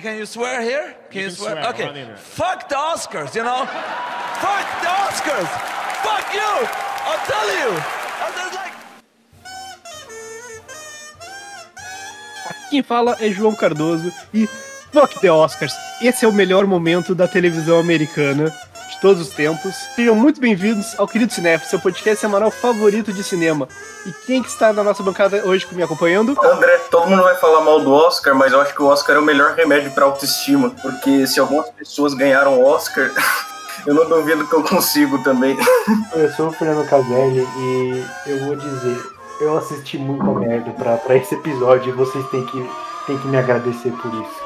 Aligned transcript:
Can 0.00 0.16
you 0.18 0.26
swear 0.26 0.60
here? 0.62 0.94
Can 1.10 1.20
you, 1.20 1.28
you 1.28 1.30
swear? 1.30 1.62
swear? 1.62 1.68
Okay. 1.70 2.14
Fuck 2.16 2.68
the 2.68 2.74
Oscars, 2.74 3.34
you 3.34 3.44
know? 3.44 3.66
Fuck 3.66 4.66
the 4.82 4.88
Oscars! 4.88 5.48
Fuck 6.02 6.34
you! 6.34 6.52
I'll 7.06 7.24
tell 7.26 7.48
you! 7.48 7.70
I'm 8.20 8.54
like... 8.54 8.72
Quem 12.70 12.82
fala 12.82 13.16
é 13.20 13.30
João 13.30 13.54
Cardoso 13.54 14.12
e 14.32 14.46
fuck 14.92 15.20
the 15.20 15.30
Oscars. 15.30 15.72
Esse 16.02 16.24
é 16.24 16.28
o 16.28 16.32
melhor 16.32 16.66
momento 16.66 17.14
da 17.14 17.28
televisão 17.28 17.78
americana 17.78 18.52
de 18.94 19.00
todos 19.00 19.20
os 19.20 19.28
tempos. 19.30 19.74
Sejam 19.94 20.14
muito 20.14 20.40
bem-vindos 20.40 20.98
ao 20.98 21.08
Querido 21.08 21.32
Cinef, 21.32 21.66
seu 21.66 21.80
podcast 21.80 22.20
semanal 22.20 22.50
favorito 22.50 23.12
de 23.12 23.22
cinema. 23.22 23.68
E 24.06 24.12
quem 24.26 24.42
que 24.42 24.48
está 24.48 24.72
na 24.72 24.84
nossa 24.84 25.02
bancada 25.02 25.42
hoje 25.44 25.66
me 25.72 25.82
acompanhando? 25.82 26.36
André, 26.42 26.78
todo 26.90 27.08
mundo 27.08 27.22
vai 27.22 27.34
falar 27.36 27.60
mal 27.62 27.80
do 27.80 27.92
Oscar, 27.92 28.34
mas 28.34 28.52
eu 28.52 28.60
acho 28.60 28.74
que 28.74 28.82
o 28.82 28.86
Oscar 28.86 29.16
é 29.16 29.18
o 29.18 29.22
melhor 29.22 29.54
remédio 29.54 29.90
para 29.92 30.04
autoestima, 30.04 30.70
porque 30.82 31.26
se 31.26 31.40
algumas 31.40 31.68
pessoas 31.70 32.14
ganharam 32.14 32.60
o 32.60 32.64
Oscar, 32.64 33.10
eu 33.86 33.94
não 33.94 34.08
duvido 34.08 34.46
que 34.46 34.54
eu 34.54 34.62
consigo 34.62 35.22
também. 35.22 35.56
Eu 36.14 36.30
sou 36.32 36.48
o 36.48 36.52
Fernando 36.52 36.88
Caselli 36.88 37.40
e 37.58 38.04
eu 38.26 38.46
vou 38.46 38.56
dizer, 38.56 38.96
eu 39.40 39.58
assisti 39.58 39.98
muita 39.98 40.24
merda 40.24 40.70
pra, 40.70 40.96
pra 40.96 41.16
esse 41.16 41.34
episódio 41.34 41.92
e 41.92 41.96
vocês 41.96 42.24
têm 42.28 42.44
que, 42.46 42.70
têm 43.06 43.18
que 43.18 43.26
me 43.26 43.36
agradecer 43.36 43.92
por 43.92 44.12
isso. 44.14 44.44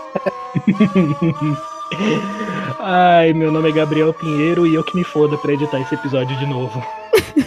Ai, 2.80 3.32
meu 3.32 3.50
nome 3.50 3.68
é 3.68 3.72
Gabriel 3.72 4.14
Pinheiro 4.14 4.64
e 4.64 4.74
eu 4.74 4.84
que 4.84 4.94
me 4.94 5.02
foda 5.02 5.36
pra 5.36 5.52
editar 5.52 5.80
esse 5.80 5.94
episódio 5.94 6.36
de 6.36 6.46
novo. 6.46 6.80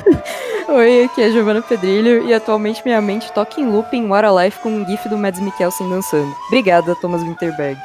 Oi, 0.68 1.06
aqui 1.06 1.22
é 1.22 1.32
Giovana 1.32 1.62
Pedrilho 1.62 2.23
e 2.28 2.34
atualmente 2.34 2.82
minha 2.84 3.02
mente 3.02 3.32
toca 3.32 3.62
em 3.62 3.70
loop 3.70 3.96
em 3.96 4.08
What 4.08 4.26
a 4.26 4.44
Life 4.44 4.60
com 4.60 4.70
um 4.70 4.86
gif 4.86 5.08
do 5.08 5.18
Mads 5.18 5.40
Mikkelsen 5.40 5.90
dançando. 5.90 6.36
Obrigada, 6.48 6.96
Thomas 6.96 7.23
Winterberg. 7.23 7.80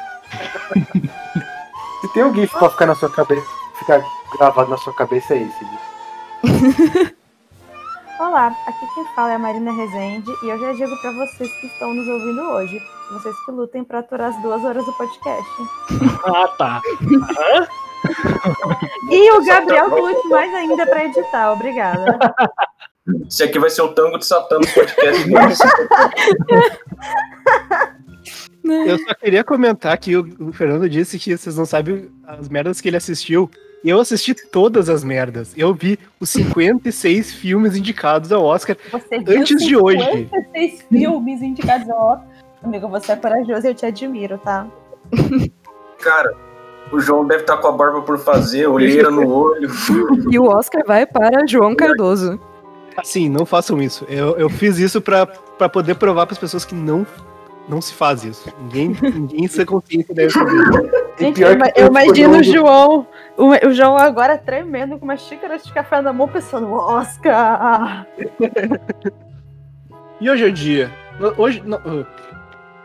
Se 2.01 2.13
tem 2.13 2.23
um 2.23 2.35
gif 2.35 2.51
pra 2.57 2.69
ficar 2.69 2.85
na 2.85 2.95
sua 2.95 3.09
cabeça, 3.09 3.47
ficar 3.79 4.03
gravado 4.37 4.69
na 4.69 4.77
sua 4.77 4.93
cabeça 4.93 5.33
é 5.33 5.43
esse 5.43 5.65
gif. 5.65 7.15
Olá, 8.19 8.47
aqui 8.65 8.87
quem 8.95 9.05
fala 9.13 9.33
é 9.33 9.35
a 9.35 9.39
Marina 9.39 9.71
Rezende 9.71 10.31
e 10.41 10.49
eu 10.49 10.59
já 10.59 10.73
digo 10.73 10.99
para 11.01 11.11
vocês 11.11 11.51
que 11.53 11.67
estão 11.67 11.93
nos 11.93 12.07
ouvindo 12.07 12.41
hoje, 12.41 12.81
vocês 13.11 13.35
que 13.45 13.51
lutem 13.51 13.83
para 13.83 13.99
aturar 13.99 14.29
as 14.29 14.41
duas 14.41 14.65
horas 14.65 14.83
do 14.83 14.93
podcast. 14.93 15.49
Ah, 16.25 16.47
tá. 16.57 16.81
e 19.11 19.31
o 19.31 19.45
Gabriel 19.45 19.91
que 19.91 20.01
lute 20.01 20.27
mais 20.29 20.51
ainda 20.51 20.87
para 20.87 21.05
editar, 21.05 21.51
obrigada. 21.53 22.17
Esse 23.27 23.43
aqui 23.43 23.59
vai 23.59 23.69
ser 23.69 23.83
o 23.83 23.93
tango 23.93 24.17
de 24.17 24.25
Satã 24.25 24.59
do 24.59 24.67
podcast. 24.67 25.63
Eu 28.63 28.97
só 28.97 29.13
queria 29.13 29.43
comentar 29.43 29.97
que 29.97 30.17
o 30.17 30.51
Fernando 30.51 30.89
disse 30.89 31.19
que 31.19 31.37
vocês 31.37 31.55
não 31.55 31.65
sabem 31.65 32.11
as 32.25 32.49
merdas 32.49 32.81
que 32.81 32.89
ele 32.89 32.97
assistiu. 32.97 33.49
Eu 33.87 34.01
assisti 34.01 34.33
todas 34.33 34.89
as 34.89 35.01
merdas. 35.01 35.53
Eu 35.55 35.73
vi 35.73 35.97
os 36.19 36.29
56 36.31 37.33
filmes 37.33 37.75
indicados 37.75 38.31
ao 38.33 38.43
Oscar 38.43 38.75
você 38.91 39.15
antes 39.15 39.65
de 39.65 39.77
hoje. 39.77 40.03
56 40.03 40.81
filmes 40.83 41.41
indicados 41.41 41.89
ao 41.89 42.11
Oscar. 42.11 42.27
Amigo, 42.61 42.89
você 42.89 43.13
é 43.13 43.15
corajoso 43.15 43.65
e 43.65 43.69
eu 43.69 43.75
te 43.75 43.85
admiro, 43.85 44.37
tá? 44.39 44.67
Cara, 45.99 46.33
o 46.91 46.99
João 46.99 47.25
deve 47.25 47.41
estar 47.41 47.55
tá 47.55 47.61
com 47.61 47.67
a 47.69 47.71
barba 47.71 48.01
por 48.01 48.19
fazer, 48.19 48.67
olheira 48.67 49.09
no 49.09 49.29
olho. 49.29 49.69
E 50.29 50.37
o 50.37 50.45
Oscar 50.45 50.83
vai 50.85 51.05
para 51.05 51.47
João 51.47 51.73
Cardoso. 51.73 52.37
Assim, 52.97 53.29
não 53.29 53.45
façam 53.45 53.81
isso. 53.81 54.05
Eu, 54.09 54.35
eu 54.37 54.49
fiz 54.49 54.79
isso 54.79 54.99
para 54.99 55.27
poder 55.71 55.95
provar 55.95 56.25
para 56.25 56.33
as 56.33 56.39
pessoas 56.39 56.65
que 56.65 56.75
não 56.75 57.05
não 57.69 57.81
se 57.81 57.93
faz 57.93 58.23
isso. 58.23 58.49
Ninguém, 58.61 58.97
ninguém 59.01 59.47
sem 59.47 59.65
consciência 59.65 60.13
deve 60.15 60.31
fazer. 60.31 60.57
Gente, 61.19 61.41
eu, 61.41 61.49
eu 61.75 61.87
imagino 61.87 62.37
o 62.37 62.43
João, 62.43 63.07
o, 63.35 63.67
o, 63.67 63.71
João 63.71 63.97
agora 63.97 64.37
tremendo 64.37 64.99
com 64.99 65.05
uma 65.05 65.17
xícara 65.17 65.57
de 65.57 65.73
café 65.73 66.01
na 66.01 66.13
mão, 66.13 66.27
pensando, 66.27 66.71
Oscar! 66.71 68.05
e 70.21 70.29
hoje 70.29 70.45
em 70.45 70.53
dia, 70.53 70.91
hoje, 71.37 71.63
não, 71.65 71.77
uh, 71.79 72.05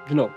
de 0.07 0.15
novo. 0.15 0.35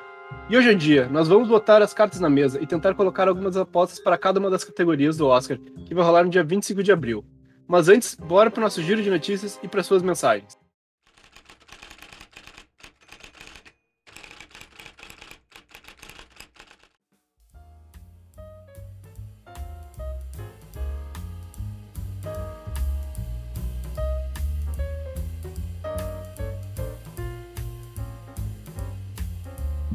E 0.49 0.57
hoje 0.57 0.71
em 0.71 0.77
dia, 0.77 1.07
nós 1.09 1.27
vamos 1.27 1.47
botar 1.47 1.81
as 1.81 1.93
cartas 1.93 2.19
na 2.19 2.29
mesa 2.29 2.61
e 2.61 2.67
tentar 2.67 2.93
colocar 2.93 3.27
algumas 3.27 3.55
apostas 3.55 3.99
para 3.99 4.17
cada 4.17 4.39
uma 4.39 4.49
das 4.49 4.63
categorias 4.63 5.17
do 5.17 5.27
Oscar, 5.27 5.57
que 5.57 5.95
vai 5.95 6.03
rolar 6.03 6.23
no 6.23 6.29
dia 6.29 6.43
25 6.43 6.83
de 6.83 6.91
abril. 6.91 7.23
Mas 7.67 7.87
antes, 7.87 8.15
bora 8.15 8.51
para 8.51 8.59
o 8.59 8.63
nosso 8.63 8.81
giro 8.81 9.01
de 9.01 9.09
notícias 9.09 9.59
e 9.63 9.67
para 9.67 9.81
suas 9.81 10.03
mensagens. 10.03 10.64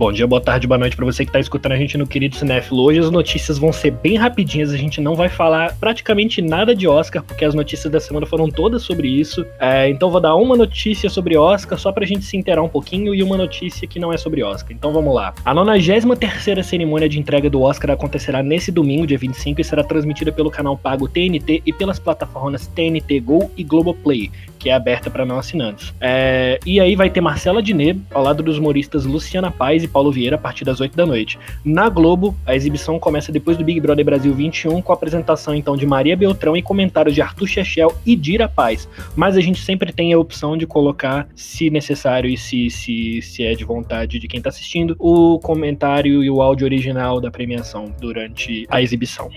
Bom 0.01 0.11
dia, 0.11 0.27
boa 0.27 0.41
tarde, 0.41 0.67
boa 0.67 0.79
noite 0.79 0.97
para 0.97 1.05
você 1.05 1.27
que 1.27 1.29
está 1.29 1.39
escutando 1.39 1.73
a 1.73 1.77
gente 1.77 1.99
no 1.99 2.07
Querido 2.07 2.35
Cinéfilo. 2.35 2.81
Hoje 2.81 3.01
as 3.01 3.11
notícias 3.11 3.59
vão 3.59 3.71
ser 3.71 3.91
bem 3.91 4.17
rapidinhas, 4.17 4.73
a 4.73 4.77
gente 4.79 4.99
não 4.99 5.15
vai 5.15 5.29
falar 5.29 5.77
praticamente 5.79 6.41
nada 6.41 6.75
de 6.75 6.89
Oscar, 6.89 7.23
porque 7.23 7.45
as 7.45 7.55
notícias 7.55 7.93
da 7.93 8.01
semana 8.01 8.25
foram 8.25 8.49
todas 8.49 8.81
sobre 8.81 9.09
isso. 9.09 9.45
É, 9.59 9.91
então 9.91 10.11
vou 10.11 10.19
dar 10.19 10.35
uma 10.37 10.57
notícia 10.57 11.11
sobre 11.11 11.37
Oscar, 11.37 11.79
só 11.79 11.93
pra 11.93 12.07
gente 12.07 12.25
se 12.25 12.35
inteirar 12.35 12.63
um 12.63 12.69
pouquinho, 12.69 13.15
e 13.15 13.23
uma 13.23 13.37
notícia 13.37 13.87
que 13.87 14.01
não 14.01 14.11
é 14.11 14.17
sobre 14.17 14.43
Oscar. 14.43 14.73
Então 14.73 14.91
vamos 14.91 15.15
lá. 15.15 15.35
A 15.45 15.53
93 15.53 16.65
cerimônia 16.65 17.07
de 17.07 17.19
entrega 17.19 17.51
do 17.51 17.61
Oscar 17.61 17.91
acontecerá 17.91 18.43
nesse 18.43 18.73
domingo, 18.73 19.07
dia 19.07 19.19
25, 19.19 19.61
e 19.61 19.65
será 19.65 19.85
transmitida 19.85 20.33
pelo 20.33 20.51
canal 20.51 20.79
pago 20.79 21.07
TNT 21.09 21.63
e 21.67 21.75
pelas 21.75 21.99
plataformas 21.99 22.67
TNT 22.69 23.21
Go 23.21 23.51
e 23.55 23.63
Globoplay 23.63 24.31
que 24.61 24.69
é 24.69 24.75
aberta 24.75 25.11
para 25.11 25.25
não 25.25 25.39
assinantes. 25.39 25.93
É, 26.01 26.61
e 26.65 26.79
aí 26.79 26.95
vai 26.95 27.09
ter 27.09 27.21
Marcela 27.23 27.63
Diné, 27.63 27.97
ao 28.13 28.23
lado 28.23 28.43
dos 28.43 28.59
humoristas 28.59 29.07
Luciana 29.07 29.51
Paz 29.51 29.83
e 29.83 29.89
Paulo 29.91 30.11
Vieira, 30.11 30.37
a 30.37 30.39
partir 30.39 30.65
das 30.65 30.81
8 30.81 30.97
da 30.97 31.05
noite. 31.05 31.39
Na 31.65 31.89
Globo, 31.89 32.37
a 32.47 32.55
exibição 32.55 32.99
começa 32.99 33.31
depois 33.31 33.57
do 33.57 33.65
Big 33.65 33.81
Brother 33.81 34.05
Brasil 34.05 34.33
21, 34.35 34.81
com 34.81 34.93
a 34.93 34.95
apresentação 34.95 35.55
então 35.55 35.77
de 35.77 35.87
Maria 35.87 36.17
Beltrão 36.17 36.57
e 36.57 36.63
comentários 36.63 37.15
de 37.15 37.23
Arthur 37.23 37.47
Chechel 37.47 37.95
e 38.05 38.17
Dira 38.17 38.49
Paz. 38.49 38.89
Mas 39.17 39.37
a 39.37 39.41
gente 39.41 39.61
sempre 39.61 39.93
tem 39.93 40.13
a 40.13 40.19
opção 40.19 40.57
de 40.57 40.67
colocar, 40.67 41.29
se 41.35 41.71
necessário 41.71 42.31
e 42.31 42.37
se, 42.37 42.71
se, 42.71 43.21
se 43.23 43.45
é 43.45 43.55
de 43.55 43.65
vontade 43.65 44.19
de 44.19 44.29
quem 44.29 44.39
está 44.39 44.51
assistindo, 44.51 44.97
o 44.99 45.39
comentário 45.39 46.23
e 46.23 46.31
o 46.31 46.41
áudio 46.41 46.65
original 46.65 47.21
da 47.21 47.31
premiação 47.31 47.93
durante 48.01 48.67
a 48.71 48.81
exibição. 48.81 49.31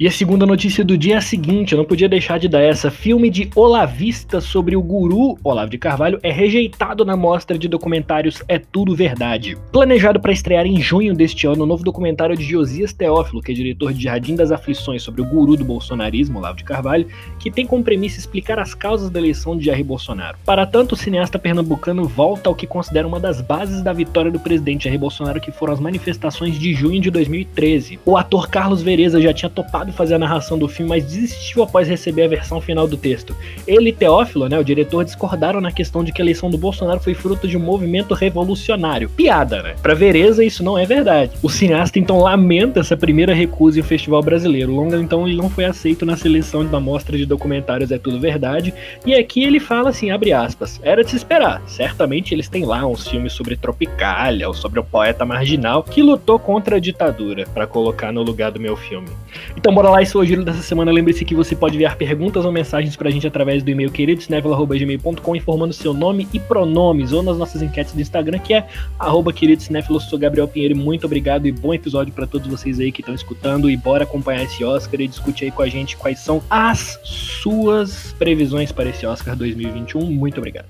E 0.00 0.08
a 0.08 0.10
segunda 0.10 0.46
notícia 0.46 0.82
do 0.82 0.96
dia 0.96 1.16
é 1.16 1.18
a 1.18 1.20
seguinte, 1.20 1.72
eu 1.72 1.76
não 1.76 1.84
podia 1.84 2.08
deixar 2.08 2.38
de 2.38 2.48
dar 2.48 2.62
essa. 2.62 2.90
Filme 2.90 3.28
de 3.28 3.50
Olavista 3.54 4.40
sobre 4.40 4.74
o 4.74 4.80
guru 4.80 5.36
Olavo 5.44 5.70
de 5.70 5.76
Carvalho 5.76 6.18
é 6.22 6.32
rejeitado 6.32 7.04
na 7.04 7.14
mostra 7.14 7.58
de 7.58 7.68
documentários 7.68 8.42
É 8.48 8.58
Tudo 8.58 8.96
Verdade. 8.96 9.58
Planejado 9.70 10.18
para 10.18 10.32
estrear 10.32 10.64
em 10.64 10.80
junho 10.80 11.12
deste 11.12 11.46
ano, 11.46 11.64
o 11.64 11.66
novo 11.66 11.84
documentário 11.84 12.34
de 12.34 12.42
Josias 12.42 12.94
Teófilo, 12.94 13.42
que 13.42 13.52
é 13.52 13.54
diretor 13.54 13.92
de 13.92 14.02
Jardim 14.02 14.34
das 14.34 14.50
Aflições 14.50 15.02
sobre 15.02 15.20
o 15.20 15.26
guru 15.26 15.54
do 15.54 15.66
bolsonarismo, 15.66 16.38
Olavo 16.38 16.56
de 16.56 16.64
Carvalho, 16.64 17.06
que 17.38 17.50
tem 17.50 17.66
como 17.66 17.84
premissa 17.84 18.18
explicar 18.18 18.58
as 18.58 18.72
causas 18.72 19.10
da 19.10 19.18
eleição 19.18 19.54
de 19.54 19.66
Jair 19.66 19.84
Bolsonaro. 19.84 20.38
Para 20.46 20.64
tanto, 20.64 20.94
o 20.94 20.96
cineasta 20.96 21.38
pernambucano 21.38 22.08
volta 22.08 22.48
ao 22.48 22.54
que 22.54 22.66
considera 22.66 23.06
uma 23.06 23.20
das 23.20 23.42
bases 23.42 23.82
da 23.82 23.92
vitória 23.92 24.30
do 24.30 24.40
presidente 24.40 24.84
Jair 24.84 24.98
Bolsonaro, 24.98 25.42
que 25.42 25.52
foram 25.52 25.74
as 25.74 25.80
manifestações 25.80 26.58
de 26.58 26.72
junho 26.72 27.02
de 27.02 27.10
2013. 27.10 28.00
O 28.06 28.16
ator 28.16 28.48
Carlos 28.48 28.80
Vereza 28.80 29.20
já 29.20 29.34
tinha 29.34 29.50
topado 29.50 29.89
fazer 29.92 30.14
a 30.14 30.18
narração 30.18 30.58
do 30.58 30.68
filme, 30.68 30.90
mas 30.90 31.04
desistiu 31.04 31.62
após 31.62 31.88
receber 31.88 32.24
a 32.24 32.28
versão 32.28 32.60
final 32.60 32.86
do 32.86 32.96
texto. 32.96 33.36
Ele 33.66 33.90
e 33.90 33.92
Teófilo, 33.92 34.48
né, 34.48 34.58
o 34.58 34.64
diretor, 34.64 35.04
discordaram 35.04 35.60
na 35.60 35.72
questão 35.72 36.04
de 36.04 36.12
que 36.12 36.20
a 36.20 36.24
eleição 36.24 36.50
do 36.50 36.58
Bolsonaro 36.58 37.00
foi 37.00 37.14
fruto 37.14 37.46
de 37.46 37.56
um 37.56 37.60
movimento 37.60 38.14
revolucionário. 38.14 39.08
Piada, 39.10 39.62
né? 39.62 39.74
Pra 39.82 39.94
Vereza, 39.94 40.44
isso 40.44 40.62
não 40.62 40.78
é 40.78 40.86
verdade. 40.86 41.32
O 41.42 41.48
cineasta 41.48 41.98
então 41.98 42.18
lamenta 42.18 42.80
essa 42.80 42.96
primeira 42.96 43.34
recusa 43.34 43.80
em 43.80 43.82
festival 43.82 44.22
brasileiro. 44.22 44.72
O 44.72 44.76
longa 44.76 44.96
então 44.96 45.26
ele 45.26 45.36
não 45.36 45.50
foi 45.50 45.64
aceito 45.64 46.06
na 46.06 46.16
seleção 46.16 46.64
da 46.64 46.80
mostra 46.80 47.16
de 47.16 47.26
documentários 47.26 47.90
É 47.90 47.98
Tudo 47.98 48.20
Verdade. 48.20 48.72
E 49.04 49.14
aqui 49.14 49.42
ele 49.42 49.60
fala 49.60 49.90
assim, 49.90 50.10
abre 50.10 50.32
aspas, 50.32 50.80
era 50.82 51.02
de 51.02 51.10
se 51.10 51.16
esperar. 51.16 51.62
Certamente 51.66 52.34
eles 52.34 52.48
têm 52.48 52.64
lá 52.64 52.86
uns 52.86 53.06
filmes 53.06 53.32
sobre 53.32 53.56
Tropicália 53.56 54.48
ou 54.48 54.54
sobre 54.54 54.80
o 54.80 54.84
poeta 54.84 55.24
marginal 55.24 55.82
que 55.82 56.02
lutou 56.02 56.38
contra 56.38 56.76
a 56.76 56.80
ditadura 56.80 57.46
para 57.52 57.66
colocar 57.66 58.12
no 58.12 58.22
lugar 58.22 58.50
do 58.50 58.60
meu 58.60 58.76
filme. 58.76 59.08
Então 59.56 59.72
bora 59.80 59.92
lá, 59.92 60.02
esse 60.02 60.12
foi 60.12 60.24
o 60.24 60.26
giro 60.26 60.44
dessa 60.44 60.60
semana. 60.60 60.92
Lembre-se 60.92 61.24
que 61.24 61.34
você 61.34 61.56
pode 61.56 61.74
enviar 61.74 61.96
perguntas 61.96 62.44
ou 62.44 62.52
mensagens 62.52 62.96
pra 62.96 63.08
gente 63.08 63.26
através 63.26 63.62
do 63.62 63.70
e-mail 63.70 63.90
queridosnefilo.gmail.com 63.90 65.34
informando 65.34 65.72
seu 65.72 65.94
nome 65.94 66.28
e 66.34 66.38
pronomes 66.38 67.12
ou 67.12 67.22
nas 67.22 67.38
nossas 67.38 67.62
enquetes 67.62 67.94
do 67.94 68.00
Instagram, 68.02 68.38
que 68.40 68.52
é 68.52 68.68
arroba 68.98 69.32
queridosnefilo. 69.32 69.98
Sou 69.98 70.18
Gabriel 70.18 70.46
Pinheiro 70.46 70.76
muito 70.76 71.06
obrigado 71.06 71.46
e 71.46 71.52
bom 71.52 71.72
episódio 71.72 72.12
para 72.12 72.26
todos 72.26 72.46
vocês 72.46 72.78
aí 72.78 72.92
que 72.92 73.00
estão 73.00 73.14
escutando 73.14 73.70
e 73.70 73.76
bora 73.76 74.04
acompanhar 74.04 74.42
esse 74.42 74.62
Oscar 74.62 75.00
e 75.00 75.08
discutir 75.08 75.46
aí 75.46 75.50
com 75.50 75.62
a 75.62 75.68
gente 75.68 75.96
quais 75.96 76.18
são 76.18 76.42
as 76.50 77.00
suas 77.02 78.12
previsões 78.18 78.70
para 78.70 78.90
esse 78.90 79.06
Oscar 79.06 79.34
2021. 79.34 80.04
Muito 80.04 80.36
obrigado. 80.36 80.68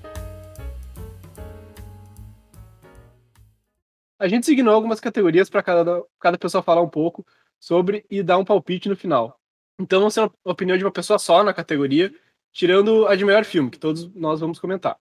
a 4.17 4.27
gente 4.27 4.41
designou 4.41 4.75
algumas 4.75 4.99
categorias 4.99 5.49
para 5.49 5.63
cada, 5.63 6.03
cada 6.19 6.37
pessoa 6.37 6.61
falar 6.61 6.83
um 6.83 6.87
pouco 6.87 7.25
sobre 7.61 8.03
e 8.09 8.23
dar 8.23 8.39
um 8.39 8.43
palpite 8.43 8.89
no 8.89 8.95
final. 8.97 9.39
Então 9.79 10.01
não 10.01 10.09
ser 10.09 10.21
uma 10.21 10.31
opinião 10.43 10.77
de 10.77 10.83
uma 10.83 10.91
pessoa 10.91 11.19
só 11.19 11.43
na 11.43 11.53
categoria, 11.53 12.13
tirando 12.51 13.07
a 13.07 13.15
de 13.15 13.23
melhor 13.23 13.45
filme, 13.45 13.69
que 13.69 13.79
todos 13.79 14.11
nós 14.13 14.39
vamos 14.39 14.59
comentar. 14.59 14.97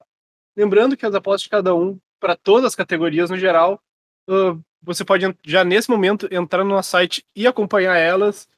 Lembrando 0.56 0.96
que 0.96 1.06
as 1.06 1.14
apostas 1.14 1.42
de 1.42 1.48
cada 1.48 1.74
um, 1.74 1.98
para 2.20 2.36
todas 2.36 2.66
as 2.66 2.74
categorias 2.74 3.30
no 3.30 3.38
geral, 3.38 3.82
uh, 4.28 4.62
você 4.82 5.04
pode 5.04 5.24
já 5.44 5.64
nesse 5.64 5.90
momento 5.90 6.28
entrar 6.30 6.62
no 6.62 6.70
nosso 6.70 6.90
site 6.90 7.24
e 7.34 7.46
acompanhar 7.46 7.96
elas. 7.96 8.48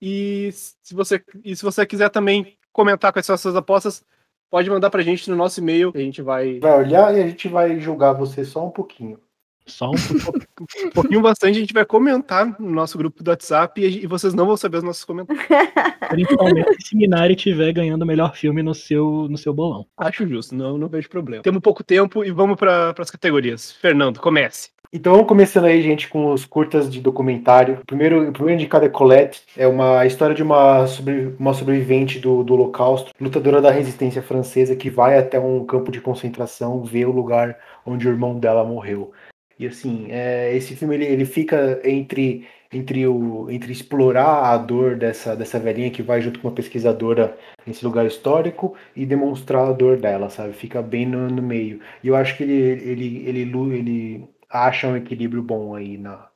E 0.00 0.50
se 0.52 0.94
você, 0.94 1.22
e 1.44 1.56
se 1.56 1.62
você 1.62 1.84
quiser 1.84 2.10
também 2.10 2.56
comentar 2.72 3.12
quais 3.12 3.26
são 3.26 3.34
as 3.34 3.40
suas 3.40 3.56
apostas, 3.56 4.04
pode 4.48 4.70
mandar 4.70 4.90
pra 4.90 5.02
gente 5.02 5.28
no 5.28 5.36
nosso 5.36 5.60
e-mail, 5.60 5.92
a 5.94 5.98
gente 5.98 6.22
vai. 6.22 6.60
Vai 6.60 6.78
olhar 6.78 7.16
e 7.16 7.22
a 7.22 7.26
gente 7.26 7.48
vai 7.48 7.80
julgar 7.80 8.12
você 8.12 8.44
só 8.44 8.64
um 8.64 8.70
pouquinho. 8.70 9.20
Só 9.68 9.90
um, 9.90 9.94
um 10.86 10.90
pouquinho 10.90 11.20
bastante, 11.20 11.56
a 11.56 11.60
gente 11.60 11.72
vai 11.72 11.84
comentar 11.84 12.60
no 12.60 12.70
nosso 12.70 12.98
grupo 12.98 13.22
do 13.22 13.30
WhatsApp 13.30 13.80
e, 13.80 14.04
e 14.04 14.06
vocês 14.06 14.34
não 14.34 14.46
vão 14.46 14.56
saber 14.56 14.78
os 14.78 14.84
nossos 14.84 15.04
comentários. 15.04 15.44
Principalmente 16.08 16.86
se 16.86 16.96
Minari 16.96 17.34
estiver 17.34 17.72
ganhando 17.72 18.02
o 18.02 18.06
melhor 18.06 18.34
filme 18.34 18.62
no 18.62 18.74
seu, 18.74 19.26
no 19.28 19.36
seu 19.36 19.52
bolão. 19.52 19.86
Acho 19.96 20.26
justo, 20.26 20.54
não, 20.54 20.78
não 20.78 20.88
vejo 20.88 21.08
problema. 21.08 21.42
Temos 21.42 21.60
pouco 21.60 21.84
tempo 21.84 22.24
e 22.24 22.30
vamos 22.30 22.56
para 22.56 22.94
as 22.98 23.10
categorias. 23.10 23.72
Fernando, 23.72 24.18
comece. 24.20 24.70
Então 24.90 25.12
vamos 25.12 25.28
começando 25.28 25.66
aí, 25.66 25.82
gente, 25.82 26.08
com 26.08 26.32
os 26.32 26.46
curtas 26.46 26.90
de 26.90 26.98
documentário. 26.98 27.80
O 27.82 27.86
primeiro, 27.86 28.30
o 28.30 28.32
primeiro 28.32 28.58
indicado 28.58 28.86
é 28.86 28.88
Colette, 28.88 29.42
é 29.54 29.66
uma 29.66 30.06
história 30.06 30.34
de 30.34 30.42
uma, 30.42 30.86
sobre, 30.86 31.34
uma 31.38 31.52
sobrevivente 31.52 32.18
do, 32.18 32.42
do 32.42 32.54
Holocausto, 32.54 33.12
lutadora 33.20 33.60
da 33.60 33.70
resistência 33.70 34.22
francesa 34.22 34.74
que 34.74 34.88
vai 34.88 35.18
até 35.18 35.38
um 35.38 35.62
campo 35.66 35.92
de 35.92 36.00
concentração 36.00 36.82
ver 36.82 37.04
o 37.04 37.12
lugar 37.12 37.58
onde 37.84 38.08
o 38.08 38.10
irmão 38.10 38.38
dela 38.38 38.64
morreu. 38.64 39.12
E 39.58 39.66
assim, 39.66 40.06
é, 40.10 40.54
esse 40.54 40.76
filme 40.76 40.94
ele, 40.94 41.04
ele 41.06 41.24
fica 41.24 41.80
entre, 41.84 42.46
entre, 42.72 43.06
o, 43.06 43.50
entre 43.50 43.72
explorar 43.72 44.52
a 44.52 44.56
dor 44.56 44.96
dessa, 44.96 45.34
dessa 45.34 45.58
velhinha 45.58 45.90
que 45.90 46.02
vai 46.02 46.20
junto 46.20 46.38
com 46.40 46.48
uma 46.48 46.54
pesquisadora 46.54 47.36
nesse 47.66 47.84
lugar 47.84 48.06
histórico 48.06 48.76
e 48.94 49.04
demonstrar 49.04 49.68
a 49.68 49.72
dor 49.72 49.98
dela, 49.98 50.30
sabe? 50.30 50.52
Fica 50.52 50.80
bem 50.80 51.06
no, 51.06 51.28
no 51.28 51.42
meio. 51.42 51.80
E 52.04 52.08
eu 52.08 52.14
acho 52.16 52.36
que 52.36 52.44
ele, 52.44 52.52
ele, 52.54 53.28
ele, 53.28 53.40
ele, 53.40 53.78
ele 53.78 54.28
acha 54.48 54.86
um 54.88 54.96
equilíbrio 54.96 55.42
bom 55.42 55.74
aí 55.74 55.98
na, 55.98 56.28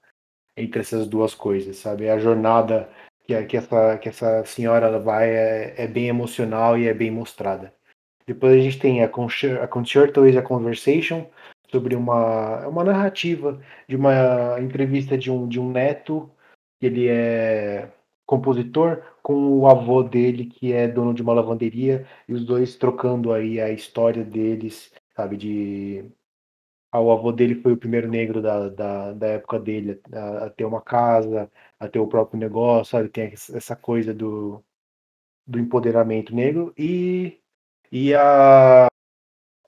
entre 0.57 0.81
essas 0.81 1.07
duas 1.07 1.35
coisas, 1.35 1.77
sabe? 1.77 2.09
A 2.09 2.19
jornada 2.19 2.89
que, 3.25 3.41
que, 3.45 3.57
essa, 3.57 3.99
que 3.99 4.09
essa 4.09 4.45
senhora 4.45 4.99
vai 4.99 5.31
é, 5.31 5.75
é 5.77 5.87
bem 5.87 6.09
emocional 6.09 6.79
e 6.79 6.89
é 6.89 6.95
bem 6.95 7.11
mostrada. 7.11 7.73
Depois 8.27 8.53
a 8.55 8.63
gente 8.63 8.79
tem 8.79 9.03
a, 9.03 9.07
a 9.07 9.69
Concerto 9.69 10.23
a 10.23 10.43
Conversation, 10.43 11.27
sobre 11.73 11.97
uma, 11.97 12.61
é 12.63 12.67
uma 12.69 12.85
narrativa 12.85 13.61
de 13.89 13.97
uma 13.97 14.61
entrevista 14.61 15.17
de 15.17 15.31
um, 15.31 15.49
de 15.49 15.59
um 15.59 15.71
neto, 15.71 16.31
que 16.79 16.87
ele 16.87 17.09
é 17.09 17.91
compositor, 18.27 19.03
com 19.23 19.35
o 19.61 19.67
avô 19.69 20.03
dele, 20.03 20.47
que 20.47 20.73
é 20.73 20.89
dono 20.89 21.15
de 21.15 21.23
uma 21.23 21.35
lavanderia, 21.35 22.07
e 22.29 22.35
os 22.35 22.45
dois 22.45 22.77
trocando 22.77 23.33
aí 23.33 23.61
a 23.61 23.71
história 23.71 24.25
deles, 24.25 24.93
sabe, 25.17 25.37
de... 25.37 26.05
Ah, 26.91 27.01
o 27.01 27.11
avô 27.11 27.33
dele 27.33 27.55
foi 27.57 27.73
o 27.73 27.77
primeiro 27.77 28.09
negro 28.09 28.43
da, 28.43 28.69
da, 28.69 29.13
da 29.15 29.27
época 29.29 29.59
dele 29.59 30.01
a, 30.13 30.47
a, 30.47 30.51
ter 30.51 30.65
uma 30.67 30.83
casa, 30.83 31.51
a 31.81 31.89
ter 31.89 31.99
o 31.99 32.07
próprio 32.07 32.39
negócio, 32.39 32.93
sabe, 32.93 33.09
tem 33.09 33.33
essa 33.33 33.75
coisa 33.77 34.13
do, 34.13 34.63
do 35.47 35.59
empoderamento 35.59 36.35
negro, 36.35 36.73
e, 36.77 37.41
e 37.91 38.15
a, 38.15 38.89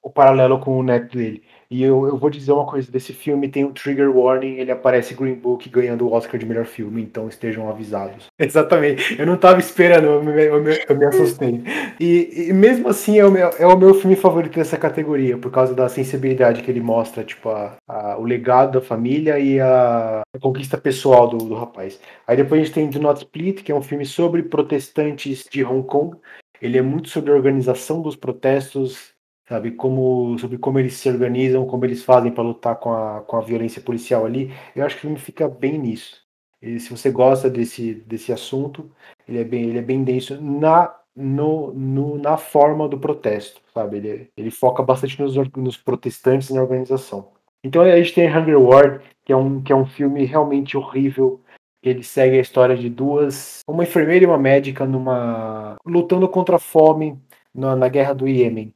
o 0.02 0.10
paralelo 0.10 0.60
com 0.60 0.78
o 0.78 0.82
neto 0.82 1.16
dele. 1.16 1.44
E 1.74 1.82
eu, 1.82 2.06
eu 2.06 2.16
vou 2.16 2.30
dizer 2.30 2.52
uma 2.52 2.64
coisa 2.64 2.88
desse 2.88 3.12
filme, 3.12 3.48
tem 3.48 3.64
um 3.64 3.72
trigger 3.72 4.08
warning, 4.16 4.58
ele 4.58 4.70
aparece 4.70 5.12
Green 5.12 5.34
Book 5.34 5.68
ganhando 5.68 6.06
o 6.06 6.12
Oscar 6.12 6.38
de 6.38 6.46
melhor 6.46 6.66
filme, 6.66 7.02
então 7.02 7.26
estejam 7.26 7.68
avisados. 7.68 8.26
Exatamente, 8.38 9.18
eu 9.18 9.26
não 9.26 9.36
tava 9.36 9.58
esperando, 9.58 10.06
eu 10.06 10.22
me, 10.22 10.44
eu 10.44 10.62
me, 10.62 10.78
eu 10.88 10.96
me 10.96 11.04
assustei. 11.04 11.64
E, 11.98 12.46
e, 12.48 12.52
mesmo 12.52 12.88
assim 12.88 13.18
é 13.18 13.26
o, 13.26 13.30
meu, 13.32 13.48
é 13.58 13.66
o 13.66 13.76
meu 13.76 13.92
filme 13.92 14.14
favorito 14.14 14.54
dessa 14.54 14.76
categoria, 14.76 15.36
por 15.36 15.50
causa 15.50 15.74
da 15.74 15.88
sensibilidade 15.88 16.62
que 16.62 16.70
ele 16.70 16.80
mostra, 16.80 17.24
tipo, 17.24 17.48
a, 17.48 17.76
a, 17.88 18.18
o 18.18 18.22
legado 18.22 18.78
da 18.78 18.80
família 18.80 19.40
e 19.40 19.58
a, 19.58 20.22
a 20.32 20.38
conquista 20.38 20.78
pessoal 20.78 21.26
do, 21.26 21.38
do 21.38 21.56
rapaz. 21.56 21.98
Aí 22.24 22.36
depois 22.36 22.60
a 22.60 22.64
gente 22.64 22.74
tem 22.74 22.88
Do 22.88 23.00
Not 23.00 23.18
Split, 23.18 23.64
que 23.64 23.72
é 23.72 23.74
um 23.74 23.82
filme 23.82 24.06
sobre 24.06 24.44
protestantes 24.44 25.44
de 25.50 25.64
Hong 25.64 25.84
Kong, 25.84 26.16
ele 26.62 26.78
é 26.78 26.82
muito 26.82 27.08
sobre 27.08 27.32
a 27.32 27.34
organização 27.34 28.00
dos 28.00 28.16
protestos, 28.16 29.13
sabe? 29.48 29.72
Como, 29.72 30.38
sobre 30.38 30.58
como 30.58 30.78
eles 30.78 30.94
se 30.94 31.08
organizam, 31.08 31.66
como 31.66 31.84
eles 31.84 32.02
fazem 32.02 32.32
para 32.32 32.42
lutar 32.44 32.76
com 32.76 32.92
a, 32.92 33.20
com 33.22 33.36
a 33.36 33.40
violência 33.40 33.82
policial 33.82 34.24
ali. 34.26 34.52
Eu 34.74 34.84
acho 34.84 34.96
que 34.96 35.00
o 35.00 35.02
filme 35.02 35.18
fica 35.18 35.48
bem 35.48 35.78
nisso. 35.78 36.22
E 36.60 36.80
se 36.80 36.90
você 36.90 37.10
gosta 37.10 37.50
desse, 37.50 37.94
desse 38.06 38.32
assunto, 38.32 38.90
ele 39.28 39.38
é 39.38 39.44
bem, 39.44 39.64
ele 39.64 39.78
é 39.78 39.82
bem 39.82 40.02
denso 40.02 40.40
na, 40.40 40.94
no, 41.14 41.72
no, 41.74 42.18
na 42.18 42.36
forma 42.36 42.88
do 42.88 42.98
protesto, 42.98 43.60
sabe? 43.72 43.98
Ele, 43.98 44.30
ele 44.36 44.50
foca 44.50 44.82
bastante 44.82 45.20
nos, 45.20 45.34
nos 45.54 45.76
protestantes 45.76 46.50
na 46.50 46.62
organização. 46.62 47.32
Então 47.62 47.82
a 47.82 47.96
gente 47.96 48.14
tem 48.14 48.28
Hunger 48.28 48.60
War, 48.60 49.02
que 49.24 49.32
é 49.32 49.36
um, 49.36 49.62
que 49.62 49.72
é 49.72 49.76
um 49.76 49.86
filme 49.86 50.24
realmente 50.24 50.76
horrível. 50.76 51.40
Ele 51.82 52.02
segue 52.02 52.38
a 52.38 52.40
história 52.40 52.76
de 52.76 52.88
duas, 52.88 53.60
uma 53.68 53.82
enfermeira 53.82 54.24
e 54.24 54.28
uma 54.28 54.38
médica 54.38 54.86
numa 54.86 55.76
lutando 55.84 56.26
contra 56.28 56.56
a 56.56 56.58
fome 56.58 57.18
na, 57.54 57.76
na 57.76 57.88
guerra 57.88 58.14
do 58.14 58.26
Iêmen. 58.26 58.74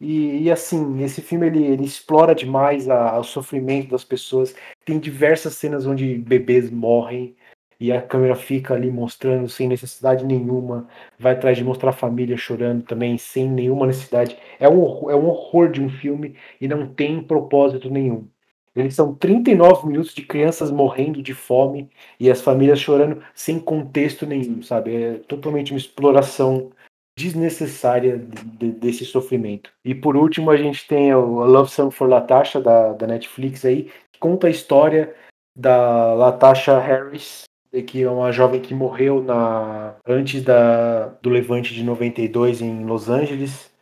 E, 0.00 0.44
e, 0.44 0.50
assim, 0.50 1.02
esse 1.02 1.22
filme 1.22 1.46
ele, 1.46 1.64
ele 1.64 1.84
explora 1.84 2.34
demais 2.34 2.88
a, 2.88 3.18
o 3.18 3.24
sofrimento 3.24 3.90
das 3.90 4.04
pessoas. 4.04 4.54
Tem 4.84 4.98
diversas 4.98 5.54
cenas 5.54 5.86
onde 5.86 6.18
bebês 6.18 6.70
morrem 6.70 7.34
e 7.80 7.92
a 7.92 8.00
câmera 8.02 8.34
fica 8.34 8.74
ali 8.74 8.90
mostrando 8.90 9.48
sem 9.48 9.68
necessidade 9.68 10.24
nenhuma. 10.24 10.88
Vai 11.18 11.32
atrás 11.32 11.56
de 11.56 11.64
mostrar 11.64 11.90
a 11.90 11.92
família 11.92 12.36
chorando 12.36 12.82
também, 12.84 13.16
sem 13.18 13.48
nenhuma 13.48 13.86
necessidade. 13.86 14.36
É 14.58 14.68
um, 14.68 15.10
é 15.10 15.16
um 15.16 15.26
horror 15.28 15.70
de 15.70 15.80
um 15.80 15.88
filme 15.88 16.36
e 16.60 16.68
não 16.68 16.86
tem 16.88 17.22
propósito 17.22 17.90
nenhum. 17.90 18.28
Eles 18.74 18.94
são 18.94 19.14
39 19.14 19.86
minutos 19.88 20.14
de 20.14 20.22
crianças 20.22 20.70
morrendo 20.70 21.22
de 21.22 21.32
fome 21.32 21.88
e 22.20 22.30
as 22.30 22.42
famílias 22.42 22.78
chorando 22.78 23.22
sem 23.34 23.58
contexto 23.58 24.26
nenhum, 24.26 24.62
sabe? 24.62 24.94
É 24.94 25.14
totalmente 25.26 25.72
uma 25.72 25.78
exploração 25.78 26.70
desnecessária 27.18 28.18
de, 28.18 28.72
desse 28.72 29.04
sofrimento. 29.04 29.70
E 29.84 29.94
por 29.94 30.16
último, 30.16 30.50
a 30.50 30.56
gente 30.56 30.86
tem 30.86 31.14
o 31.14 31.44
Love 31.44 31.70
Song 31.70 31.92
for 31.92 32.08
Latasha, 32.08 32.60
da, 32.60 32.92
da 32.92 33.06
Netflix 33.06 33.64
aí, 33.64 33.90
que 34.12 34.18
conta 34.18 34.46
a 34.46 34.50
história 34.50 35.14
da 35.56 36.12
Latasha 36.12 36.78
Harris, 36.78 37.44
que 37.86 38.02
é 38.02 38.10
uma 38.10 38.30
jovem 38.30 38.60
que 38.60 38.74
morreu 38.74 39.22
na 39.22 39.96
antes 40.06 40.42
da, 40.42 41.06
do 41.22 41.30
levante 41.30 41.74
de 41.74 41.82
92 41.82 42.60
em 42.60 42.84
Los 42.84 43.08
Angeles, 43.08 43.72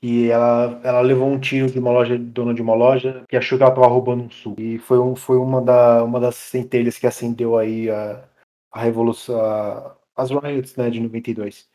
que 0.00 0.30
ela, 0.30 0.80
ela 0.82 1.00
levou 1.00 1.28
um 1.28 1.38
tiro 1.38 1.70
de 1.70 1.78
uma 1.78 1.90
loja, 1.90 2.16
dona 2.16 2.54
de 2.54 2.62
uma 2.62 2.74
loja, 2.74 3.24
que 3.28 3.36
achou 3.36 3.58
que 3.58 3.64
ela 3.64 3.72
estava 3.72 3.86
roubando 3.86 4.24
um 4.24 4.30
suco. 4.30 4.60
E 4.60 4.78
foi, 4.78 4.98
um, 4.98 5.14
foi 5.14 5.36
uma, 5.36 5.60
da, 5.60 6.04
uma 6.04 6.20
das 6.20 6.36
centelhas 6.36 6.98
que 6.98 7.06
acendeu 7.06 7.58
aí 7.58 7.90
a, 7.90 8.24
a 8.72 8.80
revolução, 8.80 9.40
a, 9.40 9.96
as 10.16 10.30
riots 10.30 10.76
né, 10.76 10.88
de 10.88 11.00
92. 11.00 11.68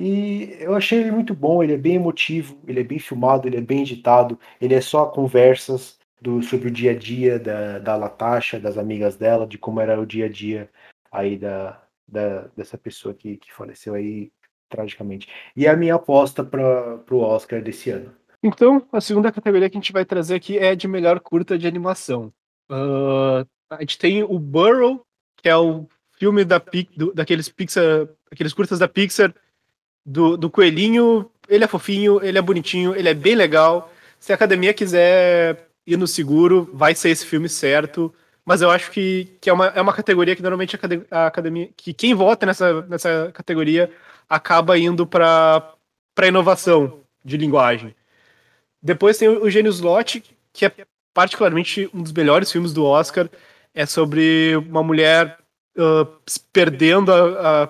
E 0.00 0.56
eu 0.60 0.76
achei 0.76 1.00
ele 1.00 1.10
muito 1.10 1.34
bom, 1.34 1.60
ele 1.60 1.72
é 1.72 1.76
bem 1.76 1.96
emotivo, 1.96 2.56
ele 2.68 2.78
é 2.78 2.84
bem 2.84 3.00
filmado, 3.00 3.48
ele 3.48 3.56
é 3.56 3.60
bem 3.60 3.80
editado, 3.80 4.38
ele 4.60 4.72
é 4.72 4.80
só 4.80 5.06
conversas 5.06 5.98
do, 6.22 6.40
sobre 6.40 6.68
o 6.68 6.70
dia 6.70 6.92
a 6.92 6.94
dia 6.94 7.36
da, 7.36 7.80
da 7.80 7.96
Latasha, 7.96 8.60
das 8.60 8.78
amigas 8.78 9.16
dela, 9.16 9.44
de 9.44 9.58
como 9.58 9.80
era 9.80 10.00
o 10.00 10.06
dia 10.06 10.26
a 10.26 10.28
dia 10.28 10.70
aí 11.10 11.36
da, 11.36 11.82
da 12.06 12.42
dessa 12.56 12.78
pessoa 12.78 13.12
que, 13.12 13.38
que 13.38 13.52
faleceu 13.52 13.94
aí 13.94 14.30
tragicamente. 14.68 15.28
E 15.56 15.66
é 15.66 15.70
a 15.70 15.76
minha 15.76 15.96
aposta 15.96 16.44
para 16.44 17.02
o 17.10 17.18
Oscar 17.18 17.60
desse 17.60 17.90
ano. 17.90 18.14
Então, 18.40 18.86
a 18.92 19.00
segunda 19.00 19.32
categoria 19.32 19.68
que 19.68 19.76
a 19.76 19.80
gente 19.80 19.92
vai 19.92 20.04
trazer 20.04 20.36
aqui 20.36 20.56
é 20.58 20.76
de 20.76 20.86
melhor 20.86 21.18
curta 21.18 21.58
de 21.58 21.66
animação. 21.66 22.32
Uh, 22.70 23.44
a 23.68 23.80
gente 23.80 23.98
tem 23.98 24.22
o 24.22 24.38
Burrow, 24.38 25.04
que 25.42 25.48
é 25.48 25.56
o 25.56 25.88
filme 26.12 26.44
da, 26.44 26.62
daqueles 27.14 27.48
Pixar, 27.48 28.08
aqueles 28.30 28.52
curtas 28.52 28.78
da 28.78 28.86
Pixar 28.86 29.34
do, 30.04 30.36
do 30.36 30.50
coelhinho. 30.50 31.30
Ele 31.48 31.64
é 31.64 31.68
fofinho, 31.68 32.20
ele 32.22 32.38
é 32.38 32.42
bonitinho, 32.42 32.94
ele 32.94 33.08
é 33.08 33.14
bem 33.14 33.34
legal. 33.34 33.92
Se 34.18 34.32
a 34.32 34.34
academia 34.34 34.74
quiser 34.74 35.68
ir 35.86 35.96
no 35.96 36.06
seguro, 36.06 36.68
vai 36.72 36.94
ser 36.94 37.10
esse 37.10 37.24
filme 37.24 37.48
certo. 37.48 38.12
Mas 38.44 38.62
eu 38.62 38.70
acho 38.70 38.90
que, 38.90 39.36
que 39.40 39.50
é, 39.50 39.52
uma, 39.52 39.66
é 39.66 39.80
uma 39.80 39.92
categoria 39.92 40.34
que 40.34 40.42
normalmente 40.42 40.78
a 41.10 41.26
academia. 41.26 41.68
que 41.76 41.92
quem 41.92 42.14
vota 42.14 42.46
nessa, 42.46 42.82
nessa 42.82 43.30
categoria 43.32 43.90
acaba 44.28 44.78
indo 44.78 45.06
para 45.06 45.74
inovação 46.26 47.00
de 47.24 47.36
linguagem. 47.36 47.94
Depois 48.82 49.18
tem 49.18 49.28
o 49.28 49.50
Gênios 49.50 49.80
Lot, 49.80 50.22
que 50.52 50.66
é 50.66 50.72
particularmente 51.12 51.90
um 51.92 52.02
dos 52.02 52.12
melhores 52.12 52.50
filmes 52.50 52.72
do 52.72 52.84
Oscar. 52.84 53.28
É 53.74 53.84
sobre 53.84 54.56
uma 54.56 54.82
mulher 54.82 55.38
uh, 55.76 56.06
perdendo 56.52 57.12
a, 57.12 57.64
a 57.64 57.68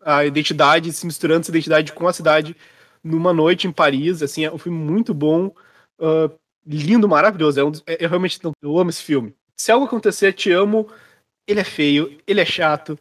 a 0.00 0.24
identidade, 0.24 0.92
se 0.92 1.06
misturando 1.06 1.40
essa 1.40 1.50
identidade 1.50 1.92
com 1.92 2.06
a 2.08 2.12
cidade 2.12 2.56
numa 3.02 3.32
noite 3.32 3.66
em 3.66 3.72
Paris. 3.72 4.22
Assim, 4.22 4.44
é 4.44 4.52
um 4.52 4.58
filme 4.58 4.78
muito 4.78 5.12
bom, 5.14 5.46
uh, 6.00 6.30
lindo, 6.66 7.08
maravilhoso. 7.08 7.60
É 7.60 7.64
um 7.64 7.72
é, 7.86 8.04
eu 8.04 8.08
realmente 8.08 8.38
eu 8.62 8.78
amo 8.78 8.90
esse 8.90 9.02
filme. 9.02 9.34
Se 9.56 9.70
algo 9.70 9.86
acontecer, 9.86 10.32
te 10.32 10.50
amo. 10.50 10.88
Ele 11.46 11.60
é 11.60 11.64
feio, 11.64 12.18
ele 12.26 12.40
é 12.40 12.44
chato. 12.44 12.98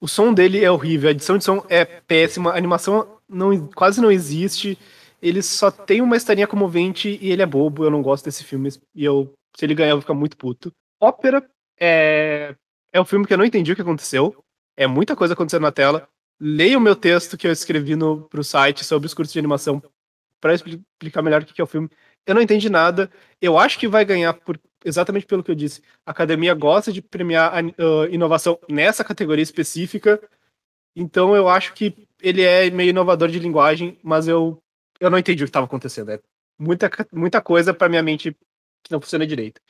O 0.00 0.08
som 0.08 0.32
dele 0.32 0.64
é 0.64 0.70
horrível, 0.70 1.08
a 1.08 1.12
edição 1.12 1.36
de 1.36 1.44
som 1.44 1.62
é 1.68 1.84
péssima, 1.84 2.52
a 2.52 2.56
animação 2.56 3.18
não, 3.28 3.66
quase 3.68 4.00
não 4.00 4.10
existe. 4.10 4.78
Ele 5.20 5.42
só 5.42 5.70
tem 5.70 6.00
uma 6.00 6.16
historinha 6.16 6.46
comovente 6.46 7.18
e 7.20 7.30
ele 7.30 7.42
é 7.42 7.46
bobo. 7.46 7.84
Eu 7.84 7.90
não 7.90 8.00
gosto 8.00 8.24
desse 8.24 8.42
filme. 8.42 8.70
E 8.94 9.04
eu, 9.04 9.32
se 9.54 9.66
ele 9.66 9.74
ganhar, 9.74 9.90
eu 9.90 9.96
vou 9.96 10.00
ficar 10.00 10.14
muito 10.14 10.36
puto. 10.36 10.72
Ópera 10.98 11.46
é, 11.78 12.54
é 12.92 13.00
um 13.00 13.04
filme 13.04 13.26
que 13.26 13.32
eu 13.32 13.38
não 13.38 13.44
entendi 13.44 13.72
o 13.72 13.76
que 13.76 13.82
aconteceu. 13.82 14.42
É 14.76 14.86
muita 14.86 15.14
coisa 15.14 15.34
acontecendo 15.34 15.62
na 15.62 15.72
tela. 15.72 16.08
Leia 16.40 16.78
o 16.78 16.80
meu 16.80 16.96
texto 16.96 17.36
que 17.36 17.46
eu 17.46 17.52
escrevi 17.52 17.94
no, 17.94 18.22
pro 18.22 18.42
site 18.42 18.84
sobre 18.84 19.06
os 19.06 19.12
cursos 19.12 19.32
de 19.32 19.38
animação 19.38 19.82
para 20.40 20.54
explicar 20.54 21.20
melhor 21.20 21.42
o 21.42 21.44
que 21.44 21.60
é 21.60 21.64
o 21.64 21.66
filme. 21.66 21.90
Eu 22.26 22.34
não 22.34 22.40
entendi 22.40 22.70
nada. 22.70 23.10
Eu 23.40 23.58
acho 23.58 23.78
que 23.78 23.86
vai 23.86 24.04
ganhar 24.04 24.32
por 24.32 24.58
exatamente 24.84 25.26
pelo 25.26 25.42
que 25.42 25.50
eu 25.50 25.54
disse. 25.54 25.82
A 26.06 26.10
academia 26.10 26.54
gosta 26.54 26.92
de 26.92 27.02
premiar 27.02 27.52
a 27.52 27.60
uh, 27.60 28.06
inovação 28.10 28.58
nessa 28.68 29.04
categoria 29.04 29.42
específica. 29.42 30.20
Então 30.96 31.36
eu 31.36 31.48
acho 31.48 31.74
que 31.74 32.08
ele 32.22 32.42
é 32.42 32.70
meio 32.70 32.90
inovador 32.90 33.28
de 33.28 33.38
linguagem, 33.38 33.98
mas 34.02 34.26
eu, 34.26 34.62
eu 34.98 35.10
não 35.10 35.18
entendi 35.18 35.42
o 35.42 35.46
que 35.46 35.50
estava 35.50 35.66
acontecendo. 35.66 36.10
É 36.10 36.20
muita, 36.58 36.90
muita 37.12 37.40
coisa 37.40 37.74
para 37.74 37.88
minha 37.88 38.02
mente 38.02 38.32
que 38.82 38.90
não 38.90 39.00
funciona 39.00 39.26
direito. 39.26 39.60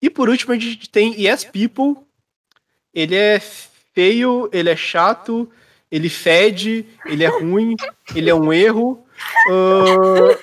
E 0.00 0.10
por 0.10 0.28
último, 0.28 0.52
a 0.52 0.58
gente 0.58 0.88
tem 0.88 1.20
Yes 1.20 1.44
People. 1.44 2.04
Ele 2.94 3.14
é 3.14 3.40
feio, 3.40 4.50
ele 4.52 4.68
é 4.70 4.76
chato, 4.76 5.50
ele 5.92 6.08
fede, 6.08 6.86
ele 7.04 7.22
é 7.22 7.28
ruim, 7.28 7.76
ele 8.16 8.30
é 8.30 8.34
um 8.34 8.50
erro. 8.50 9.04
Uh... 9.50 10.34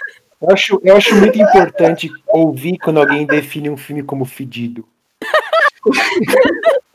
Eu, 0.41 0.51
acho, 0.51 0.79
eu 0.83 0.95
acho 0.95 1.13
muito 1.15 1.37
importante 1.37 2.09
ouvir 2.27 2.77
quando 2.77 3.01
alguém 3.01 3.25
define 3.25 3.69
um 3.69 3.75
filme 3.75 4.01
como 4.01 4.23
fedido. 4.23 4.87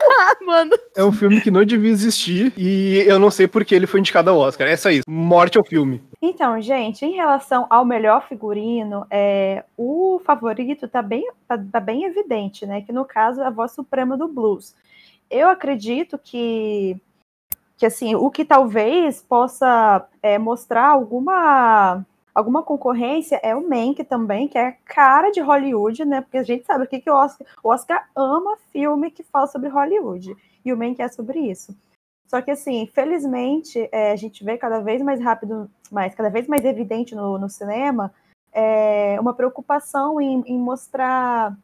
Mano. 0.45 0.71
É 0.95 1.03
um 1.03 1.11
filme 1.11 1.41
que 1.41 1.51
não 1.51 1.65
devia 1.65 1.91
existir 1.91 2.53
e 2.55 3.03
eu 3.07 3.19
não 3.19 3.29
sei 3.29 3.47
por 3.47 3.65
que 3.65 3.75
ele 3.75 3.87
foi 3.87 3.99
indicado 3.99 4.29
ao 4.29 4.37
Oscar. 4.37 4.67
É 4.67 4.75
só 4.75 4.89
isso. 4.89 5.03
Morte 5.07 5.57
ao 5.57 5.63
filme. 5.63 6.01
Então, 6.21 6.59
gente, 6.61 7.05
em 7.05 7.15
relação 7.15 7.65
ao 7.69 7.83
melhor 7.83 8.27
figurino, 8.27 9.05
é, 9.09 9.63
o 9.75 10.21
favorito 10.23 10.87
tá 10.87 11.01
bem, 11.01 11.27
tá, 11.47 11.59
tá 11.71 11.79
bem 11.79 12.05
evidente, 12.05 12.65
né? 12.65 12.81
Que 12.81 12.93
no 12.93 13.05
caso 13.05 13.41
é 13.41 13.45
a 13.45 13.49
voz 13.49 13.71
suprema 13.71 14.17
do 14.17 14.27
blues. 14.27 14.75
Eu 15.29 15.49
acredito 15.49 16.19
que 16.23 16.95
que 17.77 17.85
assim 17.85 18.15
o 18.15 18.29
que 18.29 18.45
talvez 18.45 19.21
possa 19.21 20.07
é, 20.21 20.37
mostrar 20.37 20.87
alguma 20.87 22.05
alguma 22.33 22.61
concorrência 22.61 23.39
é 23.41 23.55
o 23.55 23.67
Mank 23.67 24.03
também, 24.03 24.47
que 24.47 24.57
é 24.57 24.73
cara 24.85 25.31
de 25.31 25.39
Hollywood, 25.39 26.03
né? 26.03 26.19
Porque 26.19 26.37
a 26.37 26.43
gente 26.43 26.65
sabe 26.65 26.83
o 26.83 26.87
que, 26.87 26.99
que 26.99 27.09
o 27.09 27.15
Oscar. 27.15 27.47
O 27.63 27.69
Oscar 27.69 28.09
ama 28.13 28.57
filme 28.73 29.09
que 29.09 29.23
fala 29.23 29.47
sobre 29.47 29.69
Hollywood. 29.69 30.35
E 30.63 30.73
o 30.73 30.77
Mank 30.77 31.01
é 31.01 31.07
sobre 31.07 31.39
isso. 31.39 31.73
Só 32.27 32.41
que, 32.41 32.51
assim, 32.51 32.87
felizmente, 32.87 33.87
é, 33.91 34.11
a 34.11 34.15
gente 34.15 34.43
vê 34.43 34.57
cada 34.57 34.79
vez 34.79 35.01
mais 35.01 35.21
rápido, 35.21 35.69
mais, 35.89 36.13
cada 36.13 36.29
vez 36.29 36.47
mais 36.47 36.65
evidente 36.65 37.15
no, 37.15 37.37
no 37.37 37.47
cinema, 37.47 38.13
é, 38.51 39.17
uma 39.19 39.33
preocupação 39.33 40.19
em, 40.19 40.41
em 40.45 40.59
mostrar 40.59 41.55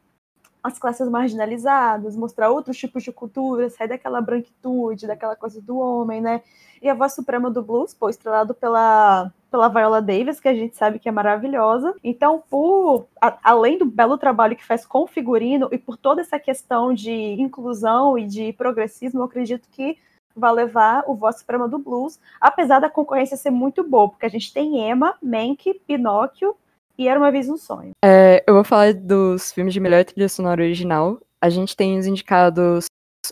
as 0.62 0.78
classes 0.78 1.08
marginalizadas, 1.08 2.16
mostrar 2.16 2.50
outros 2.50 2.76
tipos 2.76 3.02
de 3.02 3.10
cultura, 3.10 3.68
sair 3.68 3.88
daquela 3.88 4.20
branquitude, 4.20 5.06
daquela 5.08 5.34
coisa 5.34 5.60
do 5.60 5.76
homem, 5.76 6.20
né? 6.20 6.42
E 6.80 6.88
a 6.88 6.94
voz 6.94 7.14
suprema 7.14 7.50
do 7.50 7.62
blues, 7.62 7.92
pô, 7.92 8.08
estrelado 8.08 8.54
pela, 8.54 9.32
pela 9.50 9.68
Viola 9.68 10.00
Davis, 10.00 10.38
que 10.38 10.48
a 10.48 10.54
gente 10.54 10.76
sabe 10.76 10.98
que 10.98 11.08
é 11.08 11.12
maravilhosa. 11.12 11.94
Então, 12.02 12.42
por 12.48 13.06
a, 13.20 13.38
além 13.42 13.76
do 13.76 13.84
belo 13.84 14.16
trabalho 14.16 14.56
que 14.56 14.64
faz 14.64 14.86
com 14.86 15.02
o 15.02 15.06
figurino 15.06 15.68
e 15.72 15.78
por 15.78 15.96
toda 15.96 16.20
essa 16.20 16.38
questão 16.38 16.94
de 16.94 17.12
inclusão 17.12 18.16
e 18.16 18.26
de 18.26 18.52
progressismo, 18.52 19.20
eu 19.20 19.24
acredito 19.24 19.68
que 19.70 19.98
vai 20.34 20.52
levar 20.52 21.04
o 21.06 21.14
voz 21.14 21.38
suprema 21.38 21.68
do 21.68 21.78
blues, 21.78 22.18
apesar 22.40 22.78
da 22.78 22.88
concorrência 22.88 23.36
ser 23.36 23.50
muito 23.50 23.84
boa, 23.84 24.08
porque 24.08 24.26
a 24.26 24.30
gente 24.30 24.52
tem 24.52 24.78
Emma, 24.90 25.16
Mank, 25.22 25.74
Pinóquio 25.86 26.56
e 27.02 27.08
Era 27.08 27.18
Uma 27.18 27.32
Vez 27.32 27.48
Um 27.48 27.56
Sonho. 27.56 27.92
É, 28.04 28.44
eu 28.46 28.54
vou 28.54 28.64
falar 28.64 28.94
dos 28.94 29.52
filmes 29.52 29.74
de 29.74 29.80
melhor 29.80 30.04
trilha 30.04 30.28
sonora 30.28 30.62
original. 30.62 31.20
A 31.40 31.50
gente 31.50 31.76
tem 31.76 31.98
os 31.98 32.06
indicados 32.06 32.86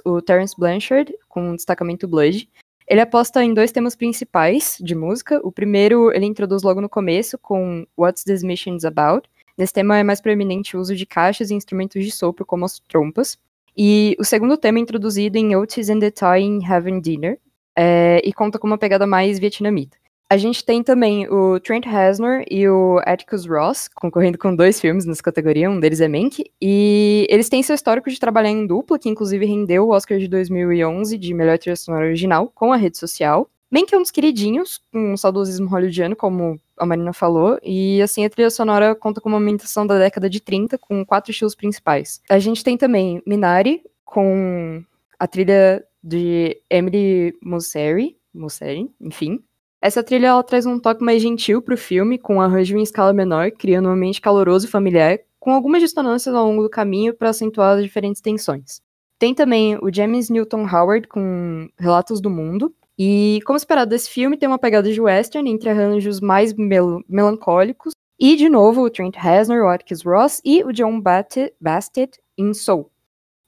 o 0.04 0.20
Terence 0.20 0.54
Blanchard, 0.56 1.12
com 1.28 1.54
destacamento 1.54 2.06
Blood. 2.06 2.48
Ele 2.86 3.00
aposta 3.00 3.42
em 3.44 3.54
dois 3.54 3.70
temas 3.70 3.94
principais 3.94 4.76
de 4.80 4.94
música. 4.94 5.40
O 5.44 5.52
primeiro 5.52 6.12
ele 6.12 6.26
introduz 6.26 6.62
logo 6.62 6.80
no 6.80 6.88
começo 6.88 7.38
com 7.38 7.86
What's 7.96 8.24
This 8.24 8.42
Mission 8.42 8.76
About. 8.84 9.28
Nesse 9.56 9.72
tema 9.72 9.98
é 9.98 10.02
mais 10.02 10.20
preeminente 10.20 10.76
o 10.76 10.80
uso 10.80 10.96
de 10.96 11.06
caixas 11.06 11.50
e 11.50 11.54
instrumentos 11.54 12.04
de 12.04 12.10
sopro, 12.10 12.44
como 12.44 12.64
as 12.64 12.80
trompas. 12.80 13.38
E 13.76 14.16
o 14.18 14.24
segundo 14.24 14.56
tema 14.56 14.78
é 14.78 14.82
introduzido 14.82 15.38
em 15.38 15.54
Otis 15.54 15.88
and 15.88 16.00
the 16.00 16.10
Toy 16.10 16.40
in 16.40 16.64
Heaven 16.64 17.00
Dinner, 17.00 17.38
é, 17.76 18.20
e 18.24 18.32
conta 18.32 18.58
com 18.58 18.66
uma 18.66 18.78
pegada 18.78 19.06
mais 19.06 19.38
vietnamita. 19.38 19.96
A 20.32 20.36
gente 20.36 20.64
tem 20.64 20.80
também 20.80 21.28
o 21.28 21.58
Trent 21.58 21.84
Reznor 21.84 22.44
e 22.48 22.68
o 22.68 23.00
Atticus 23.04 23.44
Ross, 23.44 23.88
concorrendo 23.88 24.38
com 24.38 24.54
dois 24.54 24.80
filmes 24.80 25.04
nessa 25.04 25.20
categoria, 25.20 25.68
um 25.68 25.80
deles 25.80 26.00
é 26.00 26.06
Mank, 26.06 26.44
e 26.62 27.26
eles 27.28 27.48
têm 27.48 27.64
seu 27.64 27.74
histórico 27.74 28.08
de 28.08 28.20
trabalhar 28.20 28.50
em 28.50 28.64
dupla, 28.64 28.96
que 28.96 29.08
inclusive 29.08 29.44
rendeu 29.44 29.88
o 29.88 29.90
Oscar 29.90 30.20
de 30.20 30.28
2011 30.28 31.18
de 31.18 31.34
melhor 31.34 31.58
trilha 31.58 31.74
sonora 31.74 32.04
original 32.04 32.46
com 32.54 32.72
a 32.72 32.76
rede 32.76 32.96
social. 32.96 33.50
Mank 33.72 33.92
é 33.92 33.98
um 33.98 34.02
dos 34.02 34.12
queridinhos, 34.12 34.80
com 34.92 35.14
um 35.14 35.16
saudosismo 35.16 35.66
hollywoodiano, 35.66 36.14
como 36.14 36.60
a 36.78 36.86
Marina 36.86 37.12
falou, 37.12 37.58
e 37.60 38.00
assim 38.00 38.24
a 38.24 38.30
trilha 38.30 38.50
sonora 38.50 38.94
conta 38.94 39.20
com 39.20 39.28
uma 39.28 39.38
ambientação 39.38 39.84
da 39.84 39.98
década 39.98 40.30
de 40.30 40.38
30, 40.38 40.78
com 40.78 41.04
quatro 41.04 41.32
estilos 41.32 41.56
principais. 41.56 42.22
A 42.30 42.38
gente 42.38 42.62
tem 42.62 42.76
também 42.76 43.20
Minari, 43.26 43.82
com 44.04 44.80
a 45.18 45.26
trilha 45.26 45.84
de 46.00 46.56
Emily 46.70 47.34
Mosseri, 47.42 48.16
Mosseri, 48.32 48.88
enfim, 49.00 49.42
essa 49.80 50.02
trilha 50.02 50.28
ela 50.28 50.42
traz 50.42 50.66
um 50.66 50.78
toque 50.78 51.02
mais 51.02 51.22
gentil 51.22 51.62
pro 51.62 51.76
filme, 51.76 52.18
com 52.18 52.36
um 52.36 52.40
arranjo 52.40 52.76
em 52.76 52.82
escala 52.82 53.12
menor, 53.12 53.50
criando 53.50 53.88
um 53.88 53.92
ambiente 53.92 54.20
caloroso 54.20 54.66
e 54.66 54.70
familiar, 54.70 55.18
com 55.38 55.52
algumas 55.52 55.80
dissonâncias 55.80 56.34
ao 56.34 56.46
longo 56.46 56.62
do 56.62 56.68
caminho 56.68 57.14
para 57.14 57.30
acentuar 57.30 57.76
as 57.76 57.82
diferentes 57.82 58.20
tensões. 58.20 58.82
Tem 59.18 59.34
também 59.34 59.78
o 59.80 59.92
James 59.92 60.28
Newton 60.28 60.66
Howard 60.66 61.08
com 61.08 61.68
Relatos 61.78 62.20
do 62.20 62.28
Mundo, 62.28 62.74
e 62.98 63.40
como 63.46 63.56
esperado 63.56 63.88
desse 63.88 64.10
filme, 64.10 64.36
tem 64.36 64.46
uma 64.46 64.58
pegada 64.58 64.92
de 64.92 65.00
western 65.00 65.50
entre 65.50 65.70
arranjos 65.70 66.20
mais 66.20 66.52
mel 66.52 67.02
melancólicos, 67.08 67.94
e 68.18 68.36
de 68.36 68.50
novo 68.50 68.82
o 68.82 68.90
Trent 68.90 69.16
Reznor, 69.16 69.64
o 69.64 69.68
Atticus 69.68 70.02
Ross 70.02 70.42
e 70.44 70.62
o 70.62 70.72
John 70.72 71.00
Bastet 71.00 72.18
em 72.36 72.52
Soul. 72.52 72.90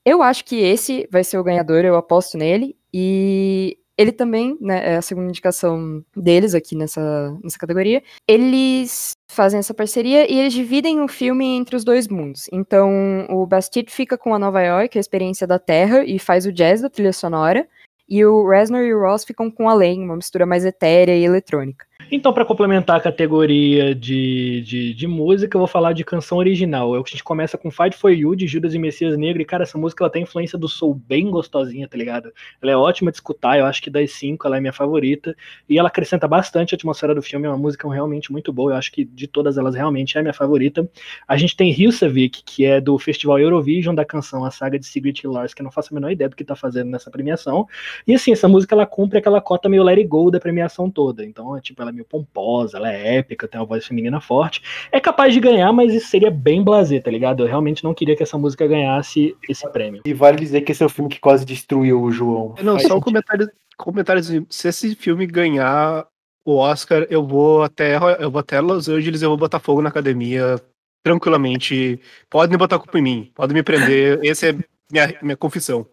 Eu 0.05 0.23
acho 0.23 0.47
que 0.47 0.57
esse 0.57 1.07
vai 1.12 1.23
ser 1.23 1.37
o 1.37 1.45
ganhador, 1.45 1.85
eu 1.85 1.97
aposto 1.97 2.39
nele, 2.39 2.75
e 2.93 3.79
ele 3.97 4.13
também, 4.13 4.57
né, 4.61 4.95
é 4.95 4.97
a 4.97 5.03
segunda 5.03 5.29
indicação 5.29 6.05
deles 6.17 6.55
aqui 6.55 6.75
nessa, 6.75 7.37
nessa 7.43 7.59
categoria, 7.59 8.03
eles 8.27 9.13
fazem 9.31 9.59
essa 9.59 9.75
parceria 9.75 10.31
e 10.31 10.39
eles 10.39 10.53
dividem 10.53 11.01
o 11.01 11.09
filme 11.09 11.45
entre 11.57 11.77
os 11.77 11.85
dois 11.85 12.09
mundos. 12.09 12.47
Então, 12.53 13.27
o 13.29 13.47
Bastide 13.47 13.93
fica 13.93 14.17
com 14.17 14.35
a 14.35 14.39
Nova 14.39 14.63
York, 14.63 14.97
a 14.97 15.01
experiência 15.01 15.47
da 15.47 15.59
Terra, 15.59 16.05
e 16.05 16.19
faz 16.19 16.47
o 16.47 16.53
jazz 16.53 16.81
da 16.81 16.91
trilha 16.91 17.13
sonora, 17.13 17.67
e 18.09 18.25
o 18.25 18.49
Reznor 18.49 18.83
e 18.83 18.95
o 18.95 19.01
Ross 19.01 19.25
ficam 19.25 19.51
com 19.51 19.69
a 19.69 19.75
Lane, 19.75 20.05
uma 20.05 20.17
mistura 20.17 20.45
mais 20.45 20.65
etérea 20.65 21.17
e 21.17 21.25
eletrônica. 21.25 21.87
Então, 22.11 22.32
para 22.32 22.44
complementar 22.44 22.97
a 22.97 23.00
categoria 23.00 23.94
de, 23.94 24.62
de, 24.62 24.94
de, 24.94 25.06
música, 25.06 25.56
eu 25.56 25.59
vou 25.59 25.66
falar 25.66 25.92
de 25.92 26.04
canção 26.04 26.38
original. 26.38 26.94
A 26.94 26.99
gente 26.99 27.25
começa 27.25 27.56
com 27.56 27.71
Fight 27.71 27.97
For 27.97 28.11
You, 28.11 28.35
de 28.37 28.47
Judas 28.47 28.75
e 28.75 28.78
Messias 28.78 29.16
Negro, 29.16 29.40
e, 29.40 29.44
cara, 29.44 29.62
essa 29.62 29.78
música 29.78 30.04
ela 30.04 30.11
tem 30.11 30.23
influência 30.23 30.59
do 30.59 30.68
soul 30.68 30.94
bem 30.94 31.30
gostosinha, 31.30 31.88
tá 31.88 31.97
ligado? 31.97 32.32
Ela 32.61 32.73
é 32.73 32.76
ótima 32.76 33.11
de 33.11 33.16
escutar, 33.16 33.59
eu 33.59 33.66
acho 33.66 33.82
que 33.82 33.90
das 33.90 34.12
cinco 34.12 34.47
ela 34.47 34.56
é 34.56 34.61
minha 34.61 34.73
favorita, 34.73 35.35
e 35.68 35.78
ela 35.78 35.88
acrescenta 35.88 36.26
bastante 36.26 36.75
a 36.75 36.76
atmosfera 36.76 37.14
do 37.14 37.23
filme, 37.23 37.47
é 37.47 37.49
uma 37.49 37.59
música 37.59 37.88
realmente 37.88 38.32
muito 38.32 38.52
boa, 38.52 38.73
eu 38.73 38.76
acho 38.76 38.92
que 38.92 39.04
de 39.04 39.26
todas 39.26 39.56
elas 39.56 39.75
realmente 39.75 40.16
é 40.16 40.21
a 40.21 40.23
minha 40.23 40.35
favorita. 40.35 40.88
A 41.26 41.37
gente 41.37 41.56
tem 41.56 41.71
Hilsavik, 41.71 42.42
que 42.44 42.64
é 42.64 42.80
do 42.80 42.99
Festival 42.99 43.38
Eurovision 43.38 43.94
da 43.94 44.04
canção, 44.04 44.44
a 44.44 44.50
saga 44.50 44.78
de 44.78 44.87
Sigrid 44.87 45.23
Lars, 45.25 45.54
que 45.54 45.62
eu 45.62 45.64
não 45.64 45.71
faço 45.71 45.92
a 45.92 45.94
menor 45.94 46.11
ideia 46.11 46.28
do 46.28 46.37
que 46.37 46.44
tá 46.44 46.56
fazendo 46.56 46.90
nessa 46.90 47.11
premiação, 47.11 47.66
e 48.06 48.14
assim, 48.14 48.32
essa 48.32 48.49
música 48.49 48.75
ela 48.75 48.87
cumpre 48.87 49.18
aquela 49.18 49.40
cota 49.40 49.68
meio 49.68 49.87
It 49.88 50.04
Go 50.04 50.30
da 50.30 50.40
premiação 50.40 50.90
toda, 50.90 51.25
então, 51.25 51.56
é, 51.56 51.61
tipo, 51.61 51.80
ela 51.82 51.92
é 51.93 51.95
meio 51.95 52.05
pomposa, 52.05 52.79
ela 52.79 52.93
é 52.93 53.19
épica, 53.19 53.47
tem 53.47 53.61
uma 53.61 53.67
voz 53.67 53.87
feminina 53.87 54.21
forte. 54.21 54.63
É 54.91 54.99
capaz 54.99 55.33
de 55.33 55.41
ganhar, 55.41 55.73
mas 55.73 55.93
isso 55.93 56.09
seria 56.09 56.31
bem 56.31 56.63
blazer, 56.63 57.03
tá 57.03 57.11
ligado? 57.11 57.43
Eu 57.43 57.47
realmente 57.47 57.85
não 57.85 57.95
queria 57.95 58.17
que 58.17 58.23
essa 58.23 58.39
música 58.39 58.67
ganhasse 58.67 59.37
esse 59.49 59.69
prêmio. 59.71 60.03
E 60.05 60.15
vale 60.15 60.39
dizer 60.39 60.63
que 60.63 60.73
esse 60.73 60.83
é 60.83 60.87
o 60.87 60.89
filme 60.89 61.11
que 61.11 61.21
quase 61.21 61.45
destruiu 61.45 62.03
o 62.03 62.11
João. 62.11 62.55
Não, 62.63 62.75
Faz 62.75 62.89
só 62.89 62.97
um 62.97 63.01
comentário, 63.01 63.51
comentário 63.77 64.23
se 64.23 64.69
esse 64.69 64.95
filme 64.95 65.27
ganhar 65.27 66.07
o 66.45 66.57
Oscar, 66.57 67.07
eu 67.09 67.25
vou 67.25 67.63
até 67.63 67.97
eu 68.19 68.31
vou 68.31 68.41
até 68.41 68.61
Los 68.61 68.89
Angeles, 68.89 69.23
eu 69.23 69.29
vou 69.29 69.39
botar 69.39 69.61
fogo 69.61 69.81
na 69.81 69.91
academia 69.91 70.61
tranquilamente. 71.03 72.01
Podem 72.29 72.59
botar 72.59 72.79
culpa 72.79 72.99
em 72.99 73.03
mim, 73.03 73.33
podem 73.35 73.55
me 73.55 73.63
prender. 73.63 74.21
Essa 74.25 74.49
é 74.49 74.53
minha, 74.91 75.19
minha 75.23 75.37
confissão. 75.37 75.87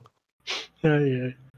Ai, 0.83 1.21
ai. 1.21 1.48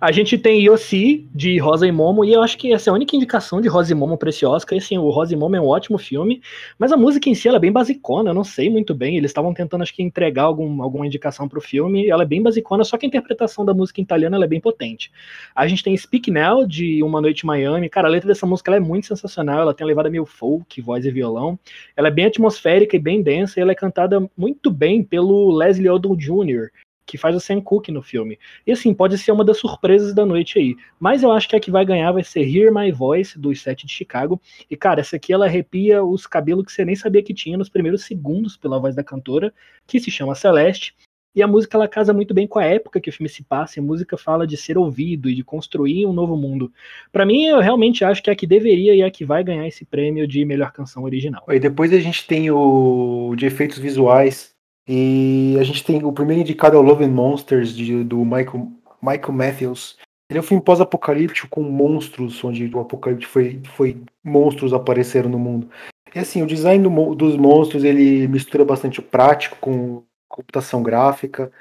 A 0.00 0.10
gente 0.12 0.38
tem 0.38 0.66
Yossi, 0.66 1.28
de 1.34 1.58
Rosa 1.58 1.86
e 1.86 1.92
Momo, 1.92 2.24
e 2.24 2.32
eu 2.32 2.42
acho 2.42 2.56
que 2.56 2.72
essa 2.72 2.88
é 2.88 2.90
a 2.90 2.94
única 2.94 3.14
indicação 3.14 3.60
de 3.60 3.68
Rosa 3.68 3.92
e 3.92 3.94
Momo 3.94 4.16
pra 4.16 4.30
esse 4.30 4.46
Oscar. 4.46 4.78
E 4.78 4.80
assim, 4.80 4.96
o 4.96 5.10
Rosa 5.10 5.34
e 5.34 5.36
Momo 5.36 5.56
é 5.56 5.60
um 5.60 5.66
ótimo 5.66 5.98
filme, 5.98 6.40
mas 6.78 6.90
a 6.90 6.96
música 6.96 7.28
em 7.28 7.34
si 7.34 7.48
é 7.48 7.58
bem 7.58 7.70
basicona, 7.70 8.30
eu 8.30 8.34
não 8.34 8.42
sei 8.42 8.70
muito 8.70 8.94
bem. 8.94 9.18
Eles 9.18 9.30
estavam 9.30 9.52
tentando, 9.52 9.82
acho 9.82 9.94
que, 9.94 10.02
entregar 10.02 10.44
algum, 10.44 10.82
alguma 10.82 11.06
indicação 11.06 11.48
pro 11.48 11.60
filme, 11.60 12.08
ela 12.08 12.22
é 12.22 12.26
bem 12.26 12.42
basicona, 12.42 12.82
só 12.82 12.96
que 12.96 13.04
a 13.04 13.08
interpretação 13.08 13.64
da 13.64 13.74
música 13.74 14.00
italiana 14.00 14.42
é 14.42 14.48
bem 14.48 14.60
potente. 14.60 15.12
A 15.54 15.66
gente 15.66 15.82
tem 15.82 15.96
Speak 15.96 16.30
Now, 16.30 16.66
de 16.66 17.02
Uma 17.02 17.20
Noite 17.20 17.44
em 17.44 17.46
Miami. 17.46 17.88
Cara, 17.90 18.08
a 18.08 18.10
letra 18.10 18.28
dessa 18.28 18.46
música 18.46 18.74
é 18.74 18.80
muito 18.80 19.06
sensacional, 19.06 19.60
ela 19.60 19.74
tem 19.74 19.84
uma 19.84 19.88
levada 19.88 20.08
meio 20.08 20.24
folk, 20.24 20.80
voz 20.80 21.04
e 21.04 21.10
violão. 21.10 21.58
Ela 21.94 22.08
é 22.08 22.10
bem 22.10 22.24
atmosférica 22.24 22.96
e 22.96 22.98
bem 22.98 23.22
densa, 23.22 23.58
e 23.58 23.62
ela 23.62 23.72
é 23.72 23.74
cantada 23.74 24.26
muito 24.36 24.70
bem 24.70 25.02
pelo 25.02 25.54
Leslie 25.54 25.90
Odom 25.90 26.16
Jr., 26.16 26.70
que 27.10 27.18
faz 27.18 27.34
o 27.34 27.40
Sam 27.40 27.60
Cooke 27.60 27.90
no 27.90 28.00
filme. 28.00 28.38
E 28.64 28.70
assim, 28.70 28.94
pode 28.94 29.18
ser 29.18 29.32
uma 29.32 29.44
das 29.44 29.58
surpresas 29.58 30.14
da 30.14 30.24
noite 30.24 30.60
aí. 30.60 30.76
Mas 31.00 31.24
eu 31.24 31.32
acho 31.32 31.48
que 31.48 31.56
a 31.56 31.60
que 31.60 31.68
vai 31.68 31.84
ganhar 31.84 32.12
vai 32.12 32.22
ser 32.22 32.42
Hear 32.42 32.72
My 32.72 32.92
Voice, 32.92 33.36
dos 33.36 33.60
Sete 33.60 33.84
de 33.84 33.92
Chicago. 33.92 34.40
E 34.70 34.76
cara, 34.76 35.00
essa 35.00 35.16
aqui 35.16 35.32
ela 35.32 35.46
arrepia 35.46 36.04
os 36.04 36.24
cabelos 36.24 36.64
que 36.64 36.72
você 36.72 36.84
nem 36.84 36.94
sabia 36.94 37.20
que 37.20 37.34
tinha 37.34 37.58
nos 37.58 37.68
primeiros 37.68 38.04
segundos 38.04 38.56
pela 38.56 38.78
voz 38.78 38.94
da 38.94 39.02
cantora, 39.02 39.52
que 39.88 39.98
se 39.98 40.08
chama 40.08 40.36
Celeste. 40.36 40.94
E 41.34 41.42
a 41.42 41.48
música 41.48 41.76
ela 41.76 41.88
casa 41.88 42.12
muito 42.12 42.32
bem 42.32 42.46
com 42.46 42.60
a 42.60 42.64
época 42.64 43.00
que 43.00 43.10
o 43.10 43.12
filme 43.12 43.28
se 43.28 43.42
passa, 43.42 43.78
e 43.78 43.80
a 43.80 43.84
música 43.84 44.16
fala 44.16 44.46
de 44.46 44.56
ser 44.56 44.78
ouvido 44.78 45.28
e 45.28 45.34
de 45.34 45.42
construir 45.42 46.06
um 46.06 46.12
novo 46.12 46.36
mundo. 46.36 46.72
Para 47.10 47.26
mim, 47.26 47.44
eu 47.44 47.58
realmente 47.60 48.04
acho 48.04 48.22
que 48.22 48.30
é 48.30 48.32
a 48.32 48.36
que 48.36 48.46
deveria 48.46 48.94
e 48.94 49.00
é 49.00 49.04
a 49.04 49.10
que 49.10 49.24
vai 49.24 49.42
ganhar 49.42 49.66
esse 49.66 49.84
prêmio 49.84 50.28
de 50.28 50.44
melhor 50.44 50.72
canção 50.72 51.02
original. 51.02 51.44
E 51.48 51.58
depois 51.58 51.92
a 51.92 51.98
gente 51.98 52.26
tem 52.26 52.50
o 52.50 53.34
de 53.36 53.46
efeitos 53.46 53.78
visuais, 53.78 54.54
e 54.92 55.56
a 55.60 55.62
gente 55.62 55.84
tem 55.84 56.02
o 56.04 56.12
primeiro 56.12 56.42
indicado 56.42 56.76
é 56.76 56.80
o 56.80 56.82
Love 56.82 57.04
and 57.04 57.12
Monsters, 57.12 57.76
de, 57.76 58.02
do 58.02 58.24
Michael, 58.24 58.72
Michael 59.00 59.32
Matthews. 59.32 59.96
Ele 60.28 60.38
é 60.38 60.42
um 60.42 60.44
filme 60.44 60.64
pós-apocalíptico 60.64 61.48
com 61.48 61.62
monstros, 61.62 62.42
onde 62.42 62.68
o 62.74 62.80
apocalipse 62.80 63.28
foi, 63.28 63.60
foi 63.76 64.02
monstros 64.24 64.72
apareceram 64.72 65.30
no 65.30 65.38
mundo. 65.38 65.70
E 66.12 66.18
assim, 66.18 66.42
o 66.42 66.46
design 66.46 66.82
do, 66.82 67.14
dos 67.14 67.36
monstros 67.36 67.84
ele 67.84 68.26
mistura 68.26 68.64
bastante 68.64 68.98
o 68.98 69.02
prático 69.04 69.58
com 69.60 70.02
computação 70.28 70.82
gráfica. 70.82 71.52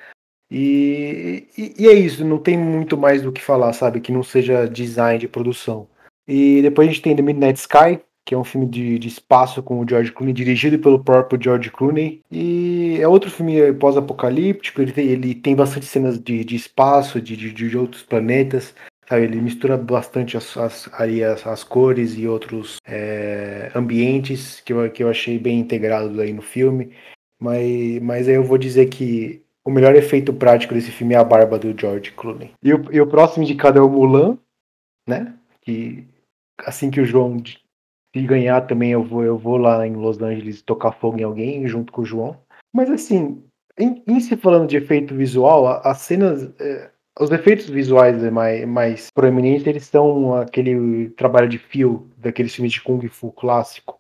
E, 0.50 1.46
e, 1.56 1.84
e, 1.84 1.88
é 1.88 1.94
isso, 1.94 2.26
não 2.26 2.40
tem 2.40 2.58
muito 2.58 2.98
mais 2.98 3.22
do 3.22 3.32
que 3.32 3.44
falar, 3.44 3.74
sabe? 3.74 4.02
Que 4.02 4.12
não 4.12 4.24
seja 4.24 4.68
design 4.68 5.20
de 5.20 5.28
produção. 5.28 5.88
E 6.28 6.64
depois 6.64 6.88
a 6.88 6.92
gente 6.92 7.04
tem 7.04 7.16
The 7.16 7.22
Midnight 7.22 7.60
Sky, 7.60 8.02
que 8.26 8.36
é 8.36 8.38
um 8.38 8.44
filme 8.44 8.68
de, 8.68 9.00
de 9.00 9.08
espaço 9.08 9.64
com 9.64 9.80
o 9.80 9.88
George 9.88 10.12
Clooney, 10.12 10.34
dirigido 10.34 10.78
pelo 10.78 11.04
próprio 11.04 11.42
George 11.42 11.72
Clooney. 11.72 12.22
E 12.32 12.98
é 13.00 13.08
outro 13.08 13.32
filme 13.32 13.74
pós-apocalíptico, 13.74 14.82
ele 14.82 14.92
tem, 14.92 15.08
ele 15.08 15.34
tem 15.34 15.56
bastante 15.56 15.86
cenas 15.86 16.20
de, 16.20 16.44
de 16.44 16.56
espaço, 16.56 17.22
de, 17.22 17.36
de, 17.36 17.52
de 17.52 17.78
outros 17.78 18.04
planetas. 18.04 18.76
Sabe, 19.08 19.24
ele 19.24 19.42
mistura 19.42 19.76
bastante 19.76 20.38
as, 20.38 20.56
as, 20.56 20.88
as, 20.94 21.48
as 21.48 21.64
cores 21.64 22.16
e 22.16 22.28
outros 22.28 22.78
é, 22.86 23.72
ambientes 23.74 24.62
que 24.62 24.72
eu, 24.72 24.92
que 24.92 25.04
eu 25.04 25.10
achei 25.10 25.40
bem 25.40 25.60
integrados 25.60 26.20
aí 26.20 26.32
no 26.32 26.44
filme. 26.44 26.92
Mas, 27.42 28.00
mas 28.04 28.28
aí 28.28 28.36
eu 28.36 28.44
vou 28.44 28.60
dizer 28.60 28.86
que 28.88 29.42
o 29.66 29.72
melhor 29.72 29.96
efeito 29.96 30.34
prático 30.34 30.74
desse 30.74 30.92
filme 30.92 31.16
é 31.16 31.18
a 31.18 31.24
barba 31.24 31.58
do 31.58 31.80
George 31.80 32.12
Clooney. 32.12 32.52
E 32.62 32.74
o, 32.74 32.86
e 32.92 33.02
o 33.02 33.08
próximo 33.08 33.44
indicado 33.44 33.80
é 33.80 33.82
o 33.82 33.90
Mulan, 33.90 34.38
né? 35.08 35.34
Que 35.62 36.06
assim 36.60 36.92
que 36.92 37.02
o 37.02 37.06
João 37.06 37.42
se 38.16 38.24
ganhar 38.24 38.62
também 38.62 38.92
eu 38.92 39.04
vou, 39.04 39.24
eu 39.24 39.38
vou 39.38 39.58
lá 39.58 39.86
em 39.86 39.94
Los 39.94 40.22
Angeles 40.22 40.62
tocar 40.62 40.92
fogo 40.92 41.20
em 41.20 41.24
alguém 41.24 41.68
junto 41.68 41.92
com 41.92 42.01
o 42.01 42.06
João. 42.06 42.38
Mas 42.74 42.89
assim, 42.89 43.44
em, 43.78 44.04
em 44.08 44.20
se 44.20 44.36
falando 44.36 44.68
de 44.68 44.78
efeito 44.78 45.16
visual, 45.16 45.68
as 45.84 46.00
cenas. 46.00 46.51
É, 46.60 46.92
os 47.20 47.32
efeitos 47.32 47.68
visuais 47.68 48.22
mais, 48.32 48.66
mais 48.66 49.10
proeminentes, 49.13 49.68
eles 49.68 49.86
são 49.86 50.36
aquele 50.36 51.10
trabalho 51.10 51.50
de 51.50 51.58
fio 51.58 52.10
daqueles 52.18 52.56
filmes 52.56 52.72
de 52.72 52.82
Kung 52.82 53.06
Fu 53.10 53.30
clássico. 53.34 54.00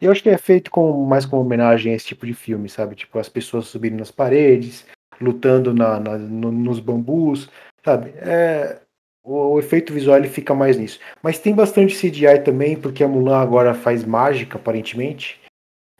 E 0.00 0.04
eu 0.04 0.12
acho 0.12 0.22
que 0.22 0.30
é 0.30 0.38
feito 0.38 0.70
com, 0.70 1.04
mais 1.04 1.26
como 1.26 1.42
homenagem 1.42 1.92
a 1.92 1.96
esse 1.96 2.06
tipo 2.06 2.24
de 2.24 2.32
filme, 2.32 2.68
sabe? 2.68 2.94
Tipo, 2.94 3.18
as 3.18 3.28
pessoas 3.28 3.66
subindo 3.66 3.98
nas 3.98 4.12
paredes, 4.12 4.86
lutando 5.20 5.74
na, 5.74 5.98
na 5.98 6.16
no, 6.16 6.52
nos 6.52 6.78
bambus, 6.78 7.50
sabe? 7.84 8.14
É, 8.16 8.80
o, 9.22 9.54
o, 9.54 9.58
efeito 9.58 9.92
visual 9.92 10.16
ele 10.16 10.28
fica 10.28 10.54
mais 10.54 10.76
nisso. 10.76 10.98
Mas 11.22 11.38
tem 11.38 11.54
bastante 11.54 11.94
CGI 11.94 12.40
também, 12.44 12.76
porque 12.76 13.04
a 13.04 13.08
Mulan 13.08 13.38
agora 13.38 13.74
faz 13.74 14.04
mágica, 14.04 14.58
aparentemente. 14.58 15.40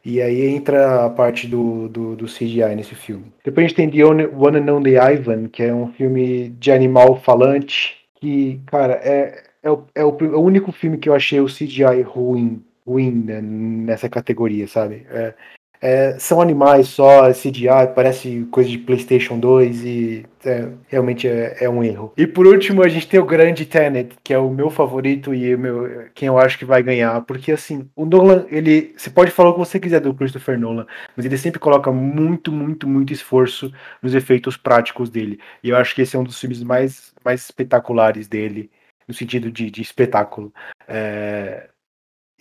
E 0.04 0.20
aí 0.20 0.46
entra 0.46 1.04
a 1.04 1.10
parte 1.10 1.46
do, 1.46 1.88
do, 1.88 2.16
do 2.16 2.24
CGI 2.24 2.74
nesse 2.74 2.94
filme. 2.94 3.32
Depois 3.44 3.64
a 3.64 3.68
gente 3.68 3.76
tem 3.76 3.90
The 3.90 4.04
One 4.04 4.58
and 4.58 4.72
Only 4.72 4.96
Ivan, 4.96 5.48
que 5.48 5.62
é 5.62 5.74
um 5.74 5.92
filme 5.92 6.48
de 6.50 6.72
animal 6.72 7.20
falante. 7.20 7.98
Que, 8.18 8.60
cara, 8.66 8.94
é, 9.02 9.44
é, 9.62 9.70
o, 9.70 9.84
é 9.94 10.04
o, 10.04 10.16
é 10.20 10.36
o 10.36 10.40
único 10.40 10.72
filme 10.72 10.96
que 10.96 11.08
eu 11.08 11.14
achei 11.14 11.40
o 11.40 11.46
CGI 11.46 12.02
ruim, 12.02 12.64
ruim 12.86 13.10
né, 13.10 13.40
nessa 13.42 14.08
categoria, 14.08 14.66
sabe? 14.66 15.06
É, 15.10 15.34
é, 15.80 16.18
são 16.18 16.40
animais 16.40 16.88
só, 16.88 17.30
CGI, 17.32 17.94
parece 17.94 18.46
coisa 18.50 18.68
de 18.68 18.76
PlayStation 18.76 19.38
2 19.38 19.84
e 19.84 20.26
é, 20.44 20.68
realmente 20.88 21.26
é, 21.26 21.64
é, 21.64 21.70
um 21.70 21.82
erro. 21.82 22.12
E 22.16 22.26
por 22.26 22.46
último, 22.46 22.82
a 22.82 22.88
gente 22.88 23.08
tem 23.08 23.18
o 23.18 23.24
grande 23.24 23.64
Tenet, 23.64 24.14
que 24.22 24.34
é 24.34 24.38
o 24.38 24.50
meu 24.50 24.68
favorito 24.68 25.34
e 25.34 25.56
meu, 25.56 26.06
quem 26.14 26.28
eu 26.28 26.38
acho 26.38 26.58
que 26.58 26.66
vai 26.66 26.82
ganhar, 26.82 27.22
porque 27.22 27.50
assim, 27.50 27.88
o 27.96 28.04
Nolan, 28.04 28.44
ele, 28.50 28.92
você 28.96 29.08
pode 29.08 29.30
falar 29.30 29.50
o 29.50 29.52
que 29.54 29.58
você 29.60 29.80
quiser 29.80 30.00
do 30.00 30.12
Christopher 30.12 30.58
Nolan, 30.58 30.86
mas 31.16 31.24
ele 31.24 31.38
sempre 31.38 31.58
coloca 31.58 31.90
muito, 31.90 32.52
muito, 32.52 32.86
muito 32.86 33.12
esforço 33.12 33.72
nos 34.02 34.14
efeitos 34.14 34.56
práticos 34.58 35.08
dele. 35.08 35.40
E 35.62 35.70
eu 35.70 35.76
acho 35.76 35.94
que 35.94 36.02
esse 36.02 36.14
é 36.14 36.18
um 36.18 36.24
dos 36.24 36.38
filmes 36.38 36.62
mais, 36.62 37.14
mais 37.24 37.44
espetaculares 37.44 38.28
dele, 38.28 38.70
no 39.08 39.14
sentido 39.14 39.50
de, 39.50 39.70
de 39.70 39.80
espetáculo. 39.80 40.52
É, 40.86 41.69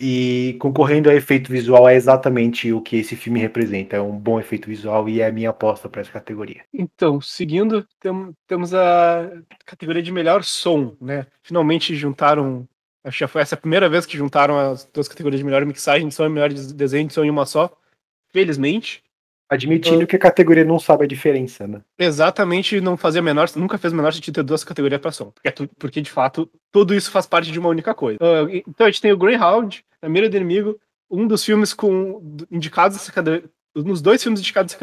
e 0.00 0.56
concorrendo 0.58 1.10
a 1.10 1.14
efeito 1.14 1.52
visual 1.52 1.86
é 1.86 1.94
exatamente 1.94 2.72
o 2.72 2.80
que 2.80 2.96
esse 2.96 3.14
filme 3.14 3.38
representa. 3.38 3.96
É 3.96 4.00
um 4.00 4.18
bom 4.18 4.40
efeito 4.40 4.66
visual 4.66 5.06
e 5.08 5.20
é 5.20 5.26
a 5.26 5.32
minha 5.32 5.50
aposta 5.50 5.90
para 5.90 6.00
essa 6.00 6.10
categoria. 6.10 6.64
Então, 6.72 7.20
seguindo, 7.20 7.86
tem, 8.00 8.34
temos 8.46 8.72
a 8.72 9.30
categoria 9.66 10.02
de 10.02 10.10
melhor 10.10 10.42
som, 10.42 10.96
né? 10.98 11.26
Finalmente 11.42 11.94
juntaram. 11.94 12.66
Acho 13.04 13.18
que 13.18 13.20
já 13.20 13.28
foi 13.28 13.42
essa 13.42 13.54
a 13.54 13.58
primeira 13.58 13.90
vez 13.90 14.06
que 14.06 14.16
juntaram 14.16 14.58
as 14.58 14.86
duas 14.86 15.06
categorias 15.06 15.40
de 15.40 15.44
melhor 15.44 15.66
mixagem 15.66 16.08
de 16.08 16.14
som 16.14 16.24
e 16.24 16.28
melhor 16.30 16.50
desenho 16.50 17.06
de 17.06 17.12
som 17.12 17.24
em 17.24 17.30
uma 17.30 17.44
só. 17.44 17.70
Felizmente. 18.32 19.02
Admitindo 19.50 20.04
uh, 20.04 20.06
que 20.06 20.14
a 20.14 20.18
categoria 20.18 20.64
não 20.64 20.78
sabe 20.78 21.04
a 21.04 21.08
diferença, 21.08 21.66
né? 21.66 21.80
Exatamente, 21.98 22.80
não 22.80 22.96
fazia 22.96 23.20
menor, 23.20 23.48
nunca 23.56 23.76
fez 23.76 23.92
menor 23.92 24.12
sentido 24.12 24.36
ter 24.36 24.42
duas 24.44 24.62
categorias 24.62 25.00
para 25.00 25.10
som. 25.10 25.32
Porque, 25.32 25.68
porque, 25.76 26.00
de 26.00 26.10
fato, 26.10 26.48
tudo 26.70 26.94
isso 26.94 27.10
faz 27.10 27.26
parte 27.26 27.50
de 27.50 27.58
uma 27.58 27.68
única 27.68 27.92
coisa. 27.92 28.18
Uh, 28.22 28.62
então 28.68 28.86
a 28.86 28.90
gente 28.90 29.00
tem 29.00 29.12
o 29.12 29.16
Greyhound, 29.16 29.84
A 30.00 30.08
Mira 30.08 30.30
do 30.30 30.36
Inimigo, 30.36 30.78
um 31.10 31.26
dos 31.26 31.44
filmes 31.44 31.74
com 31.74 32.22
indicados 32.50 32.96
nessa 32.96 33.10
categoria. 33.10 33.50
Nos 33.74 34.00
dois 34.00 34.22
filmes 34.22 34.40
indicados 34.40 34.76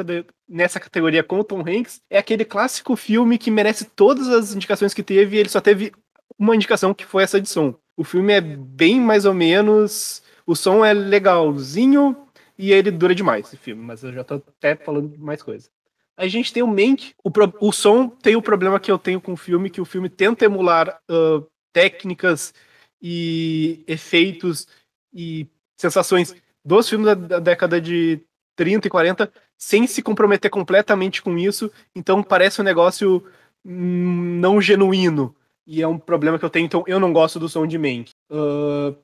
nessa 0.47 0.80
categoria 0.80 1.23
com 1.23 1.39
o 1.39 1.43
Tom 1.43 1.60
Hanks, 1.60 2.01
é 2.10 2.17
aquele 2.17 2.45
clássico 2.45 2.95
filme 2.95 3.38
que 3.38 3.51
merece 3.51 3.86
todas 3.86 4.30
as 4.30 4.53
indicações 4.53 4.93
que 4.93 5.03
teve 5.03 5.36
e 5.36 5.39
ele 5.39 5.49
só 5.49 5.60
teve 5.60 5.91
uma 6.38 6.56
indicação 6.56 6.93
que 6.93 7.06
foi 7.06 7.23
essa 7.23 7.39
de 7.39 7.49
som. 7.49 7.73
O 7.97 8.03
filme 8.03 8.34
é 8.34 8.41
bem 8.41 8.99
mais 8.99 9.25
ou 9.25 9.34
menos. 9.34 10.21
O 10.45 10.56
som 10.56 10.86
é 10.86 10.93
legalzinho, 10.93 12.15
e 12.58 12.72
ele 12.72 12.91
dura 12.91 13.13
demais, 13.13 13.48
esse 13.48 13.58
filme, 13.58 13.82
mas 13.82 14.04
eu 14.04 14.12
já 14.12 14.24
tô 14.24 14.36
até 14.36 14.76
falando 14.76 15.10
de 15.10 15.17
mais 15.17 15.43
coisa. 15.43 15.70
A 16.15 16.28
gente 16.28 16.52
tem 16.52 16.63
o 16.63 16.67
Mank, 16.67 17.13
o, 17.24 17.30
pro, 17.30 17.54
o 17.62 17.72
som 17.72 18.10
tem 18.10 18.36
o 18.36 18.41
problema 18.41 18.80
que 18.80 18.91
eu 18.91 18.98
tenho 18.98 19.22
com 19.22 19.34
o 19.34 19.38
filme, 19.38 19.70
que 19.70 19.80
o 19.80 19.86
filme 19.86 20.10
tenta 20.10 20.46
emular 20.46 21.00
uh, 21.10 21.46
técnicas 21.72 22.54
e 23.00 23.84
efeitos 23.88 24.67
e 25.13 25.48
sensações 25.80 26.36
dos 26.65 26.89
filmes 26.89 27.06
da, 27.06 27.13
da 27.13 27.39
década 27.39 27.80
de 27.80 28.20
30 28.56 28.88
e 28.88 28.89
40, 28.89 29.32
sem 29.56 29.86
se 29.86 30.02
comprometer 30.02 30.50
completamente 30.50 31.22
com 31.22 31.38
isso, 31.38 31.72
então 31.96 32.24
parece 32.24 32.60
um 32.60 32.63
negócio 32.63 33.24
não 33.63 34.60
genuíno. 34.60 35.36
E 35.65 35.82
é 35.82 35.88
um 35.88 36.00
problema 36.00 36.39
que 36.39 36.46
eu 36.46 36.50
tenho, 36.50 36.65
então 36.65 36.84
eu 36.88 37.00
não 37.00 37.13
gosto 37.13 37.39
do 37.39 37.50
som 37.50 37.67
de 37.67 37.78
Mank. 37.78 38.12
Uh, 38.32 38.96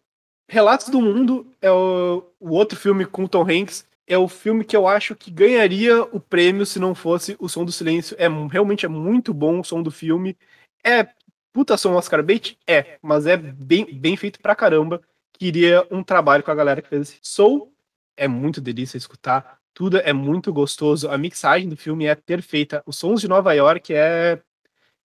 Relatos 0.53 0.89
do 0.89 1.01
Mundo 1.01 1.51
é 1.59 1.71
o, 1.71 2.23
o 2.39 2.51
outro 2.51 2.77
filme 2.77 3.07
com 3.07 3.25
Tom 3.25 3.41
Hanks. 3.41 3.87
É 4.05 4.15
o 4.19 4.27
filme 4.27 4.63
que 4.63 4.77
eu 4.77 4.87
acho 4.87 5.15
que 5.15 5.31
ganharia 5.31 6.03
o 6.03 6.19
prêmio 6.19 6.63
se 6.63 6.77
não 6.77 6.93
fosse 6.93 7.35
O 7.39 7.49
Som 7.49 7.65
do 7.65 7.71
Silêncio. 7.71 8.15
É 8.19 8.27
realmente 8.51 8.85
é 8.85 8.89
muito 8.89 9.33
bom 9.33 9.61
o 9.61 9.63
som 9.63 9.81
do 9.81 9.89
filme. 9.89 10.37
É 10.85 11.07
puta 11.51 11.75
som 11.75 11.93
Oscar 11.95 12.21
bait? 12.21 12.55
É, 12.67 12.99
mas 13.01 13.25
é 13.25 13.35
bem, 13.35 13.97
bem 13.99 14.15
feito 14.15 14.39
pra 14.39 14.55
caramba. 14.55 15.01
Queria 15.31 15.87
um 15.89 16.03
trabalho 16.03 16.43
com 16.43 16.51
a 16.51 16.55
galera 16.55 16.83
que 16.83 16.89
fez 16.89 17.09
esse. 17.09 17.19
Soul 17.23 17.73
é 18.15 18.27
muito 18.27 18.61
delícia 18.61 18.95
escutar. 18.95 19.57
Tudo 19.73 19.97
é 19.97 20.13
muito 20.13 20.53
gostoso. 20.53 21.09
A 21.09 21.17
mixagem 21.17 21.67
do 21.67 21.75
filme 21.75 22.05
é 22.05 22.13
perfeita. 22.13 22.83
Os 22.85 22.95
sons 22.95 23.21
de 23.21 23.27
Nova 23.27 23.53
York 23.53 23.91
é 23.91 24.39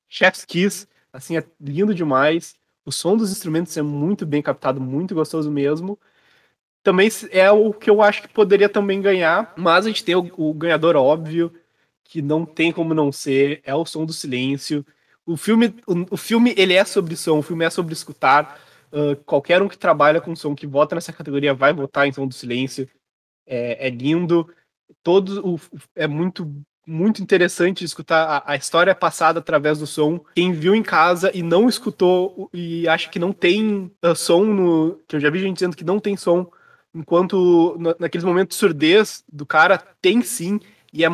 chef's 0.09 0.43
kiss. 0.43 0.89
Assim, 1.13 1.37
é 1.37 1.43
lindo 1.57 1.95
demais. 1.95 2.53
O 2.87 2.91
som 2.91 3.17
dos 3.17 3.29
instrumentos 3.33 3.75
é 3.75 3.81
muito 3.81 4.25
bem 4.25 4.41
captado, 4.41 4.79
muito 4.79 5.13
gostoso 5.13 5.51
mesmo. 5.51 5.99
Também 6.81 7.09
é 7.31 7.51
o 7.51 7.73
que 7.73 7.89
eu 7.89 8.01
acho 8.01 8.21
que 8.21 8.29
poderia 8.29 8.69
também 8.69 9.01
ganhar, 9.01 9.53
mas 9.57 9.85
a 9.85 9.89
gente 9.89 10.05
tem 10.05 10.15
o, 10.15 10.31
o 10.37 10.53
ganhador 10.53 10.95
óbvio, 10.95 11.53
que 12.05 12.21
não 12.21 12.45
tem 12.45 12.71
como 12.71 12.93
não 12.93 13.11
ser, 13.11 13.61
é 13.65 13.75
o 13.75 13.85
som 13.85 14.05
do 14.05 14.13
silêncio. 14.13 14.85
O 15.25 15.35
filme, 15.35 15.75
o, 15.85 16.13
o, 16.13 16.17
filme 16.17 16.53
ele 16.55 16.75
é 16.75 16.85
sobre 16.85 17.17
som, 17.17 17.39
o 17.39 17.41
filme 17.41 17.65
é 17.65 17.69
sobre 17.69 17.91
escutar. 17.91 18.57
Uh, 18.89 19.17
qualquer 19.25 19.61
um 19.61 19.67
que 19.67 19.77
trabalha 19.77 20.21
com 20.21 20.33
som, 20.33 20.55
que 20.55 20.65
vota 20.65 20.95
nessa 20.95 21.11
categoria, 21.11 21.53
vai 21.53 21.73
votar 21.73 22.07
em 22.07 22.13
Som 22.13 22.25
do 22.25 22.33
Silêncio. 22.33 22.89
É, 23.45 23.87
é 23.87 23.89
lindo. 23.89 24.49
Todo 25.03 25.45
o, 25.45 25.59
é 25.93 26.07
muito 26.07 26.49
muito 26.87 27.21
interessante 27.21 27.83
escutar 27.83 28.43
a, 28.45 28.53
a, 28.53 28.55
história 28.55 28.95
passada 28.95 29.39
através 29.39 29.79
do 29.79 29.85
som. 29.85 30.21
Quem 30.33 30.53
viu 30.53 30.73
em 30.73 30.81
casa 30.81 31.29
e 31.33 31.43
não 31.43 31.67
escutou 31.67 32.49
e 32.53 32.87
acha 32.87 33.09
que 33.09 33.19
não 33.19 33.33
tem 33.33 33.91
uh, 34.03 34.15
som 34.15 34.45
no. 34.45 34.99
Que 35.05 35.17
eu 35.17 35.19
já 35.19 35.29
vi 35.29 35.39
gente 35.39 35.55
dizendo 35.55 35.75
que 35.75 35.83
não 35.83 35.99
tem 35.99 36.15
som, 36.15 36.49
enquanto 36.95 37.75
na, 37.77 37.95
naqueles 37.99 38.23
momentos 38.23 38.55
de 38.55 38.59
surdez 38.59 39.23
do 39.31 39.45
cara 39.45 39.77
tem 40.01 40.21
sim, 40.21 40.61
e 40.93 41.03
é, 41.03 41.09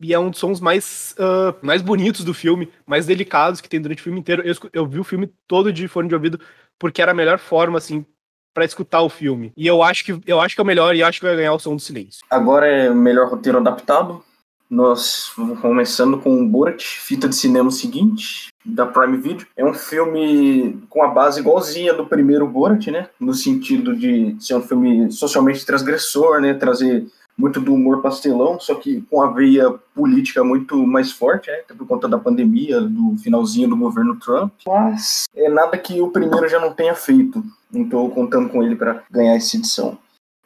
e 0.00 0.14
é 0.14 0.18
um 0.18 0.30
dos 0.30 0.40
sons 0.40 0.60
mais, 0.60 1.14
uh, 1.18 1.54
mais 1.60 1.82
bonitos 1.82 2.24
do 2.24 2.32
filme, 2.32 2.72
mais 2.86 3.04
delicados 3.04 3.60
que 3.60 3.68
tem 3.68 3.82
durante 3.82 4.00
o 4.00 4.04
filme 4.04 4.20
inteiro. 4.20 4.42
Eu, 4.42 4.54
eu 4.72 4.86
vi 4.86 4.98
o 4.98 5.04
filme 5.04 5.30
todo 5.46 5.70
de 5.70 5.86
fone 5.88 6.08
de 6.08 6.14
ouvido 6.14 6.40
porque 6.78 7.02
era 7.02 7.10
a 7.10 7.14
melhor 7.14 7.38
forma, 7.38 7.76
assim, 7.76 8.06
para 8.54 8.64
escutar 8.64 9.02
o 9.02 9.08
filme. 9.08 9.52
E 9.56 9.66
eu 9.66 9.82
acho 9.82 10.04
que 10.04 10.20
eu 10.26 10.40
acho 10.40 10.54
que 10.54 10.60
é 10.60 10.64
o 10.64 10.66
melhor 10.66 10.96
e 10.96 11.02
acho 11.02 11.20
que 11.20 11.26
vai 11.26 11.36
ganhar 11.36 11.52
o 11.52 11.58
som 11.58 11.76
do 11.76 11.82
silêncio. 11.82 12.24
Agora 12.30 12.66
é 12.66 12.90
o 12.90 12.94
melhor 12.94 13.28
roteiro 13.28 13.58
adaptado. 13.58 14.24
Nós 14.70 15.32
vamos 15.34 15.58
começando 15.60 16.18
com 16.18 16.42
o 16.42 16.46
Borat, 16.46 16.84
fita 16.84 17.26
de 17.26 17.34
cinema 17.34 17.70
seguinte, 17.70 18.48
da 18.64 18.84
Prime 18.84 19.16
Video. 19.16 19.46
É 19.56 19.64
um 19.64 19.72
filme 19.72 20.78
com 20.90 21.02
a 21.02 21.08
base 21.08 21.40
igualzinha 21.40 21.94
do 21.94 22.04
primeiro 22.04 22.46
Borat, 22.46 22.88
né? 22.88 23.08
No 23.18 23.32
sentido 23.32 23.96
de 23.96 24.36
ser 24.38 24.54
um 24.56 24.62
filme 24.62 25.10
socialmente 25.10 25.64
transgressor, 25.64 26.42
né? 26.42 26.52
Trazer 26.52 27.06
muito 27.38 27.60
do 27.60 27.72
humor 27.72 28.02
pastelão, 28.02 28.58
só 28.60 28.74
que 28.74 29.00
com 29.02 29.22
a 29.22 29.30
veia 29.30 29.70
política 29.94 30.42
muito 30.42 30.76
mais 30.84 31.12
forte, 31.12 31.48
né? 31.48 31.58
por 31.68 31.86
conta 31.86 32.08
da 32.08 32.18
pandemia, 32.18 32.80
do 32.80 33.16
finalzinho 33.22 33.68
do 33.68 33.76
governo 33.76 34.16
Trump. 34.16 34.52
Mas 34.66 35.24
é 35.34 35.48
nada 35.48 35.78
que 35.78 36.00
o 36.00 36.10
primeiro 36.10 36.48
já 36.48 36.58
não 36.58 36.74
tenha 36.74 36.96
feito. 36.96 37.42
Não 37.72 37.82
estou 37.84 38.10
contando 38.10 38.48
com 38.48 38.62
ele 38.62 38.74
para 38.74 39.04
ganhar 39.10 39.36
essa 39.36 39.56
edição. 39.56 39.96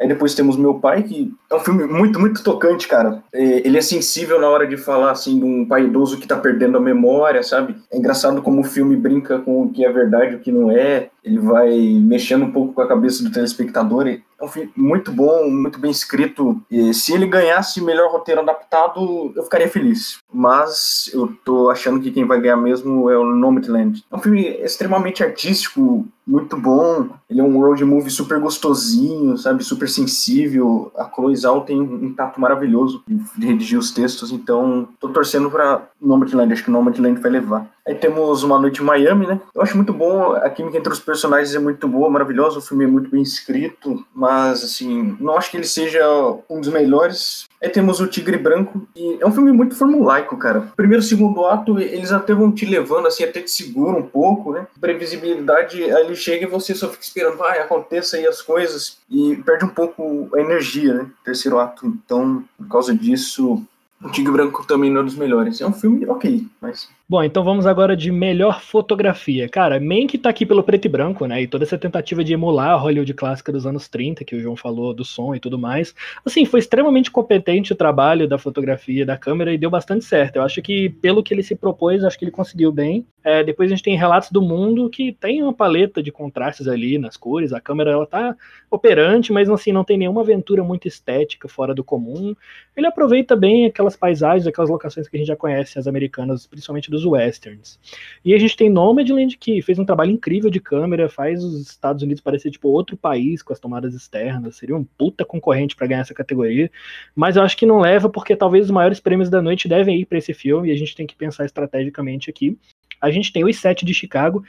Aí 0.01 0.09
depois 0.09 0.35
temos 0.35 0.57
Meu 0.57 0.75
Pai, 0.75 1.03
que 1.03 1.33
é 1.49 1.55
um 1.55 1.61
filme 1.61 1.85
muito, 1.85 2.19
muito 2.19 2.43
tocante, 2.43 2.89
cara. 2.89 3.23
É, 3.33 3.67
ele 3.67 3.79
é 3.79 3.83
sensível 3.83 4.41
na 4.41 4.49
hora 4.49 4.67
de 4.67 4.77
falar, 4.77 5.13
assim, 5.13 5.39
de 5.39 5.45
um 5.45 5.65
pai 5.67 5.85
idoso 5.85 6.19
que 6.19 6.27
tá 6.27 6.37
perdendo 6.37 6.77
a 6.77 6.81
memória, 6.81 7.43
sabe? 7.43 7.77
É 7.91 7.97
engraçado 7.97 8.43
como 8.43 8.63
o 8.63 8.65
filme 8.65 8.97
brinca 8.97 9.39
com 9.39 9.63
o 9.63 9.71
que 9.71 9.85
é 9.85 9.93
verdade 9.93 10.33
e 10.33 10.37
o 10.37 10.41
que 10.41 10.51
não 10.51 10.71
é. 10.71 11.11
Ele 11.23 11.39
vai 11.39 11.71
mexendo 12.01 12.47
um 12.47 12.51
pouco 12.51 12.73
com 12.73 12.81
a 12.81 12.89
cabeça 12.89 13.23
do 13.23 13.31
telespectador. 13.31 14.09
É 14.09 14.21
um 14.45 14.49
filme 14.49 14.73
muito 14.77 15.13
bom, 15.13 15.49
muito 15.49 15.79
bem 15.79 15.91
escrito. 15.91 16.61
E 16.69 16.93
se 16.93 17.15
ele 17.15 17.27
ganhasse 17.27 17.81
melhor 17.81 18.11
roteiro 18.11 18.41
adaptado, 18.41 19.33
eu 19.37 19.45
ficaria 19.45 19.69
feliz. 19.69 20.19
Mas 20.33 21.09
eu 21.15 21.33
tô 21.45 21.71
achando 21.71 22.01
que 22.01 22.11
quem 22.11 22.27
vai 22.27 22.41
ganhar 22.41 22.57
mesmo 22.57 23.09
é 23.09 23.17
o 23.17 23.25
Nomadland. 23.25 24.05
É 24.11 24.17
um 24.17 24.19
filme 24.19 24.49
extremamente 24.65 25.23
artístico, 25.23 26.09
muito 26.27 26.57
bom. 26.57 27.09
Ele 27.29 27.41
é 27.41 27.45
um 27.45 27.61
road 27.61 27.85
movie 27.85 28.11
super 28.11 28.39
gostosinho, 28.39 29.37
sabe? 29.37 29.65
Super 29.65 29.89
sensível. 29.89 30.93
A 30.97 31.05
Chloe 31.05 31.37
Zhao 31.37 31.63
tem 31.63 31.81
um 31.81 32.13
tato 32.13 32.41
maravilhoso 32.41 33.03
de 33.07 33.47
redigir 33.47 33.79
os 33.79 33.91
textos, 33.91 34.31
então 34.31 34.89
tô 35.01 35.09
torcendo 35.09 35.51
pra 35.51 35.83
Nomadland. 36.01 36.53
Acho 36.53 36.65
que 36.65 36.71
Nomadland 36.71 37.21
vai 37.21 37.31
levar. 37.31 37.67
Aí 37.87 37.97
temos 37.97 38.45
Uma 38.45 38.61
Noite 38.61 38.81
em 38.81 38.85
Miami, 38.85 39.27
né? 39.27 39.41
Eu 39.53 39.61
acho 39.61 39.77
muito 39.77 39.93
bom, 39.93 40.33
a 40.35 40.49
química 40.49 40.79
entre 40.79 40.93
os 40.93 41.01
personagens 41.01 41.53
é 41.53 41.59
muito 41.59 41.89
boa, 41.89 42.09
maravilhosa, 42.09 42.59
o 42.59 42.63
filme 42.63 42.85
é 42.85 42.87
muito 42.87 43.11
bem 43.11 43.23
escrito, 43.23 44.05
mas, 44.15 44.63
assim, 44.63 45.17
não 45.19 45.37
acho 45.37 45.51
que 45.51 45.57
ele 45.57 45.67
seja 45.67 46.01
um 46.49 46.61
dos 46.61 46.69
melhores. 46.69 47.47
Aí 47.61 47.69
temos 47.69 48.01
O 48.01 48.07
Tigre 48.07 48.39
Branco, 48.39 48.87
e 48.95 49.19
é 49.21 49.27
um 49.27 49.33
filme 49.33 49.51
muito 49.51 49.75
formulaico, 49.75 50.37
cara. 50.37 50.69
Primeiro 50.77 51.03
e 51.03 51.07
segundo 51.07 51.45
ato, 51.45 51.81
eles 51.81 52.13
até 52.13 52.33
vão 52.33 52.53
te 52.53 52.65
levando, 52.65 53.09
assim, 53.09 53.25
até 53.25 53.41
te 53.41 53.51
segura 53.51 53.99
um 53.99 54.03
pouco, 54.03 54.53
né? 54.53 54.65
Previsibilidade, 54.81 55.83
aí 55.83 56.12
chega 56.15 56.47
e 56.47 56.49
você 56.49 56.75
só 56.75 56.89
fica 56.89 57.03
esperando, 57.03 57.37
vai, 57.37 57.61
aconteça 57.61 58.17
aí 58.17 58.27
as 58.27 58.41
coisas, 58.43 58.99
e 59.11 59.37
perde 59.37 59.65
um 59.65 59.69
pouco 59.69 60.29
a 60.35 60.41
energia, 60.41 60.95
né? 60.95 61.11
Terceiro 61.25 61.59
ato. 61.59 61.87
Então, 61.87 62.45
por 62.57 62.69
causa 62.69 62.95
disso, 62.95 63.65
o 64.03 64.11
Tigre 64.11 64.33
Branco 64.33 64.67
também 64.67 64.91
não 64.91 65.01
é 65.01 65.05
dos 65.05 65.17
melhores. 65.17 65.61
É 65.61 65.67
um 65.67 65.73
filme 65.73 66.07
ok, 66.07 66.47
mas. 66.61 66.89
Bom, 67.13 67.23
então 67.23 67.45
vamos 67.45 67.67
agora 67.67 67.95
de 67.95 68.11
melhor 68.11 68.63
fotografia. 68.63 69.47
Cara, 69.47 69.79
Mank 69.79 70.17
tá 70.17 70.31
aqui 70.31 70.47
pelo 70.47 70.63
preto 70.63 70.87
e 70.87 70.89
branco, 70.89 71.27
né? 71.27 71.43
E 71.43 71.47
toda 71.47 71.63
essa 71.63 71.77
tentativa 71.77 72.25
de 72.25 72.33
emular 72.33 72.71
a 72.71 72.77
Hollywood 72.77 73.13
clássica 73.13 73.53
dos 73.53 73.67
anos 73.67 73.87
30, 73.87 74.25
que 74.25 74.35
o 74.35 74.41
João 74.41 74.57
falou, 74.57 74.95
do 74.95 75.05
som 75.05 75.35
e 75.35 75.39
tudo 75.39 75.59
mais. 75.59 75.95
Assim, 76.25 76.47
foi 76.47 76.61
extremamente 76.61 77.11
competente 77.11 77.71
o 77.71 77.77
trabalho 77.77 78.27
da 78.27 78.39
fotografia, 78.39 79.05
da 79.05 79.19
câmera, 79.19 79.53
e 79.53 79.59
deu 79.59 79.69
bastante 79.69 80.07
certo. 80.07 80.37
Eu 80.37 80.43
acho 80.43 80.63
que, 80.63 80.89
pelo 80.89 81.23
que 81.23 81.35
ele 81.35 81.43
se 81.43 81.55
propôs, 81.55 82.03
acho 82.03 82.19
que 82.19 82.25
ele 82.25 82.33
conseguiu 82.33 82.73
bem. 82.73 83.05
É, 83.23 83.45
depois 83.45 83.71
a 83.71 83.75
gente 83.75 83.85
tem 83.85 83.97
Relatos 83.97 84.31
do 84.31 84.41
Mundo, 84.41 84.89
que 84.89 85.13
tem 85.13 85.43
uma 85.43 85.53
paleta 85.53 86.03
de 86.03 86.11
contrastes 86.11 86.67
ali 86.67 86.99
nas 86.99 87.17
cores. 87.17 87.53
A 87.53 87.61
câmera, 87.61 87.91
ela 87.91 88.07
tá 88.07 88.35
operante, 88.71 89.35
mas 89.35 89.51
assim, 89.51 89.71
não 89.71 89.85
tem 89.85 89.99
nenhuma 89.99 90.23
aventura 90.23 90.65
muito 90.65 90.89
estética, 90.89 91.47
fora 91.47 91.75
do 91.75 91.85
comum. 91.85 92.35
Ele 92.75 92.87
aproveita 92.87 93.37
bem 93.37 93.67
aquelas 93.67 93.97
paisagens, 93.97 94.47
aquelas 94.47 94.71
locações 94.71 95.07
que 95.07 95.17
a 95.17 95.19
gente 95.19 95.29
já 95.29 95.37
conhece, 95.37 95.79
as 95.79 95.87
americanas, 95.87 96.47
principalmente 96.47 96.91
dos 96.91 97.02
westerns. 97.05 97.79
E 98.25 98.35
a 98.35 98.39
gente 98.39 98.57
tem 98.57 98.71
Nomadland, 98.71 99.37
que 99.37 99.61
fez 99.63 99.79
um 99.79 99.85
trabalho 99.85 100.13
incrível 100.13 100.51
de 100.51 100.61
câmera, 100.61 101.09
faz 101.09 101.43
os 101.43 101.61
Estados 101.61 102.03
Unidos 102.03 102.21
parecer 102.23 102.51
tipo 102.51 102.69
outro 102.69 102.97
país 102.97 103.43
com 103.43 103.53
as 103.53 103.61
tomadas 103.61 103.95
externas, 103.95 104.57
seria 104.57 104.77
um 104.77 104.85
puta 104.85 105.25
concorrente 105.25 105.77
para 105.77 105.87
ganhar 105.87 106.01
essa 106.01 106.15
categoria, 106.15 106.71
mas 107.15 107.37
eu 107.37 107.43
acho 107.43 107.57
que 107.57 107.67
não 107.67 107.81
leva 107.81 108.09
porque 108.09 108.37
talvez 108.37 108.67
os 108.67 108.71
maiores 108.71 109.01
prêmios 109.01 109.31
da 109.31 109.43
noite 109.43 109.69
devem 109.69 110.01
ir 110.01 110.07
para 110.07 110.19
esse 110.19 110.35
filme 110.35 110.69
e 110.69 110.73
a 110.73 110.77
gente 110.77 110.95
tem 110.95 111.07
que 111.07 111.17
pensar 111.17 111.45
estrategicamente 111.45 112.31
aqui. 112.31 112.59
A 113.01 113.11
gente 113.11 113.33
tem 113.33 113.45
os 113.45 113.57
sete 113.57 113.85
de 113.85 113.93
Chicago, 113.93 114.45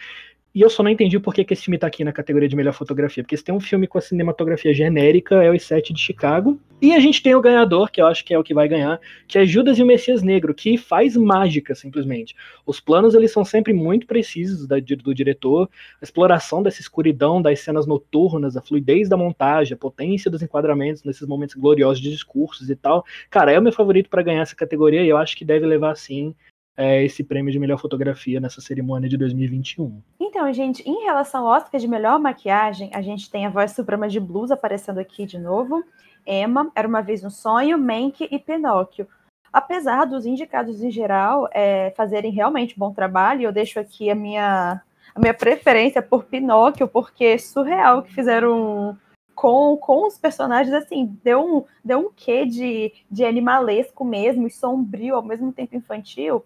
e 0.56 0.62
eu 0.62 0.70
só 0.70 0.84
não 0.84 0.92
entendi 0.92 1.20
por 1.20 1.34
que, 1.34 1.44
que 1.44 1.54
esse 1.54 1.64
filme 1.64 1.80
tá 1.80 1.88
aqui 1.88 2.04
na 2.04 2.14
categoria 2.14 2.48
de 2.48 2.56
melhor 2.56 2.74
fotografia. 2.74 3.24
Porque 3.24 3.36
se 3.36 3.44
tem 3.44 3.56
um 3.56 3.60
filme 3.60 3.88
com 3.88 3.98
a 3.98 4.02
cinematografia 4.02 4.72
genérica, 4.72 5.44
é 5.44 5.50
o 5.50 5.60
Sete 5.60 5.92
de 5.92 6.00
Chicago. 6.00 6.60
E 6.80 6.94
a 6.94 7.00
gente 7.00 7.24
tem 7.24 7.34
o 7.34 7.42
ganhador, 7.42 7.90
que 7.90 8.00
eu 8.00 8.06
acho 8.06 8.24
que 8.24 8.34
é 8.34 8.38
o 8.38 8.44
que 8.44 8.54
vai 8.54 8.68
ganhar, 8.68 9.00
que 9.28 9.40
é 9.40 9.46
Judas 9.46 9.80
e 9.80 9.84
o 9.84 9.86
Messias 9.86 10.22
Negro, 10.22 10.54
que 10.54 10.78
faz 10.78 11.18
mágica, 11.18 11.74
simplesmente. 11.74 12.36
Os 12.68 12.80
planos, 12.80 13.16
eles 13.16 13.32
são 13.32 13.44
sempre 13.44 13.74
muito 13.74 14.06
precisos 14.06 14.68
da, 14.68 14.76
do 14.80 15.16
diretor. 15.16 15.68
A 16.00 16.04
exploração 16.04 16.62
dessa 16.62 16.82
escuridão, 16.82 17.42
das 17.42 17.62
cenas 17.62 17.88
noturnas, 17.88 18.56
a 18.56 18.62
fluidez 18.62 19.10
da 19.10 19.18
montagem, 19.18 19.74
a 19.74 19.78
potência 19.78 20.30
dos 20.30 20.44
enquadramentos 20.44 21.04
nesses 21.04 21.28
momentos 21.28 21.56
gloriosos 21.56 22.00
de 22.00 22.12
discursos 22.12 22.70
e 22.70 22.76
tal. 22.76 23.04
Cara, 23.30 23.52
é 23.52 23.58
o 23.58 23.62
meu 23.62 23.72
favorito 23.72 24.10
para 24.10 24.22
ganhar 24.22 24.42
essa 24.42 24.56
categoria 24.56 25.02
e 25.02 25.10
eu 25.10 25.18
acho 25.18 25.36
que 25.36 25.46
deve 25.46 25.66
levar, 25.66 25.96
sim, 25.96 26.36
é, 26.76 27.04
esse 27.04 27.24
prêmio 27.24 27.52
de 27.52 27.60
melhor 27.60 27.80
fotografia 27.80 28.40
nessa 28.40 28.62
cerimônia 28.62 29.08
de 29.08 29.18
2021. 29.18 30.02
Então, 30.20 30.52
gente, 30.52 30.82
em 30.88 31.04
relação 31.04 31.48
ao 31.48 31.56
Oscar 31.56 31.80
de 31.80 31.88
melhor 31.88 32.20
maquiagem, 32.20 32.90
a 32.94 33.02
gente 33.02 33.30
tem 33.30 33.46
a 33.46 33.50
voz 33.50 33.72
suprema 33.72 34.08
de 34.08 34.20
blues 34.20 34.52
aparecendo 34.52 35.00
aqui 35.00 35.26
de 35.26 35.38
novo. 35.38 35.84
Emma, 36.26 36.72
Era 36.76 36.88
Uma 36.88 37.02
Vez 37.02 37.24
um 37.24 37.30
Sonho, 37.30 37.78
Mank 37.78 38.28
e 38.30 38.40
Pinóquio. 38.40 39.08
Apesar 39.52 40.06
dos 40.06 40.26
indicados 40.26 40.82
em 40.82 40.90
geral 40.90 41.48
é, 41.52 41.94
fazerem 41.96 42.32
realmente 42.32 42.78
bom 42.78 42.92
trabalho, 42.92 43.44
eu 43.44 43.52
deixo 43.52 43.80
aqui 43.80 44.10
a 44.10 44.16
minha, 44.16 44.82
a 45.14 45.20
minha 45.20 45.34
preferência 45.34 46.02
por 46.02 46.24
Pinóquio, 46.24 46.88
porque 46.88 47.26
é 47.26 47.38
surreal 47.38 48.02
que 48.02 48.12
fizeram 48.12 48.98
com, 49.36 49.78
com 49.78 50.08
os 50.08 50.18
personagens, 50.18 50.74
assim, 50.74 51.18
deu 51.24 51.58
um, 51.58 51.64
deu 51.84 52.00
um 52.00 52.10
quê 52.16 52.46
de, 52.46 52.94
de 53.12 53.24
animalesco 53.24 54.04
mesmo, 54.04 54.48
e 54.48 54.50
sombrio, 54.50 55.16
ao 55.16 55.24
mesmo 55.24 55.52
tempo 55.52 55.76
infantil, 55.76 56.44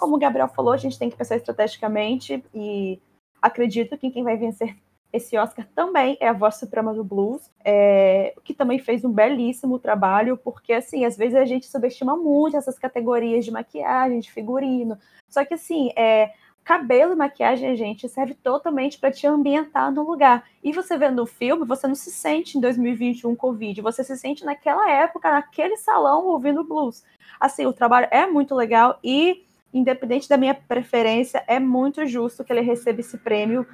como 0.00 0.16
o 0.16 0.18
Gabriel 0.18 0.48
falou, 0.48 0.72
a 0.72 0.78
gente 0.78 0.98
tem 0.98 1.10
que 1.10 1.16
pensar 1.16 1.36
estrategicamente 1.36 2.42
e 2.54 2.98
acredito 3.40 3.98
que 3.98 4.10
quem 4.10 4.24
vai 4.24 4.36
vencer 4.36 4.74
esse 5.12 5.36
Oscar 5.36 5.66
também 5.74 6.16
é 6.20 6.28
a 6.28 6.32
voz 6.32 6.54
suprema 6.56 6.94
do 6.94 7.04
blues, 7.04 7.50
é, 7.64 8.32
que 8.44 8.54
também 8.54 8.78
fez 8.78 9.04
um 9.04 9.12
belíssimo 9.12 9.78
trabalho, 9.78 10.36
porque 10.36 10.72
assim, 10.72 11.04
às 11.04 11.16
vezes 11.16 11.34
a 11.34 11.44
gente 11.44 11.66
subestima 11.66 12.16
muito 12.16 12.56
essas 12.56 12.78
categorias 12.78 13.44
de 13.44 13.50
maquiagem, 13.50 14.20
de 14.20 14.30
figurino. 14.30 14.96
Só 15.28 15.44
que 15.44 15.54
assim, 15.54 15.90
é, 15.96 16.32
cabelo 16.64 17.12
e 17.12 17.16
maquiagem, 17.16 17.74
gente, 17.76 18.08
serve 18.08 18.34
totalmente 18.34 18.98
para 18.98 19.10
te 19.10 19.26
ambientar 19.26 19.92
no 19.92 20.08
lugar. 20.08 20.44
E 20.62 20.72
você 20.72 20.96
vendo 20.96 21.22
o 21.22 21.26
filme, 21.26 21.66
você 21.66 21.88
não 21.88 21.96
se 21.96 22.10
sente 22.10 22.56
em 22.56 22.60
2021 22.60 23.34
Covid, 23.34 23.82
você 23.82 24.04
se 24.04 24.16
sente 24.16 24.44
naquela 24.44 24.88
época, 24.88 25.30
naquele 25.30 25.76
salão 25.76 26.26
ouvindo 26.26 26.64
blues. 26.64 27.04
Assim, 27.40 27.66
o 27.66 27.72
trabalho 27.72 28.06
é 28.12 28.26
muito 28.26 28.54
legal 28.54 28.98
e 29.02 29.44
independente 29.72 30.28
da 30.28 30.36
minha 30.36 30.54
preferência, 30.54 31.44
é 31.46 31.58
muito 31.58 32.06
justo 32.06 32.44
que 32.44 32.52
ele 32.52 32.60
receba 32.60 33.00
esse 33.00 33.18
prêmio. 33.18 33.66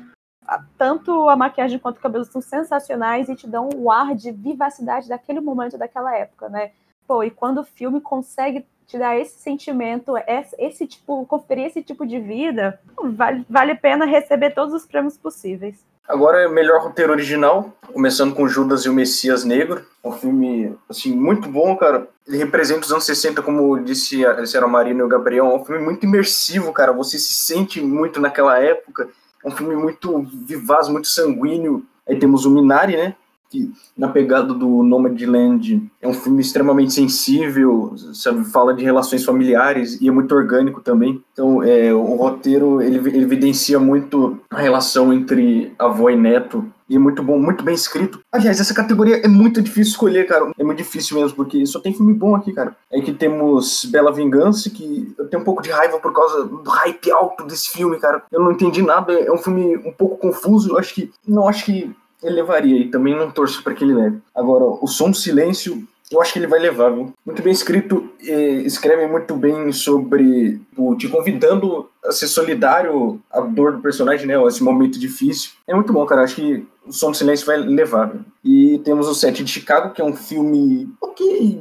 Tanto 0.78 1.28
a 1.28 1.36
maquiagem 1.36 1.78
quanto 1.78 1.98
o 1.98 2.00
cabelo 2.00 2.24
são 2.24 2.40
sensacionais 2.40 3.28
e 3.28 3.34
te 3.34 3.48
dão 3.48 3.68
um 3.74 3.90
ar 3.90 4.14
de 4.14 4.30
vivacidade 4.30 5.08
daquele 5.08 5.40
momento, 5.40 5.78
daquela 5.78 6.16
época, 6.16 6.48
né? 6.48 6.72
Pô, 7.06 7.22
e 7.22 7.30
quando 7.30 7.58
o 7.58 7.64
filme 7.64 8.00
consegue 8.00 8.64
te 8.86 8.96
dá 8.98 9.16
esse 9.16 9.38
sentimento, 9.38 10.12
esse 10.56 10.86
tipo, 10.86 11.26
conferir 11.26 11.66
esse 11.66 11.82
tipo 11.82 12.06
de 12.06 12.20
vida, 12.20 12.80
vale, 13.02 13.44
vale 13.50 13.72
a 13.72 13.76
pena 13.76 14.04
receber 14.04 14.52
todos 14.52 14.72
os 14.72 14.86
prêmios 14.86 15.18
possíveis. 15.18 15.84
Agora 16.08 16.42
é 16.42 16.48
melhor 16.48 16.80
roteiro 16.80 17.12
original, 17.12 17.72
começando 17.92 18.34
com 18.34 18.46
Judas 18.46 18.84
e 18.84 18.88
o 18.88 18.92
Messias 18.92 19.44
Negro. 19.44 19.84
Um 20.04 20.12
filme, 20.12 20.76
assim, 20.88 21.14
muito 21.14 21.48
bom, 21.48 21.76
cara. 21.76 22.06
Ele 22.26 22.36
representa 22.36 22.86
os 22.86 22.92
anos 22.92 23.04
60, 23.04 23.42
como 23.42 23.78
disse, 23.80 24.24
a 24.24 24.66
Marina 24.68 25.00
e 25.00 25.02
o 25.02 25.08
Gabriel. 25.08 25.46
É 25.46 25.54
um 25.54 25.64
filme 25.64 25.82
muito 25.82 26.06
imersivo, 26.06 26.72
cara. 26.72 26.92
Você 26.92 27.18
se 27.18 27.34
sente 27.34 27.80
muito 27.80 28.20
naquela 28.20 28.58
época. 28.58 29.08
É 29.44 29.48
um 29.48 29.50
filme 29.50 29.74
muito 29.74 30.22
vivaz, 30.46 30.88
muito 30.88 31.08
sanguíneo. 31.08 31.84
Aí 32.08 32.18
temos 32.18 32.44
o 32.44 32.50
Minari, 32.50 32.96
né? 32.96 33.16
Que 33.50 33.70
na 33.96 34.08
pegada 34.08 34.52
do 34.52 34.82
Nomadland 34.82 35.82
é 36.00 36.08
um 36.08 36.14
filme 36.14 36.40
extremamente 36.40 36.92
sensível, 36.92 37.94
sabe, 38.12 38.44
fala 38.44 38.74
de 38.74 38.84
relações 38.84 39.24
familiares 39.24 40.00
e 40.00 40.08
é 40.08 40.10
muito 40.10 40.34
orgânico 40.34 40.80
também. 40.80 41.22
Então, 41.32 41.62
é, 41.62 41.92
o 41.92 42.16
roteiro 42.16 42.80
ele, 42.80 42.98
ele, 42.98 43.22
evidencia 43.22 43.78
muito 43.78 44.38
a 44.50 44.60
relação 44.60 45.12
entre 45.12 45.72
avô 45.78 46.10
e 46.10 46.16
neto 46.16 46.64
e 46.88 46.94
é 46.94 46.98
muito 46.98 47.22
bom, 47.22 47.38
muito 47.38 47.64
bem 47.64 47.74
escrito. 47.74 48.20
Aliás, 48.30 48.60
essa 48.60 48.72
categoria 48.72 49.16
é 49.16 49.28
muito 49.28 49.60
difícil 49.60 49.90
escolher, 49.90 50.26
cara. 50.26 50.52
É 50.56 50.62
muito 50.62 50.78
difícil 50.78 51.18
mesmo, 51.18 51.36
porque 51.36 51.66
só 51.66 51.80
tem 51.80 51.92
filme 51.92 52.14
bom 52.14 52.34
aqui, 52.36 52.52
cara. 52.52 52.76
É 52.92 53.00
que 53.00 53.12
temos 53.12 53.84
Bela 53.86 54.12
Vingança, 54.12 54.70
que 54.70 55.12
eu 55.18 55.28
tenho 55.28 55.42
um 55.42 55.44
pouco 55.44 55.62
de 55.62 55.70
raiva 55.70 55.98
por 55.98 56.12
causa 56.12 56.44
do 56.44 56.70
hype 56.70 57.10
alto 57.10 57.44
desse 57.44 57.70
filme, 57.70 57.98
cara. 57.98 58.22
Eu 58.30 58.40
não 58.40 58.52
entendi 58.52 58.82
nada, 58.82 59.12
é 59.12 59.32
um 59.32 59.38
filme 59.38 59.76
um 59.78 59.92
pouco 59.92 60.16
confuso. 60.16 60.70
Eu 60.70 60.78
acho 60.78 60.94
que. 60.94 61.10
Não 61.26 61.48
acho 61.48 61.64
que 61.64 61.92
ele 62.22 62.36
levaria 62.36 62.78
e 62.78 62.90
também 62.90 63.14
não 63.14 63.30
torço 63.30 63.62
para 63.62 63.74
que 63.74 63.84
ele 63.84 63.94
leve. 63.94 64.18
Agora, 64.34 64.64
o 64.64 64.86
som 64.86 65.10
do 65.10 65.16
silêncio, 65.16 65.86
eu 66.10 66.20
acho 66.20 66.32
que 66.32 66.38
ele 66.38 66.46
vai 66.46 66.58
levar, 66.58 66.90
viu? 66.90 67.12
Muito 67.24 67.42
bem 67.42 67.52
escrito, 67.52 68.10
escreve 68.20 69.06
muito 69.06 69.34
bem 69.34 69.72
sobre 69.72 70.60
o, 70.76 70.94
te 70.96 71.08
convidando 71.08 71.88
a 72.04 72.12
ser 72.12 72.28
solidário 72.28 73.20
à 73.30 73.40
dor 73.40 73.72
do 73.72 73.82
personagem, 73.82 74.26
né? 74.26 74.34
Esse 74.44 74.62
momento 74.62 74.98
difícil. 74.98 75.50
É 75.66 75.74
muito 75.74 75.92
bom, 75.92 76.06
cara. 76.06 76.22
Acho 76.22 76.36
que 76.36 76.66
o 76.86 76.92
som 76.92 77.10
do 77.10 77.16
silêncio 77.16 77.46
vai 77.46 77.56
levar. 77.56 78.06
Viu? 78.06 78.20
E 78.44 78.78
temos 78.84 79.08
o 79.08 79.14
Set 79.14 79.42
de 79.42 79.50
Chicago, 79.50 79.92
que 79.92 80.00
é 80.00 80.04
um 80.04 80.14
filme 80.14 80.88
ok, 81.00 81.60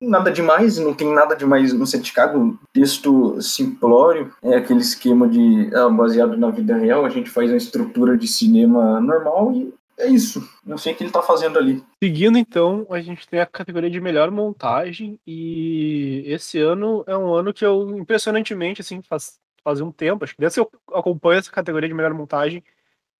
nada 0.00 0.30
demais, 0.30 0.78
não 0.78 0.94
tem 0.94 1.12
nada 1.12 1.34
demais 1.34 1.72
no 1.72 1.86
set 1.86 2.02
de 2.02 2.08
Chicago, 2.08 2.58
texto 2.72 3.40
simplório, 3.40 4.32
é 4.42 4.56
aquele 4.56 4.80
esquema 4.80 5.28
de 5.28 5.70
ah, 5.74 5.88
baseado 5.88 6.36
na 6.36 6.50
vida 6.50 6.76
real, 6.76 7.04
a 7.04 7.08
gente 7.08 7.30
faz 7.30 7.50
uma 7.50 7.56
estrutura 7.56 8.16
de 8.16 8.28
cinema 8.28 9.00
normal 9.00 9.52
e 9.52 9.72
é 9.98 10.06
isso. 10.06 10.48
Não 10.64 10.76
sei 10.76 10.92
o 10.92 10.96
que 10.96 11.04
ele 11.04 11.12
tá 11.12 11.22
fazendo 11.22 11.58
ali. 11.58 11.82
Seguindo, 12.02 12.38
então, 12.38 12.86
a 12.90 13.00
gente 13.00 13.26
tem 13.28 13.40
a 13.40 13.46
categoria 13.46 13.90
de 13.90 14.00
melhor 14.00 14.30
montagem. 14.30 15.18
E 15.26 16.22
esse 16.26 16.58
ano 16.58 17.04
é 17.06 17.16
um 17.16 17.32
ano 17.32 17.52
que 17.52 17.64
eu, 17.64 17.96
impressionantemente, 17.96 18.80
assim, 18.80 19.02
faz, 19.02 19.38
faz 19.62 19.80
um 19.80 19.92
tempo, 19.92 20.24
acho 20.24 20.34
que 20.34 20.40
desde 20.40 20.60
que 20.60 20.60
eu 20.60 20.98
acompanho 20.98 21.38
essa 21.38 21.50
categoria 21.50 21.88
de 21.88 21.94
melhor 21.94 22.12
montagem, 22.12 22.62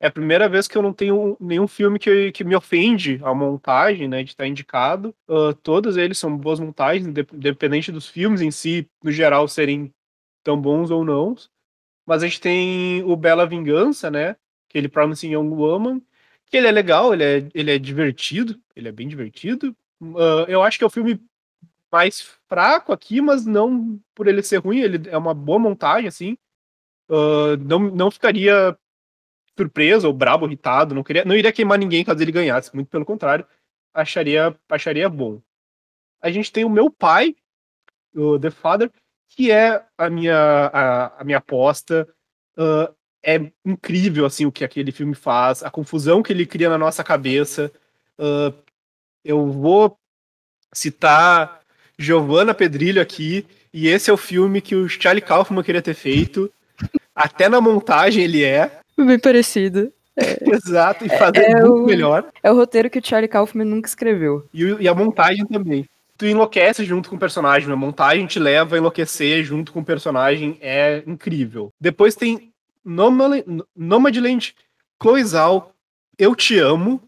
é 0.00 0.08
a 0.08 0.10
primeira 0.10 0.48
vez 0.48 0.68
que 0.68 0.76
eu 0.76 0.82
não 0.82 0.92
tenho 0.92 1.36
nenhum 1.40 1.66
filme 1.66 1.98
que, 1.98 2.32
que 2.32 2.44
me 2.44 2.54
ofende 2.54 3.20
a 3.22 3.32
montagem, 3.34 4.08
né, 4.08 4.22
de 4.22 4.30
estar 4.30 4.46
indicado. 4.46 5.14
Uh, 5.28 5.54
todos 5.54 5.96
eles 5.96 6.18
são 6.18 6.36
boas 6.36 6.60
montagens, 6.60 7.06
independente 7.06 7.90
dos 7.90 8.08
filmes 8.08 8.40
em 8.40 8.50
si, 8.50 8.86
no 9.02 9.10
geral, 9.10 9.48
serem 9.48 9.94
tão 10.42 10.60
bons 10.60 10.90
ou 10.90 11.04
não. 11.04 11.34
Mas 12.04 12.22
a 12.22 12.26
gente 12.26 12.40
tem 12.40 13.02
o 13.04 13.16
Bela 13.16 13.46
Vingança, 13.46 14.10
né, 14.10 14.36
aquele 14.68 14.88
Promising 14.88 15.32
Young 15.32 15.48
Woman, 15.48 16.02
ele 16.56 16.66
é 16.66 16.72
legal, 16.72 17.12
ele 17.12 17.24
é, 17.24 17.48
ele 17.54 17.70
é 17.70 17.78
divertido, 17.78 18.60
ele 18.74 18.88
é 18.88 18.92
bem 18.92 19.08
divertido. 19.08 19.76
Uh, 20.00 20.44
eu 20.48 20.62
acho 20.62 20.78
que 20.78 20.84
é 20.84 20.86
o 20.86 20.90
filme 20.90 21.20
mais 21.92 22.20
fraco 22.48 22.92
aqui, 22.92 23.20
mas 23.20 23.46
não 23.46 24.00
por 24.14 24.26
ele 24.26 24.42
ser 24.42 24.58
ruim, 24.58 24.80
ele 24.80 25.08
é 25.08 25.16
uma 25.16 25.32
boa 25.32 25.58
montagem, 25.58 26.08
assim. 26.08 26.36
Uh, 27.08 27.56
não, 27.60 27.78
não 27.78 28.10
ficaria 28.10 28.76
surpreso 29.56 30.08
ou 30.08 30.12
brabo, 30.12 30.46
irritado, 30.46 30.94
não, 30.94 31.04
queria, 31.04 31.24
não 31.24 31.36
iria 31.36 31.52
queimar 31.52 31.78
ninguém 31.78 32.04
caso 32.04 32.20
ele 32.20 32.32
ganhasse, 32.32 32.74
muito 32.74 32.88
pelo 32.88 33.04
contrário, 33.04 33.46
acharia, 33.92 34.58
acharia 34.68 35.08
bom. 35.08 35.40
A 36.20 36.30
gente 36.30 36.50
tem 36.50 36.64
o 36.64 36.70
meu 36.70 36.90
pai, 36.90 37.36
o 38.14 38.38
The 38.38 38.50
Father, 38.50 38.90
que 39.28 39.50
é 39.50 39.84
a 39.96 40.10
minha, 40.10 40.36
a, 40.36 41.20
a 41.20 41.24
minha 41.24 41.38
aposta. 41.38 42.08
Uh, 42.56 42.94
é 43.24 43.50
incrível 43.64 44.26
assim 44.26 44.46
o 44.46 44.52
que 44.52 44.64
aquele 44.64 44.92
filme 44.92 45.14
faz, 45.14 45.62
a 45.62 45.70
confusão 45.70 46.22
que 46.22 46.32
ele 46.32 46.46
cria 46.46 46.68
na 46.68 46.78
nossa 46.78 47.02
cabeça. 47.02 47.72
Uh, 48.18 48.54
eu 49.24 49.46
vou 49.50 49.96
citar 50.72 51.60
Giovanna 51.98 52.52
Pedrilho 52.52 53.00
aqui, 53.00 53.46
e 53.72 53.88
esse 53.88 54.10
é 54.10 54.12
o 54.12 54.18
filme 54.18 54.60
que 54.60 54.74
o 54.74 54.88
Charlie 54.88 55.22
Kaufman 55.22 55.62
queria 55.62 55.82
ter 55.82 55.94
feito. 55.94 56.52
Até 57.14 57.48
na 57.48 57.60
montagem 57.60 58.22
ele 58.22 58.44
é. 58.44 58.78
Bem 58.96 59.18
parecido. 59.18 59.92
É, 60.16 60.38
Exato, 60.54 61.04
e 61.04 61.08
fazer 61.08 61.44
é, 61.44 61.60
muito 61.60 61.82
o, 61.82 61.86
melhor. 61.86 62.26
É 62.42 62.52
o 62.52 62.54
roteiro 62.54 62.90
que 62.90 62.98
o 62.98 63.04
Charlie 63.04 63.28
Kaufman 63.28 63.64
nunca 63.64 63.88
escreveu. 63.88 64.46
E, 64.52 64.62
e 64.62 64.88
a 64.88 64.94
montagem 64.94 65.46
também. 65.46 65.86
Tu 66.16 66.26
enlouquece 66.26 66.84
junto 66.84 67.10
com 67.10 67.16
o 67.16 67.18
personagem, 67.18 67.70
a 67.72 67.76
montagem 67.76 68.26
te 68.26 68.38
leva 68.38 68.76
a 68.76 68.78
enlouquecer 68.78 69.42
junto 69.42 69.72
com 69.72 69.80
o 69.80 69.84
personagem, 69.84 70.56
é 70.60 71.02
incrível. 71.06 71.70
Depois 71.80 72.14
tem 72.14 72.53
Nomadland, 72.84 74.54
Cloizal, 74.98 75.74
eu 76.18 76.34
te 76.34 76.58
amo, 76.58 77.00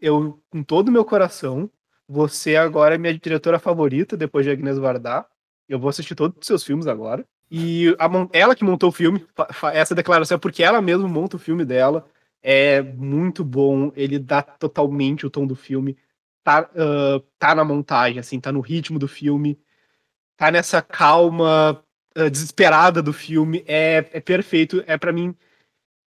eu 0.00 0.40
com 0.50 0.62
todo 0.62 0.88
o 0.88 0.92
meu 0.92 1.04
coração. 1.04 1.70
Você 2.08 2.56
agora 2.56 2.94
é 2.94 2.98
minha 2.98 3.18
diretora 3.18 3.58
favorita 3.58 4.16
depois 4.16 4.44
de 4.44 4.52
Agnes 4.52 4.78
Varda. 4.78 5.26
Eu 5.68 5.78
vou 5.78 5.88
assistir 5.88 6.14
todos 6.14 6.36
os 6.38 6.46
seus 6.46 6.62
filmes 6.62 6.86
agora. 6.86 7.26
E 7.50 7.94
a, 7.98 8.08
ela 8.32 8.54
que 8.54 8.64
montou 8.64 8.88
o 8.90 8.92
filme, 8.92 9.26
essa 9.72 9.94
declaração 9.94 10.36
é 10.36 10.38
porque 10.38 10.62
ela 10.62 10.82
mesma 10.82 11.08
monta 11.08 11.36
o 11.36 11.38
filme 11.38 11.64
dela. 11.64 12.06
É 12.42 12.82
muito 12.82 13.44
bom, 13.44 13.90
ele 13.96 14.18
dá 14.18 14.42
totalmente 14.42 15.24
o 15.24 15.30
tom 15.30 15.46
do 15.46 15.56
filme. 15.56 15.96
Tá, 16.42 16.68
uh, 16.74 17.20
tá 17.38 17.54
na 17.54 17.64
montagem, 17.64 18.18
assim, 18.18 18.38
tá 18.38 18.52
no 18.52 18.60
ritmo 18.60 18.98
do 18.98 19.08
filme. 19.08 19.58
Tá 20.36 20.50
nessa 20.50 20.82
calma 20.82 21.83
uh, 22.16 22.30
desesperada 22.30 23.02
do 23.02 23.12
filme. 23.12 23.64
É, 23.66 24.04
é 24.12 24.20
perfeito. 24.20 24.82
É 24.86 24.96
para 24.96 25.12
mim. 25.12 25.34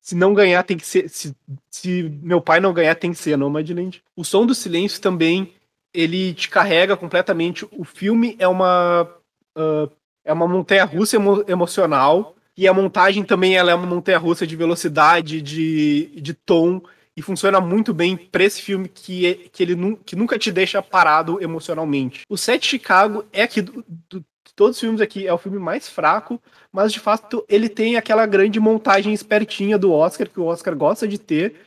Se 0.02 0.16
não 0.16 0.34
ganhar, 0.34 0.64
tem 0.64 0.78
que 0.78 0.88
ser. 0.88 1.10
Se, 1.10 1.36
se 1.70 2.04
meu 2.22 2.42
pai 2.42 2.60
não 2.60 2.74
ganhar, 2.74 2.96
tem 2.96 3.12
que 3.12 3.18
ser 3.18 3.38
Nomadland. 3.38 4.02
O 4.16 4.24
som 4.24 4.46
do 4.46 4.56
silêncio 4.56 5.02
também. 5.02 5.54
Ele 5.94 6.34
te 6.34 6.50
carrega 6.50 6.96
completamente. 6.96 7.68
O 7.72 7.84
filme 7.84 8.36
é 8.40 8.48
uma. 8.48 9.10
Uh, 9.58 9.90
é 10.24 10.34
uma 10.34 10.48
montanha 10.48 10.84
russa 10.86 11.16
emo 11.16 11.44
emocional. 11.48 12.36
E 12.56 12.68
a 12.68 12.74
montagem 12.74 13.24
também 13.24 13.56
ela 13.56 13.72
é 13.72 13.76
uma 13.76 13.86
montanha 13.86 14.18
russa 14.18 14.46
de 14.46 14.56
velocidade, 14.56 15.42
de, 15.42 16.08
de 16.20 16.34
tom. 16.34 16.82
E 17.16 17.22
funciona 17.22 17.60
muito 17.60 17.94
bem 17.94 18.16
para 18.18 18.44
esse 18.44 18.62
filme 18.62 18.88
que, 18.88 19.50
que 19.52 19.64
ele 19.64 19.76
nu 19.76 19.98
que 19.98 20.16
nunca 20.16 20.38
te 20.38 20.52
deixa 20.52 20.82
parado 20.82 21.42
emocionalmente. 21.42 22.22
O 22.30 22.38
set 22.38 22.66
Chicago 22.66 23.26
é 23.32 23.44
aqui 23.44 23.62
do, 23.62 23.84
do, 24.08 24.24
todos 24.58 24.76
os 24.76 24.82
filmes 24.82 25.00
aqui 25.02 25.28
é 25.28 25.32
o 25.32 25.38
filme 25.38 25.60
mais 25.60 25.88
fraco, 25.88 26.42
mas 26.74 26.92
de 26.92 27.00
fato 27.00 27.46
ele 27.48 27.70
tem 27.70 27.96
aquela 27.96 28.26
grande 28.26 28.60
montagem 28.60 29.14
espertinha 29.14 29.78
do 29.78 29.94
Oscar, 29.94 30.28
que 30.28 30.40
o 30.40 30.46
Oscar 30.46 30.76
gosta 30.76 31.08
de 31.08 31.20
ter, 31.20 31.62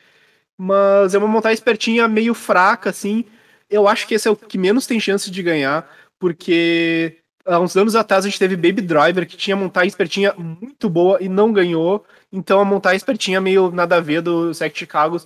mas 0.58 1.14
é 1.14 1.18
uma 1.18 1.28
montagem 1.28 1.54
espertinha 1.54 2.08
meio 2.08 2.34
fraca, 2.34 2.90
assim. 2.90 3.24
Eu 3.70 3.86
acho 3.86 4.08
que 4.08 4.14
esse 4.14 4.26
é 4.26 4.30
o 4.30 4.36
que 4.36 4.58
menos 4.58 4.88
tem 4.88 4.98
chance 4.98 5.30
de 5.30 5.40
ganhar, 5.40 5.88
porque 6.18 7.18
há 7.46 7.60
uns 7.60 7.76
anos 7.76 7.94
atrás 7.94 8.24
a 8.24 8.28
gente 8.28 8.40
teve 8.40 8.56
Baby 8.56 8.82
Driver, 8.82 9.24
que 9.26 9.36
tinha 9.36 9.54
montagem 9.54 9.88
espertinha 9.88 10.34
muito 10.36 10.90
boa 10.90 11.18
e 11.22 11.28
não 11.28 11.52
ganhou, 11.52 12.04
então 12.32 12.60
a 12.60 12.64
montagem 12.64 12.96
espertinha 12.96 13.40
meio 13.40 13.70
nada 13.70 13.98
a 13.98 14.00
ver 14.00 14.20
do 14.20 14.52
Sect 14.52 14.76
Chicago 14.76 15.16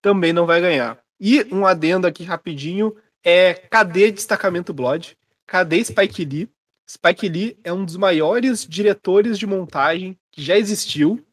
também 0.00 0.32
não 0.32 0.46
vai 0.46 0.60
ganhar. 0.62 0.98
E 1.20 1.46
um 1.52 1.66
adendo 1.66 2.06
aqui 2.06 2.24
rapidinho 2.24 2.96
é 3.22 3.52
cadê 3.52 4.10
Destacamento 4.10 4.72
Blood? 4.72 5.18
Cadê 5.46 5.84
Spike 5.84 6.24
Lee? 6.24 6.48
Spike 6.90 7.28
Lee 7.28 7.56
é 7.62 7.72
um 7.72 7.84
dos 7.84 7.96
maiores 7.96 8.66
diretores 8.66 9.38
de 9.38 9.46
montagem 9.46 10.18
que 10.32 10.42
já 10.42 10.58
existiu. 10.58 11.24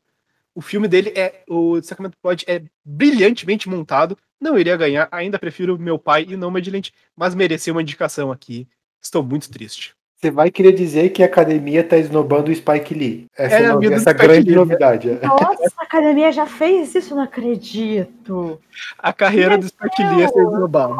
O 0.53 0.61
filme 0.61 0.87
dele 0.87 1.11
é. 1.15 1.41
O 1.49 1.81
Sacramento 1.81 2.15
Pod 2.21 2.45
é 2.47 2.61
brilhantemente 2.85 3.67
montado. 3.67 4.15
Não 4.39 4.55
iria 4.55 4.77
ganhar, 4.77 5.07
ainda 5.11 5.39
prefiro 5.39 5.79
meu 5.79 5.97
pai 5.97 6.27
e 6.29 6.37
não 6.37 6.51
Medilente, 6.51 6.93
mas 7.15 7.33
mereceu 7.33 7.73
uma 7.73 7.81
indicação 7.81 8.31
aqui. 8.31 8.67
Estou 9.01 9.23
muito 9.23 9.49
triste. 9.49 9.95
Você 10.15 10.29
vai 10.29 10.51
querer 10.51 10.73
dizer 10.73 11.09
que 11.09 11.23
a 11.23 11.25
academia 11.25 11.81
está 11.81 11.97
esnobando 11.97 12.51
o 12.51 12.55
Spike 12.55 12.93
Lee. 12.93 13.25
Essa, 13.35 13.55
é 13.55 13.73
no... 13.73 13.93
essa 13.93 14.13
grande 14.13 14.49
Lee. 14.49 14.55
novidade. 14.55 15.09
Nossa, 15.23 15.73
a 15.77 15.83
academia 15.83 16.31
já 16.31 16.45
fez 16.45 16.93
isso, 16.93 17.15
não 17.15 17.23
acredito. 17.23 18.61
A 18.99 19.11
carreira 19.11 19.51
Meu 19.51 19.59
do 19.59 19.67
Spike 19.67 20.03
Lee 20.03 20.23
é 20.23 20.27
ser 20.27 20.41
esnobada. 20.41 20.95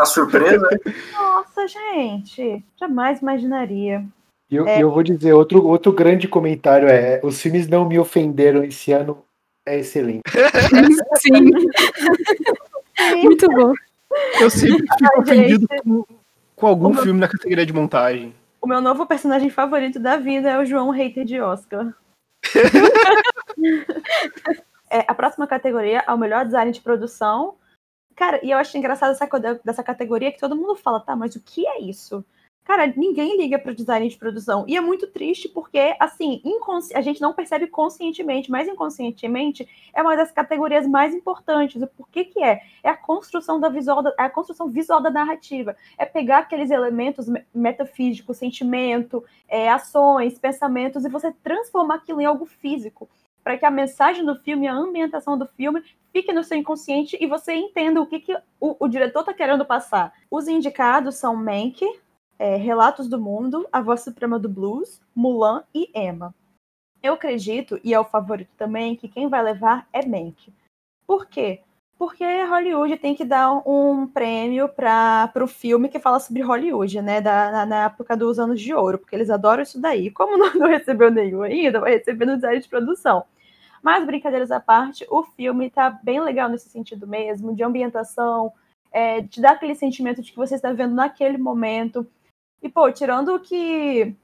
Tá 0.00 0.06
surpresa? 0.06 0.66
Nossa, 1.12 1.68
gente, 1.68 2.64
jamais 2.80 3.20
imaginaria. 3.20 4.02
E 4.50 4.56
eu, 4.56 4.66
é. 4.66 4.82
eu 4.82 4.90
vou 4.90 5.02
dizer, 5.02 5.34
outro, 5.34 5.66
outro 5.66 5.92
grande 5.92 6.26
comentário 6.26 6.88
é: 6.88 7.20
os 7.22 7.38
filmes 7.38 7.68
não 7.68 7.86
me 7.86 7.98
ofenderam 7.98 8.64
esse 8.64 8.92
ano, 8.92 9.22
é 9.66 9.80
excelente. 9.80 10.22
Sim. 11.20 11.50
Muito 13.22 13.46
bom. 13.48 13.74
Eu 14.40 14.48
sempre 14.48 14.78
fico 14.78 14.96
Ai, 15.02 15.20
ofendido 15.20 15.68
com, 15.68 16.06
com, 16.56 16.66
algum 16.66 16.94
filme 16.94 17.20
na 17.20 17.28
categoria 17.28 17.66
de 17.66 17.74
montagem. 17.74 18.34
O 18.58 18.66
meu 18.66 18.80
novo 18.80 19.04
personagem 19.04 19.50
favorito 19.50 20.00
da 20.00 20.16
vida 20.16 20.48
é 20.48 20.58
o 20.58 20.64
João 20.64 20.88
Hater 20.88 21.26
de 21.26 21.38
Oscar. 21.42 21.92
é, 24.90 25.04
a 25.06 25.14
próxima 25.14 25.46
categoria 25.46 26.02
é 26.08 26.10
o 26.10 26.16
melhor 26.16 26.46
design 26.46 26.72
de 26.72 26.80
produção. 26.80 27.59
Cara, 28.20 28.38
e 28.44 28.50
eu 28.50 28.58
acho 28.58 28.76
engraçado 28.76 29.12
essa, 29.12 29.26
dessa 29.64 29.82
categoria 29.82 30.30
que 30.30 30.38
todo 30.38 30.54
mundo 30.54 30.76
fala, 30.76 31.00
tá, 31.00 31.16
mas 31.16 31.34
o 31.36 31.40
que 31.40 31.66
é 31.66 31.80
isso? 31.80 32.22
Cara, 32.64 32.86
ninguém 32.94 33.38
liga 33.38 33.58
para 33.58 33.72
o 33.72 33.74
design 33.74 34.06
de 34.06 34.18
produção. 34.18 34.66
E 34.68 34.76
é 34.76 34.80
muito 34.82 35.06
triste 35.06 35.48
porque, 35.48 35.96
assim, 35.98 36.42
a 36.94 37.00
gente 37.00 37.18
não 37.18 37.32
percebe 37.32 37.66
conscientemente, 37.66 38.50
mas 38.50 38.68
inconscientemente 38.68 39.66
é 39.94 40.02
uma 40.02 40.14
das 40.18 40.30
categorias 40.30 40.86
mais 40.86 41.14
importantes. 41.14 41.80
O 41.80 41.86
porquê 41.86 42.26
que 42.26 42.42
é? 42.44 42.60
É 42.84 42.90
a 42.90 42.96
construção 42.96 43.58
da 43.58 43.70
visual, 43.70 44.02
da, 44.02 44.14
é 44.18 44.24
a 44.24 44.30
construção 44.30 44.68
visual 44.68 45.00
da 45.00 45.08
narrativa. 45.10 45.74
É 45.96 46.04
pegar 46.04 46.40
aqueles 46.40 46.70
elementos 46.70 47.26
metafísicos, 47.54 48.36
sentimento, 48.36 49.24
é, 49.48 49.70
ações, 49.70 50.38
pensamentos, 50.38 51.06
e 51.06 51.08
você 51.08 51.32
transformar 51.42 51.94
aquilo 51.94 52.20
em 52.20 52.26
algo 52.26 52.44
físico. 52.44 53.08
Para 53.42 53.56
que 53.56 53.64
a 53.64 53.70
mensagem 53.70 54.24
do 54.24 54.36
filme, 54.36 54.68
a 54.68 54.74
ambientação 54.74 55.36
do 55.36 55.46
filme, 55.46 55.82
fique 56.12 56.32
no 56.32 56.44
seu 56.44 56.58
inconsciente 56.58 57.16
e 57.20 57.26
você 57.26 57.54
entenda 57.54 58.00
o 58.00 58.06
que, 58.06 58.20
que 58.20 58.36
o, 58.60 58.76
o 58.78 58.88
diretor 58.88 59.20
está 59.20 59.32
querendo 59.32 59.64
passar. 59.64 60.12
Os 60.30 60.46
indicados 60.48 61.16
são 61.16 61.34
Mank, 61.34 61.80
é, 62.38 62.56
Relatos 62.56 63.08
do 63.08 63.20
Mundo, 63.20 63.66
A 63.72 63.80
Voz 63.80 64.02
Suprema 64.02 64.38
do 64.38 64.48
Blues, 64.48 65.00
Mulan 65.14 65.62
e 65.74 65.90
Emma. 65.94 66.34
Eu 67.02 67.14
acredito, 67.14 67.80
e 67.82 67.94
é 67.94 68.00
o 68.00 68.04
favorito 68.04 68.50
também, 68.56 68.94
que 68.94 69.08
quem 69.08 69.28
vai 69.28 69.42
levar 69.42 69.88
é 69.92 70.04
Mank. 70.04 70.52
Por 71.06 71.26
quê? 71.26 71.62
Porque 72.00 72.24
Hollywood 72.24 72.96
tem 72.96 73.14
que 73.14 73.26
dar 73.26 73.52
um 73.68 74.06
prêmio 74.06 74.70
para 74.70 75.30
o 75.36 75.46
filme 75.46 75.86
que 75.86 76.00
fala 76.00 76.18
sobre 76.18 76.40
Hollywood, 76.40 77.02
né? 77.02 77.20
Da, 77.20 77.52
na, 77.52 77.66
na, 77.66 77.84
época 77.84 78.16
dos 78.16 78.38
anos 78.38 78.58
de 78.58 78.72
ouro, 78.72 78.96
porque 78.96 79.14
eles 79.14 79.28
adoram 79.28 79.62
isso 79.62 79.78
daí. 79.78 80.10
Como 80.10 80.34
não, 80.40 80.54
não 80.54 80.66
recebeu 80.66 81.10
nenhum 81.10 81.42
ainda, 81.42 81.78
vai 81.78 81.98
receber 81.98 82.24
no 82.24 82.36
design 82.36 82.58
de 82.58 82.68
produção. 82.70 83.22
Mas, 83.82 84.06
brincadeiras 84.06 84.50
à 84.50 84.58
parte, 84.58 85.06
o 85.10 85.22
filme 85.22 85.68
tá 85.68 85.90
bem 85.90 86.20
legal 86.22 86.48
nesse 86.48 86.70
sentido 86.70 87.06
mesmo, 87.06 87.54
de 87.54 87.62
ambientação, 87.62 88.50
é, 88.90 89.20
dá 89.36 89.50
aquele 89.50 89.74
sentimento 89.74 90.22
de 90.22 90.30
que 90.30 90.38
você 90.38 90.54
está 90.54 90.72
vendo 90.72 90.94
naquele 90.94 91.36
momento. 91.36 92.06
E, 92.62 92.68
pô, 92.70 92.90
tirando 92.90 93.38
que 93.40 94.16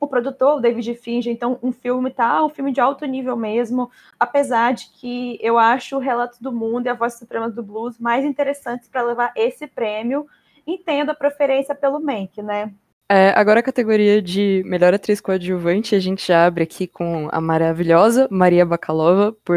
o 0.00 0.06
produtor, 0.06 0.58
o 0.58 0.60
David 0.60 0.94
Finge, 0.94 1.30
então 1.30 1.58
um 1.62 1.72
filme 1.72 2.10
tá 2.10 2.44
um 2.44 2.48
filme 2.48 2.72
de 2.72 2.80
alto 2.80 3.04
nível 3.04 3.36
mesmo, 3.36 3.90
apesar 4.18 4.72
de 4.72 4.90
que 4.90 5.38
eu 5.42 5.58
acho 5.58 5.96
o 5.96 6.00
Relato 6.00 6.42
do 6.42 6.52
Mundo 6.52 6.86
e 6.86 6.88
a 6.88 6.94
Voz 6.94 7.14
Suprema 7.14 7.50
do 7.50 7.62
Blues 7.62 7.98
mais 7.98 8.24
interessantes 8.24 8.88
para 8.88 9.02
levar 9.02 9.32
esse 9.34 9.66
prêmio. 9.66 10.26
Entendo 10.66 11.10
a 11.10 11.14
preferência 11.14 11.74
pelo 11.74 11.98
Mank, 11.98 12.42
né? 12.42 12.72
É, 13.10 13.30
agora 13.30 13.60
a 13.60 13.62
categoria 13.62 14.20
de 14.20 14.62
melhor 14.66 14.92
atriz 14.92 15.18
coadjuvante, 15.18 15.94
a 15.94 16.00
gente 16.00 16.26
já 16.26 16.44
abre 16.44 16.64
aqui 16.64 16.86
com 16.86 17.28
a 17.32 17.40
maravilhosa 17.40 18.28
Maria 18.30 18.66
Bakalova 18.66 19.34
por 19.42 19.56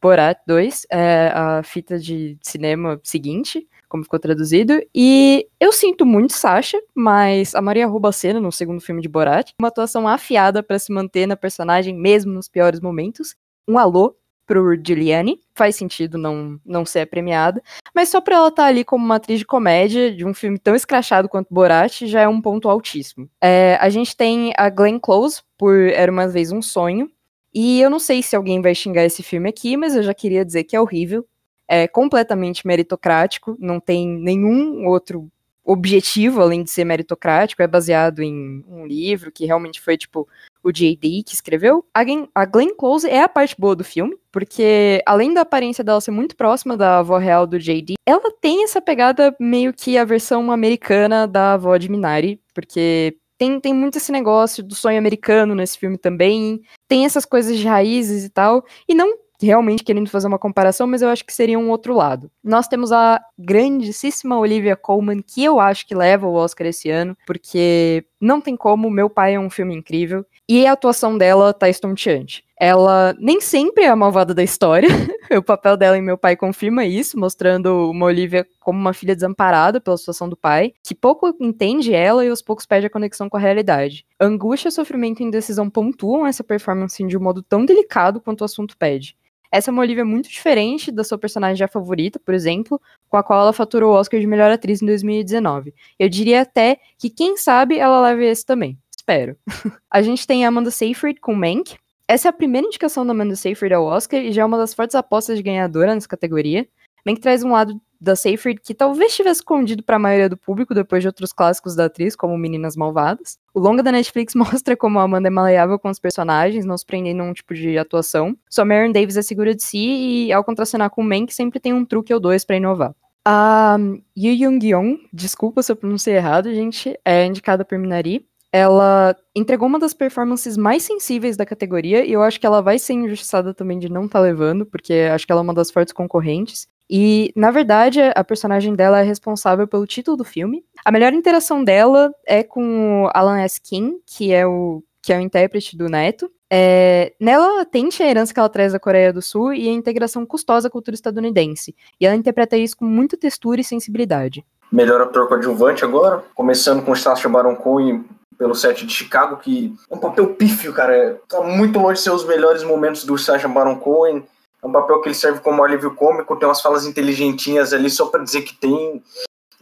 Borat 0.00 0.38
2, 0.46 0.86
é 0.90 1.32
a 1.34 1.62
fita 1.62 1.98
de 1.98 2.36
cinema 2.42 3.00
seguinte 3.02 3.66
como 3.92 4.04
ficou 4.04 4.18
traduzido. 4.18 4.80
E 4.94 5.46
eu 5.60 5.70
sinto 5.70 6.06
muito 6.06 6.32
Sasha, 6.32 6.80
mas 6.94 7.54
a 7.54 7.60
Maria 7.60 7.86
rouba 7.86 8.08
a 8.08 8.12
cena 8.12 8.40
no 8.40 8.50
segundo 8.50 8.80
filme 8.80 9.02
de 9.02 9.08
Borat. 9.08 9.52
Uma 9.60 9.68
atuação 9.68 10.08
afiada 10.08 10.62
para 10.62 10.78
se 10.78 10.90
manter 10.90 11.26
na 11.26 11.36
personagem, 11.36 11.94
mesmo 11.94 12.32
nos 12.32 12.48
piores 12.48 12.80
momentos. 12.80 13.36
Um 13.68 13.76
alô 13.76 14.16
pro 14.46 14.74
Giuliani. 14.74 15.38
Faz 15.54 15.76
sentido 15.76 16.16
não, 16.16 16.58
não 16.64 16.86
ser 16.86 17.06
premiada. 17.06 17.62
Mas 17.94 18.08
só 18.08 18.18
pra 18.18 18.36
ela 18.36 18.48
estar 18.48 18.62
tá 18.62 18.68
ali 18.68 18.82
como 18.82 19.04
uma 19.04 19.16
atriz 19.16 19.38
de 19.38 19.44
comédia 19.44 20.10
de 20.10 20.24
um 20.24 20.32
filme 20.32 20.58
tão 20.58 20.74
escrachado 20.74 21.28
quanto 21.28 21.52
Borat 21.52 22.06
já 22.06 22.22
é 22.22 22.28
um 22.28 22.40
ponto 22.40 22.70
altíssimo. 22.70 23.28
É, 23.42 23.76
a 23.78 23.90
gente 23.90 24.16
tem 24.16 24.54
a 24.56 24.70
Glenn 24.70 24.98
Close 24.98 25.42
por 25.58 25.76
Era 25.76 26.10
Uma 26.10 26.26
Vez 26.26 26.50
Um 26.50 26.62
Sonho. 26.62 27.10
E 27.54 27.78
eu 27.82 27.90
não 27.90 27.98
sei 27.98 28.22
se 28.22 28.34
alguém 28.34 28.62
vai 28.62 28.74
xingar 28.74 29.04
esse 29.04 29.22
filme 29.22 29.50
aqui, 29.50 29.76
mas 29.76 29.94
eu 29.94 30.02
já 30.02 30.14
queria 30.14 30.42
dizer 30.42 30.64
que 30.64 30.74
é 30.74 30.80
horrível 30.80 31.26
é 31.68 31.86
completamente 31.88 32.66
meritocrático, 32.66 33.56
não 33.58 33.80
tem 33.80 34.06
nenhum 34.06 34.86
outro 34.86 35.30
objetivo 35.64 36.40
além 36.40 36.62
de 36.62 36.70
ser 36.70 36.84
meritocrático, 36.84 37.62
é 37.62 37.66
baseado 37.66 38.20
em 38.20 38.64
um 38.68 38.84
livro 38.84 39.30
que 39.30 39.46
realmente 39.46 39.80
foi 39.80 39.96
tipo 39.96 40.28
o 40.62 40.72
J.D. 40.72 41.22
que 41.24 41.34
escreveu. 41.34 41.84
A 41.94 42.04
Glenn, 42.04 42.26
a 42.34 42.44
Glenn 42.44 42.74
Close 42.76 43.08
é 43.08 43.22
a 43.22 43.28
parte 43.28 43.54
boa 43.58 43.74
do 43.74 43.84
filme, 43.84 44.16
porque 44.30 45.02
além 45.06 45.32
da 45.32 45.42
aparência 45.42 45.84
dela 45.84 46.00
ser 46.00 46.10
muito 46.10 46.36
próxima 46.36 46.76
da 46.76 46.98
avó 46.98 47.16
real 47.18 47.46
do 47.46 47.58
J.D., 47.58 47.94
ela 48.06 48.32
tem 48.40 48.64
essa 48.64 48.80
pegada 48.80 49.34
meio 49.38 49.72
que 49.72 49.96
a 49.96 50.04
versão 50.04 50.50
americana 50.50 51.26
da 51.26 51.54
avó 51.54 51.76
de 51.76 51.88
Minari, 51.88 52.40
porque 52.52 53.16
tem, 53.38 53.58
tem 53.58 53.74
muito 53.74 53.98
esse 53.98 54.12
negócio 54.12 54.62
do 54.62 54.74
sonho 54.74 54.98
americano 54.98 55.54
nesse 55.54 55.78
filme 55.78 55.98
também, 55.98 56.60
tem 56.86 57.04
essas 57.04 57.24
coisas 57.24 57.56
de 57.56 57.66
raízes 57.66 58.24
e 58.24 58.28
tal, 58.28 58.64
e 58.88 58.94
não 58.94 59.16
realmente 59.46 59.84
querendo 59.84 60.10
fazer 60.10 60.28
uma 60.28 60.38
comparação, 60.38 60.86
mas 60.86 61.02
eu 61.02 61.08
acho 61.08 61.24
que 61.24 61.32
seria 61.32 61.58
um 61.58 61.70
outro 61.70 61.94
lado. 61.94 62.30
Nós 62.42 62.68
temos 62.68 62.92
a 62.92 63.20
grandíssima 63.38 64.38
Olivia 64.38 64.76
Colman, 64.76 65.22
que 65.22 65.42
eu 65.42 65.60
acho 65.60 65.86
que 65.86 65.94
leva 65.94 66.26
o 66.26 66.34
Oscar 66.34 66.66
esse 66.66 66.90
ano, 66.90 67.16
porque 67.26 68.04
não 68.20 68.40
tem 68.40 68.56
como, 68.56 68.90
Meu 68.90 69.10
Pai 69.10 69.34
é 69.34 69.40
um 69.40 69.50
filme 69.50 69.74
incrível, 69.74 70.24
e 70.48 70.66
a 70.66 70.72
atuação 70.72 71.16
dela 71.16 71.52
tá 71.52 71.68
estonteante. 71.68 72.44
Ela 72.58 73.14
nem 73.18 73.40
sempre 73.40 73.84
é 73.84 73.88
a 73.88 73.96
malvada 73.96 74.32
da 74.32 74.42
história, 74.42 74.88
o 75.36 75.42
papel 75.42 75.76
dela 75.76 75.98
em 75.98 76.02
Meu 76.02 76.16
Pai 76.16 76.36
confirma 76.36 76.84
isso, 76.84 77.18
mostrando 77.18 77.90
uma 77.90 78.06
Olivia 78.06 78.46
como 78.60 78.78
uma 78.78 78.92
filha 78.92 79.14
desamparada 79.14 79.80
pela 79.80 79.96
situação 79.96 80.28
do 80.28 80.36
pai, 80.36 80.72
que 80.84 80.94
pouco 80.94 81.34
entende 81.40 81.92
ela 81.92 82.24
e 82.24 82.28
aos 82.28 82.40
poucos 82.40 82.66
perde 82.66 82.86
a 82.86 82.90
conexão 82.90 83.28
com 83.28 83.36
a 83.36 83.40
realidade. 83.40 84.06
Angústia, 84.20 84.70
sofrimento 84.70 85.20
e 85.20 85.24
indecisão 85.24 85.68
pontuam 85.68 86.26
essa 86.26 86.44
performance 86.44 87.04
de 87.04 87.16
um 87.16 87.20
modo 87.20 87.42
tão 87.42 87.64
delicado 87.64 88.20
quanto 88.20 88.42
o 88.42 88.44
assunto 88.44 88.76
pede. 88.76 89.16
Essa 89.52 89.70
é 89.70 89.72
uma 89.72 89.82
Olivia 89.82 90.04
muito 90.04 90.30
diferente 90.30 90.90
da 90.90 91.04
sua 91.04 91.18
personagem 91.18 91.56
já 91.56 91.68
favorita, 91.68 92.18
por 92.18 92.32
exemplo, 92.32 92.80
com 93.08 93.18
a 93.18 93.22
qual 93.22 93.42
ela 93.42 93.52
faturou 93.52 93.92
o 93.92 93.94
Oscar 93.94 94.18
de 94.18 94.26
melhor 94.26 94.50
atriz 94.50 94.80
em 94.80 94.86
2019. 94.86 95.74
Eu 95.98 96.08
diria 96.08 96.40
até 96.40 96.78
que, 96.98 97.10
quem 97.10 97.36
sabe, 97.36 97.78
ela 97.78 98.00
leve 98.00 98.24
esse 98.24 98.46
também. 98.46 98.78
Espero. 98.96 99.36
a 99.90 100.00
gente 100.00 100.26
tem 100.26 100.46
a 100.46 100.48
Amanda 100.48 100.70
Seyfried 100.70 101.20
com 101.20 101.34
Mank. 101.34 101.76
Essa 102.08 102.28
é 102.28 102.30
a 102.30 102.32
primeira 102.32 102.66
indicação 102.66 103.04
da 103.04 103.12
Amanda 103.12 103.36
Seyfried 103.36 103.74
ao 103.74 103.84
Oscar 103.84 104.20
e 104.20 104.32
já 104.32 104.42
é 104.42 104.44
uma 104.44 104.56
das 104.56 104.72
fortes 104.72 104.94
apostas 104.94 105.36
de 105.36 105.42
ganhadora 105.42 105.94
nessa 105.94 106.08
categoria. 106.08 106.66
Mank 107.06 107.20
traz 107.20 107.42
um 107.42 107.52
lado 107.52 107.80
da 108.02 108.16
Seyfried 108.16 108.60
que 108.60 108.74
talvez 108.74 109.14
tivesse 109.14 109.40
escondido 109.40 109.82
para 109.82 109.94
a 109.94 109.98
maioria 109.98 110.28
do 110.28 110.36
público 110.36 110.74
depois 110.74 111.02
de 111.02 111.06
outros 111.06 111.32
clássicos 111.32 111.76
da 111.76 111.84
atriz, 111.84 112.16
como 112.16 112.36
Meninas 112.36 112.76
Malvadas. 112.76 113.38
O 113.54 113.60
longa 113.60 113.82
da 113.82 113.92
Netflix 113.92 114.34
mostra 114.36 114.76
como 114.76 114.98
a 114.98 115.04
Amanda 115.04 115.28
é 115.28 115.30
maleável 115.30 115.78
com 115.78 115.88
os 115.88 116.00
personagens, 116.00 116.64
não 116.64 116.76
se 116.76 116.84
prendendo 116.84 117.22
a 117.22 117.26
um 117.26 117.32
tipo 117.32 117.54
de 117.54 117.78
atuação. 117.78 118.36
Só 118.50 118.64
Marion 118.64 118.90
Davis 118.90 119.16
é 119.16 119.22
segura 119.22 119.54
de 119.54 119.62
si 119.62 120.26
e, 120.26 120.32
ao 120.32 120.42
contracenar 120.42 120.90
com 120.90 121.02
o 121.02 121.04
Mank, 121.04 121.32
sempre 121.32 121.60
tem 121.60 121.72
um 121.72 121.84
truque 121.84 122.12
ou 122.12 122.18
dois 122.18 122.44
para 122.44 122.56
inovar. 122.56 122.92
A 123.24 123.76
Yu 124.16 124.32
Young-yeon, 124.32 124.96
desculpa 125.12 125.62
se 125.62 125.70
eu 125.70 125.76
pronunciei 125.76 126.16
errado, 126.16 126.52
gente, 126.52 126.98
é 127.04 127.24
indicada 127.24 127.64
por 127.64 127.78
Minari. 127.78 128.26
Ela 128.50 129.16
entregou 129.34 129.66
uma 129.66 129.78
das 129.78 129.94
performances 129.94 130.56
mais 130.56 130.82
sensíveis 130.82 131.36
da 131.36 131.46
categoria 131.46 132.04
e 132.04 132.12
eu 132.12 132.22
acho 132.22 132.38
que 132.38 132.44
ela 132.44 132.60
vai 132.60 132.78
ser 132.78 132.94
injustiçada 132.94 133.54
também 133.54 133.78
de 133.78 133.88
não 133.88 134.04
estar 134.04 134.18
tá 134.18 134.22
levando, 134.22 134.66
porque 134.66 135.08
acho 135.10 135.24
que 135.24 135.32
ela 135.32 135.40
é 135.40 135.44
uma 135.44 135.54
das 135.54 135.70
fortes 135.70 135.94
concorrentes. 135.94 136.68
E, 136.94 137.32
na 137.34 137.50
verdade, 137.50 138.02
a 138.14 138.22
personagem 138.22 138.74
dela 138.74 139.00
é 139.00 139.02
responsável 139.02 139.66
pelo 139.66 139.86
título 139.86 140.14
do 140.14 140.24
filme. 140.24 140.62
A 140.84 140.92
melhor 140.92 141.14
interação 141.14 141.64
dela 141.64 142.12
é 142.26 142.42
com 142.42 143.08
Alan 143.14 143.40
S. 143.40 143.58
King, 143.58 143.96
que 144.04 144.30
é 144.30 144.46
o, 144.46 144.82
que 145.00 145.10
é 145.10 145.16
o 145.16 145.20
intérprete 145.22 145.74
do 145.74 145.88
Neto. 145.88 146.30
É, 146.52 147.14
nela 147.18 147.64
tente 147.64 148.02
a 148.02 148.06
herança 148.06 148.34
que 148.34 148.38
ela 148.38 148.48
traz 148.50 148.74
da 148.74 148.78
Coreia 148.78 149.10
do 149.10 149.22
Sul 149.22 149.54
e 149.54 149.70
a 149.70 149.72
integração 149.72 150.26
custosa 150.26 150.68
à 150.68 150.70
cultura 150.70 150.94
estadunidense. 150.94 151.74
E 151.98 152.04
ela 152.04 152.14
interpreta 152.14 152.58
isso 152.58 152.76
com 152.76 152.84
muita 152.84 153.16
textura 153.16 153.62
e 153.62 153.64
sensibilidade. 153.64 154.44
Melhor 154.70 155.00
ator 155.00 155.28
coadjuvante 155.28 155.86
agora, 155.86 156.22
começando 156.34 156.84
com 156.84 156.94
Sacha 156.94 157.26
Baron 157.26 157.56
Cohen 157.56 158.04
pelo 158.36 158.54
set 158.54 158.84
de 158.84 158.92
Chicago, 158.92 159.38
que 159.38 159.74
é 159.90 159.94
um 159.94 159.98
papel 159.98 160.34
pífio, 160.34 160.74
cara. 160.74 161.18
Tá 161.26 161.40
muito 161.40 161.78
longe 161.78 161.94
de 161.94 162.00
ser 162.00 162.10
os 162.10 162.26
melhores 162.26 162.62
momentos 162.62 163.04
do 163.04 163.16
Sacha 163.16 163.48
Baron 163.48 163.76
Cohen. 163.76 164.24
É 164.62 164.66
um 164.66 164.72
papel 164.72 165.00
que 165.00 165.08
ele 165.08 165.14
serve 165.14 165.40
como 165.40 165.64
alívio 165.64 165.94
cômico, 165.94 166.36
tem 166.36 166.46
umas 166.46 166.62
falas 166.62 166.86
inteligentinhas 166.86 167.72
ali 167.72 167.90
só 167.90 168.06
para 168.06 168.22
dizer 168.22 168.42
que 168.42 168.54
tem. 168.54 169.02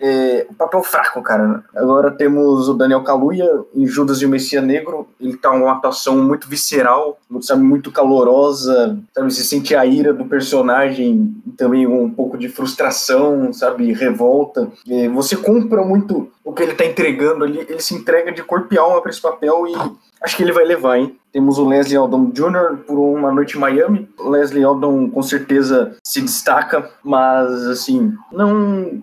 É, 0.00 0.46
papel 0.56 0.82
fraco, 0.82 1.22
cara. 1.22 1.62
Agora 1.76 2.10
temos 2.10 2.68
o 2.68 2.74
Daniel 2.74 3.04
Kaluuya 3.04 3.46
em 3.74 3.86
Judas 3.86 4.22
e 4.22 4.26
o 4.26 4.28
Messias 4.28 4.64
Negro. 4.64 5.06
Ele 5.20 5.36
tá 5.36 5.50
uma 5.50 5.72
atuação 5.72 6.16
muito 6.16 6.48
visceral, 6.48 7.18
sabe, 7.42 7.62
muito 7.62 7.92
calorosa, 7.92 8.98
sabe, 9.14 9.30
se 9.30 9.44
sente 9.44 9.74
a 9.74 9.84
ira 9.84 10.14
do 10.14 10.24
personagem, 10.24 11.34
também 11.56 11.86
um 11.86 12.10
pouco 12.10 12.38
de 12.38 12.48
frustração, 12.48 13.52
sabe, 13.52 13.92
revolta. 13.92 14.70
É, 14.88 15.08
você 15.08 15.36
compra 15.36 15.84
muito 15.84 16.30
o 16.42 16.52
que 16.52 16.62
ele 16.62 16.74
tá 16.74 16.86
entregando 16.86 17.44
ali, 17.44 17.58
ele 17.68 17.80
se 17.80 17.94
entrega 17.94 18.32
de 18.32 18.42
corpo 18.42 18.72
e 18.72 18.78
alma 18.78 19.02
para 19.02 19.10
esse 19.10 19.20
papel 19.20 19.66
e 19.68 19.74
acho 20.22 20.36
que 20.36 20.42
ele 20.42 20.52
vai 20.52 20.64
levar, 20.64 20.98
hein? 20.98 21.16
Temos 21.32 21.58
o 21.58 21.68
Leslie 21.68 21.98
Odom 21.98 22.30
Jr. 22.30 22.78
por 22.86 22.98
Uma 22.98 23.30
Noite 23.30 23.56
em 23.56 23.60
Miami. 23.60 24.08
O 24.18 24.30
Leslie 24.30 24.64
Odom 24.64 25.08
com 25.08 25.22
certeza 25.22 25.96
se 26.02 26.20
destaca, 26.20 26.90
mas 27.04 27.66
assim, 27.66 28.12
não 28.32 29.00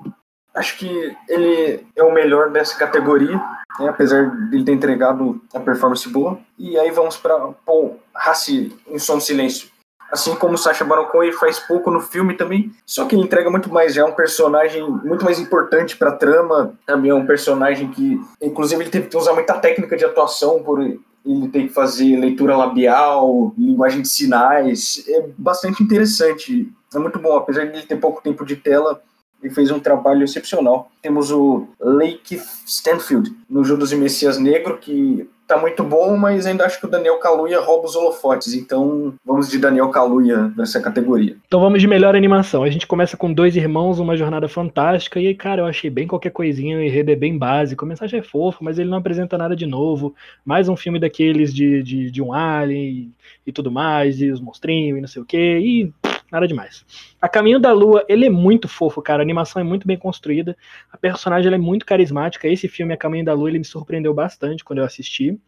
Acho 0.57 0.75
que 0.77 1.15
ele 1.29 1.85
é 1.95 2.03
o 2.03 2.11
melhor 2.11 2.49
dessa 2.49 2.75
categoria, 2.77 3.35
né, 3.79 3.89
apesar 3.89 4.25
de 4.49 4.55
ele 4.55 4.65
ter 4.65 4.71
entregado 4.71 5.39
a 5.53 5.59
performance 5.59 6.09
boa. 6.09 6.39
E 6.57 6.79
aí 6.79 6.89
vamos 6.89 7.15
para 7.15 7.37
Paul 7.63 7.99
Hassi 8.13 8.75
em 8.87 8.97
Som 8.97 9.19
Silêncio. 9.19 9.69
Assim 10.11 10.33
como 10.35 10.57
Sacha 10.57 10.83
Baron 10.83 11.05
Cohen 11.05 11.31
faz 11.33 11.59
pouco 11.59 11.91
no 11.91 11.99
filme 11.99 12.33
também, 12.33 12.71
só 12.85 13.05
que 13.05 13.13
ele 13.13 13.23
entrega 13.23 13.51
muito 13.51 13.71
mais, 13.71 13.93
já 13.93 14.01
é 14.01 14.05
um 14.05 14.13
personagem 14.13 14.81
muito 14.89 15.23
mais 15.23 15.37
importante 15.37 15.95
para 15.95 16.09
a 16.09 16.15
trama, 16.15 16.73
também 16.85 17.11
é 17.11 17.13
um 17.13 17.25
personagem 17.25 17.89
que, 17.89 18.19
inclusive, 18.41 18.81
ele 18.81 18.89
teve 18.89 19.09
que 19.09 19.17
usar 19.17 19.33
muita 19.33 19.59
técnica 19.59 19.95
de 19.95 20.05
atuação 20.05 20.63
por 20.63 20.81
ele 20.81 21.49
ter 21.51 21.63
que 21.63 21.69
fazer 21.69 22.15
leitura 22.15 22.55
labial, 22.55 23.53
linguagem 23.57 24.01
de 24.01 24.07
sinais, 24.07 25.03
é 25.09 25.27
bastante 25.37 25.83
interessante, 25.83 26.71
é 26.95 26.99
muito 26.99 27.19
bom, 27.19 27.35
apesar 27.35 27.65
de 27.65 27.77
ele 27.77 27.85
ter 27.85 27.97
pouco 27.97 28.23
tempo 28.23 28.45
de 28.45 28.55
tela, 28.55 29.01
ele 29.41 29.53
fez 29.53 29.71
um 29.71 29.79
trabalho 29.79 30.23
excepcional. 30.23 30.91
Temos 31.01 31.31
o 31.31 31.67
Lake 31.79 32.41
Stanfield 32.65 33.31
no 33.49 33.63
Judas 33.63 33.91
e 33.91 33.95
Messias 33.95 34.37
Negro, 34.37 34.77
que 34.77 35.29
tá 35.47 35.57
muito 35.57 35.81
bom, 35.81 36.17
mas 36.17 36.45
ainda 36.45 36.65
acho 36.65 36.79
que 36.79 36.85
o 36.85 36.89
Daniel 36.89 37.19
Kaluuya 37.19 37.61
rouba 37.61 37.87
os 37.87 37.95
holofotes, 37.95 38.53
então 38.53 39.13
vamos 39.25 39.49
de 39.49 39.57
Daniel 39.57 39.87
Kaluuya 39.89 40.51
nessa 40.57 40.81
categoria. 40.81 41.37
Então 41.47 41.61
vamos 41.61 41.79
de 41.79 41.87
melhor 41.87 42.15
animação. 42.15 42.63
A 42.63 42.69
gente 42.69 42.85
começa 42.85 43.15
com 43.15 43.31
Dois 43.31 43.55
Irmãos, 43.55 43.97
Uma 43.97 44.17
Jornada 44.17 44.49
Fantástica, 44.49 45.19
e 45.21 45.33
cara, 45.33 45.61
eu 45.61 45.65
achei 45.65 45.89
bem 45.89 46.05
qualquer 46.05 46.31
coisinha, 46.31 46.77
o 46.77 46.81
enredo 46.81 47.11
é 47.11 47.15
bem 47.15 47.37
básico, 47.37 47.85
a 47.85 47.87
mensagem 47.87 48.19
é 48.19 48.23
fofa, 48.23 48.57
mas 48.61 48.77
ele 48.77 48.89
não 48.89 48.97
apresenta 48.97 49.37
nada 49.37 49.55
de 49.55 49.65
novo. 49.65 50.13
Mais 50.43 50.67
um 50.67 50.75
filme 50.75 50.99
daqueles 50.99 51.53
de, 51.53 51.81
de, 51.81 52.11
de 52.11 52.21
um 52.21 52.33
alien 52.33 52.83
e, 52.83 53.11
e 53.45 53.51
tudo 53.53 53.71
mais, 53.71 54.19
e 54.19 54.29
os 54.29 54.41
monstrinhos 54.41 54.97
e 54.97 55.01
não 55.01 55.07
sei 55.07 55.21
o 55.21 55.25
que, 55.25 55.37
e 55.37 55.93
nada 56.31 56.47
demais. 56.47 56.85
A 57.21 57.27
Caminho 57.29 57.59
da 57.59 57.71
Lua, 57.71 58.05
ele 58.07 58.25
é 58.25 58.29
muito 58.29 58.67
fofo, 58.67 59.01
cara. 59.01 59.21
A 59.21 59.25
animação 59.25 59.59
é 59.59 59.63
muito 59.63 59.87
bem 59.87 59.97
construída. 59.97 60.57
A 60.91 60.97
personagem 60.97 61.53
é 61.53 61.57
muito 61.57 61.85
carismática. 61.85 62.47
Esse 62.47 62.67
filme, 62.67 62.93
A 62.93 62.97
Caminho 62.97 63.25
da 63.25 63.33
Lua, 63.33 63.49
ele 63.49 63.59
me 63.59 63.65
surpreendeu 63.65 64.13
bastante 64.13 64.63
quando 64.63 64.79
eu 64.79 64.85
assisti. 64.85 65.39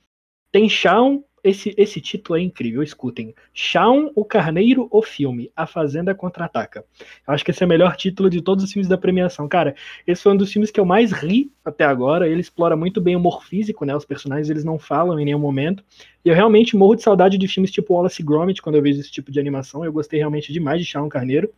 Tem 0.51 0.67
Shaun, 0.67 1.23
esse, 1.43 1.73
esse 1.77 2.01
título 2.01 2.37
é 2.37 2.41
incrível, 2.41 2.83
escutem. 2.83 3.33
Shaun, 3.53 4.11
o 4.15 4.25
Carneiro, 4.25 4.87
o 4.91 5.01
filme. 5.01 5.51
A 5.55 5.65
Fazenda 5.65 6.13
Contra-Ataca. 6.15 6.85
Eu 7.27 7.33
acho 7.33 7.43
que 7.43 7.51
esse 7.51 7.63
é 7.63 7.65
o 7.65 7.69
melhor 7.69 7.95
título 7.95 8.29
de 8.29 8.41
todos 8.41 8.63
os 8.63 8.71
filmes 8.71 8.87
da 8.87 8.97
premiação. 8.97 9.47
Cara, 9.47 9.75
esse 10.05 10.23
foi 10.23 10.33
um 10.33 10.37
dos 10.37 10.51
filmes 10.51 10.71
que 10.71 10.79
eu 10.79 10.85
mais 10.85 11.11
ri 11.11 11.51
até 11.63 11.83
agora. 11.83 12.27
Ele 12.27 12.41
explora 12.41 12.75
muito 12.75 12.99
bem 13.01 13.15
o 13.15 13.19
humor 13.19 13.43
físico, 13.43 13.85
né? 13.85 13.95
Os 13.95 14.05
personagens, 14.05 14.49
eles 14.49 14.63
não 14.63 14.77
falam 14.79 15.19
em 15.19 15.25
nenhum 15.25 15.39
momento. 15.39 15.83
E 16.23 16.29
eu 16.29 16.35
realmente 16.35 16.75
morro 16.75 16.95
de 16.95 17.03
saudade 17.03 17.37
de 17.37 17.47
filmes 17.47 17.71
tipo 17.71 17.93
Wallace 17.93 18.21
Gromit 18.23 18.61
quando 18.61 18.75
eu 18.75 18.81
vejo 18.81 18.99
esse 18.99 19.11
tipo 19.11 19.31
de 19.31 19.39
animação. 19.39 19.85
Eu 19.85 19.93
gostei 19.93 20.19
realmente 20.19 20.51
demais 20.51 20.79
de 20.79 20.85
Shaun 20.85 21.09
Carneiro. 21.09 21.49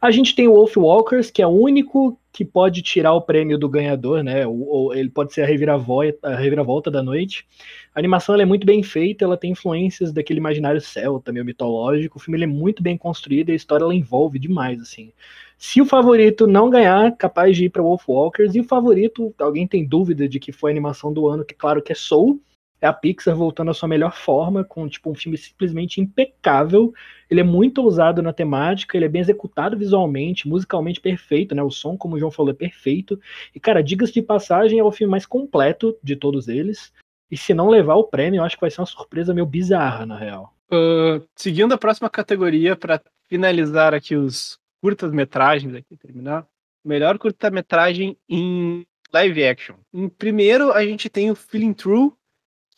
A 0.00 0.10
gente 0.10 0.34
tem 0.34 0.48
o 0.48 0.54
Wolf 0.54 0.76
Walkers, 0.76 1.30
que 1.30 1.42
é 1.42 1.46
o 1.46 1.50
único 1.50 2.18
que 2.32 2.44
pode 2.44 2.82
tirar 2.82 3.14
o 3.14 3.22
prêmio 3.22 3.58
do 3.58 3.68
ganhador, 3.68 4.22
né? 4.22 4.46
O, 4.46 4.92
ele 4.94 5.10
pode 5.10 5.32
ser 5.32 5.42
a 5.42 5.46
reviravolta, 5.46 6.28
a 6.28 6.36
reviravolta 6.36 6.90
da 6.90 7.02
noite. 7.02 7.46
A 7.94 7.98
animação 7.98 8.36
é 8.36 8.44
muito 8.44 8.64
bem 8.64 8.82
feita, 8.82 9.24
ela 9.24 9.36
tem 9.36 9.50
influências 9.50 10.12
daquele 10.12 10.38
imaginário 10.38 10.80
celta, 10.80 11.32
meio 11.32 11.44
mitológico. 11.44 12.18
O 12.18 12.20
filme 12.20 12.42
é 12.42 12.46
muito 12.46 12.82
bem 12.82 12.96
construído 12.96 13.48
e 13.48 13.52
a 13.52 13.56
história 13.56 13.84
ela 13.84 13.94
envolve 13.94 14.38
demais, 14.38 14.80
assim. 14.80 15.12
Se 15.58 15.80
o 15.80 15.86
favorito 15.86 16.46
não 16.46 16.70
ganhar, 16.70 17.16
capaz 17.16 17.56
de 17.56 17.64
ir 17.64 17.70
para 17.70 17.82
Wolf 17.82 18.08
Walkers. 18.08 18.54
E 18.54 18.60
o 18.60 18.64
favorito, 18.64 19.34
alguém 19.38 19.66
tem 19.66 19.84
dúvida 19.84 20.28
de 20.28 20.38
que 20.38 20.52
foi 20.52 20.70
a 20.70 20.74
animação 20.74 21.12
do 21.12 21.26
ano, 21.26 21.44
que 21.44 21.54
claro 21.54 21.82
que 21.82 21.90
é 21.90 21.96
Soul, 21.96 22.40
é 22.80 22.86
a 22.86 22.92
Pixar 22.92 23.34
voltando 23.34 23.70
à 23.70 23.74
sua 23.74 23.88
melhor 23.88 24.14
forma, 24.14 24.62
com 24.64 24.88
tipo 24.88 25.10
um 25.10 25.14
filme 25.14 25.36
simplesmente 25.36 26.00
impecável. 26.00 26.92
Ele 27.28 27.40
é 27.40 27.44
muito 27.44 27.82
ousado 27.82 28.22
na 28.22 28.32
temática, 28.32 28.96
ele 28.96 29.04
é 29.04 29.08
bem 29.08 29.20
executado 29.20 29.76
visualmente, 29.76 30.48
musicalmente 30.48 31.00
perfeito, 31.00 31.54
né? 31.54 31.62
O 31.62 31.70
som, 31.70 31.96
como 31.96 32.14
o 32.14 32.18
João 32.18 32.30
falou, 32.30 32.52
é 32.52 32.54
perfeito. 32.54 33.20
E, 33.54 33.60
cara, 33.60 33.82
digas 33.82 34.12
de 34.12 34.22
passagem, 34.22 34.78
é 34.78 34.84
o 34.84 34.92
filme 34.92 35.10
mais 35.10 35.26
completo 35.26 35.96
de 36.02 36.14
todos 36.14 36.48
eles. 36.48 36.92
E 37.30 37.36
se 37.36 37.52
não 37.52 37.68
levar 37.68 37.96
o 37.96 38.04
prêmio, 38.04 38.38
eu 38.38 38.44
acho 38.44 38.56
que 38.56 38.60
vai 38.60 38.70
ser 38.70 38.80
uma 38.80 38.86
surpresa 38.86 39.34
meio 39.34 39.46
bizarra, 39.46 40.06
na 40.06 40.16
real. 40.16 40.54
Uh, 40.72 41.26
seguindo 41.34 41.72
a 41.72 41.78
próxima 41.78 42.08
categoria, 42.08 42.76
para 42.76 43.00
finalizar 43.28 43.92
aqui 43.92 44.14
os 44.16 44.58
curtas-metragens, 44.80 45.74
aqui 45.74 45.96
terminar. 45.96 46.46
Melhor 46.84 47.18
curta-metragem 47.18 48.16
em 48.28 48.86
live 49.12 49.44
action. 49.44 49.74
Em 49.92 50.08
primeiro, 50.08 50.72
a 50.72 50.84
gente 50.84 51.08
tem 51.08 51.30
o 51.30 51.34
Feeling 51.34 51.72
True, 51.72 52.12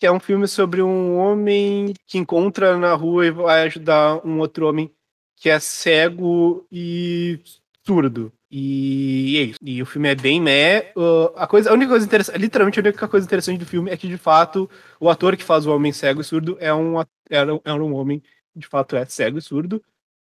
que 0.00 0.06
é 0.06 0.10
um 0.10 0.18
filme 0.18 0.48
sobre 0.48 0.80
um 0.80 1.18
homem 1.18 1.92
que 2.06 2.16
encontra 2.16 2.78
na 2.78 2.94
rua 2.94 3.26
e 3.26 3.30
vai 3.30 3.64
ajudar 3.64 4.26
um 4.26 4.38
outro 4.38 4.66
homem 4.66 4.90
que 5.36 5.50
é 5.50 5.60
cego 5.60 6.66
e 6.72 7.38
surdo. 7.86 8.32
E 8.50 9.36
é 9.38 9.42
isso. 9.42 9.58
E 9.62 9.82
o 9.82 9.86
filme 9.86 10.08
é 10.08 10.14
bem 10.14 10.40
meh. 10.40 10.90
Uh, 10.96 11.30
a, 11.36 11.46
coisa, 11.46 11.70
a 11.70 11.74
única 11.74 11.90
coisa 11.90 12.06
interessante, 12.06 12.38
literalmente 12.38 12.80
a 12.80 12.82
única 12.82 13.06
coisa 13.06 13.26
interessante 13.26 13.58
do 13.58 13.66
filme 13.66 13.90
é 13.90 13.96
que, 13.96 14.08
de 14.08 14.16
fato, 14.16 14.70
o 14.98 15.10
ator 15.10 15.36
que 15.36 15.44
faz 15.44 15.66
o 15.66 15.74
homem 15.74 15.92
cego 15.92 16.22
e 16.22 16.24
surdo 16.24 16.56
é 16.60 16.72
um, 16.72 16.98
era, 17.28 17.60
era 17.62 17.84
um 17.84 17.94
homem 17.94 18.20
que, 18.20 18.58
de 18.58 18.66
fato, 18.66 18.96
é 18.96 19.04
cego 19.04 19.36
e 19.36 19.42
surdo. 19.42 19.82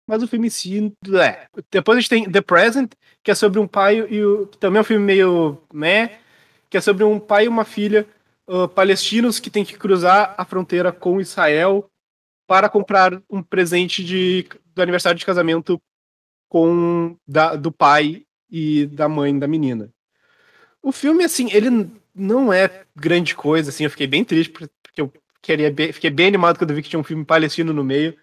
Mas 0.07 0.21
o 0.21 0.27
filme 0.27 0.47
em 0.47 0.51
si, 0.51 0.93
é. 1.19 1.47
Depois 1.71 1.97
a 1.97 2.01
gente 2.01 2.09
tem 2.09 2.31
The 2.31 2.41
Present, 2.41 2.91
que 3.23 3.31
é 3.31 3.35
sobre 3.35 3.59
um 3.59 3.67
pai 3.67 4.05
e 4.07 4.23
o. 4.23 4.45
também 4.45 4.77
é 4.77 4.81
um 4.81 4.85
filme 4.85 5.03
meio 5.03 5.57
meh, 5.73 6.19
que 6.69 6.77
é 6.77 6.81
sobre 6.81 7.03
um 7.03 7.19
pai 7.19 7.45
e 7.45 7.47
uma 7.47 7.65
filha 7.65 8.05
uh, 8.47 8.67
palestinos 8.67 9.39
que 9.39 9.49
têm 9.49 9.65
que 9.65 9.77
cruzar 9.77 10.35
a 10.37 10.45
fronteira 10.45 10.91
com 10.91 11.19
Israel 11.19 11.89
para 12.47 12.69
comprar 12.69 13.21
um 13.29 13.41
presente 13.41 14.03
de, 14.03 14.47
do 14.73 14.81
aniversário 14.81 15.17
de 15.17 15.25
casamento 15.25 15.81
com 16.49 17.17
da, 17.27 17.55
do 17.55 17.71
pai 17.71 18.25
e 18.49 18.85
da 18.87 19.09
mãe 19.09 19.37
da 19.37 19.47
menina. 19.47 19.89
O 20.81 20.91
filme, 20.91 21.23
assim, 21.23 21.49
ele 21.51 21.89
não 22.13 22.53
é 22.53 22.85
grande 22.95 23.35
coisa, 23.35 23.69
assim, 23.69 23.85
eu 23.85 23.89
fiquei 23.89 24.05
bem 24.05 24.23
triste 24.23 24.51
porque 24.51 25.01
eu 25.01 25.11
queria 25.41 25.73
fiquei 25.91 26.09
bem 26.09 26.27
animado 26.27 26.57
quando 26.57 26.73
vi 26.73 26.83
que 26.83 26.89
tinha 26.89 26.99
um 26.99 27.03
filme 27.03 27.25
palestino 27.25 27.73
no 27.73 27.83
meio, 27.83 28.15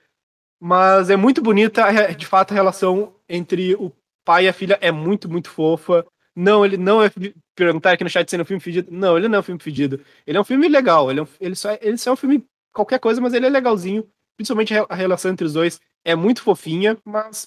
mas 0.61 1.11
é 1.11 1.17
muito 1.17 1.43
bonita, 1.43 1.91
de 2.15 2.27
fato, 2.27 2.53
a 2.53 2.55
relação 2.55 3.15
entre 3.29 3.75
o 3.75 3.91
pai 4.25 4.45
e 4.45 4.49
a 4.49 4.53
filha 4.53 4.79
é 4.81 4.93
muito, 4.93 5.29
muito 5.29 5.51
fofa. 5.51 6.07
Não, 6.41 6.65
ele 6.65 6.79
não 6.79 7.03
é. 7.03 7.11
Perguntar 7.55 7.93
aqui 7.93 8.03
no 8.03 8.09
chat 8.09 8.29
se 8.29 8.35
ele 8.35 8.41
é 8.41 8.45
um 8.45 8.47
filme 8.47 8.63
fedido. 8.63 8.89
Não, 8.91 9.19
ele 9.19 9.29
não 9.29 9.37
é 9.37 9.41
um 9.41 9.43
filme 9.43 9.61
fedido. 9.61 10.01
Ele 10.27 10.39
é 10.39 10.41
um 10.41 10.45
filme 10.45 10.69
legal. 10.69 11.11
Ele, 11.11 11.21
é 11.21 11.23
um, 11.23 11.29
ele, 11.39 11.55
só, 11.55 11.71
é, 11.71 11.79
ele 11.83 11.99
só 11.99 12.11
é 12.11 12.13
um 12.15 12.17
filme 12.17 12.47
qualquer 12.73 12.99
coisa, 12.99 13.21
mas 13.21 13.35
ele 13.35 13.45
é 13.45 13.51
legalzinho. 13.51 14.09
Principalmente 14.37 14.73
a 14.75 14.95
relação 14.95 15.31
entre 15.31 15.45
os 15.45 15.53
dois 15.53 15.79
é 16.03 16.15
muito 16.15 16.43
fofinha, 16.43 16.97
mas 17.05 17.47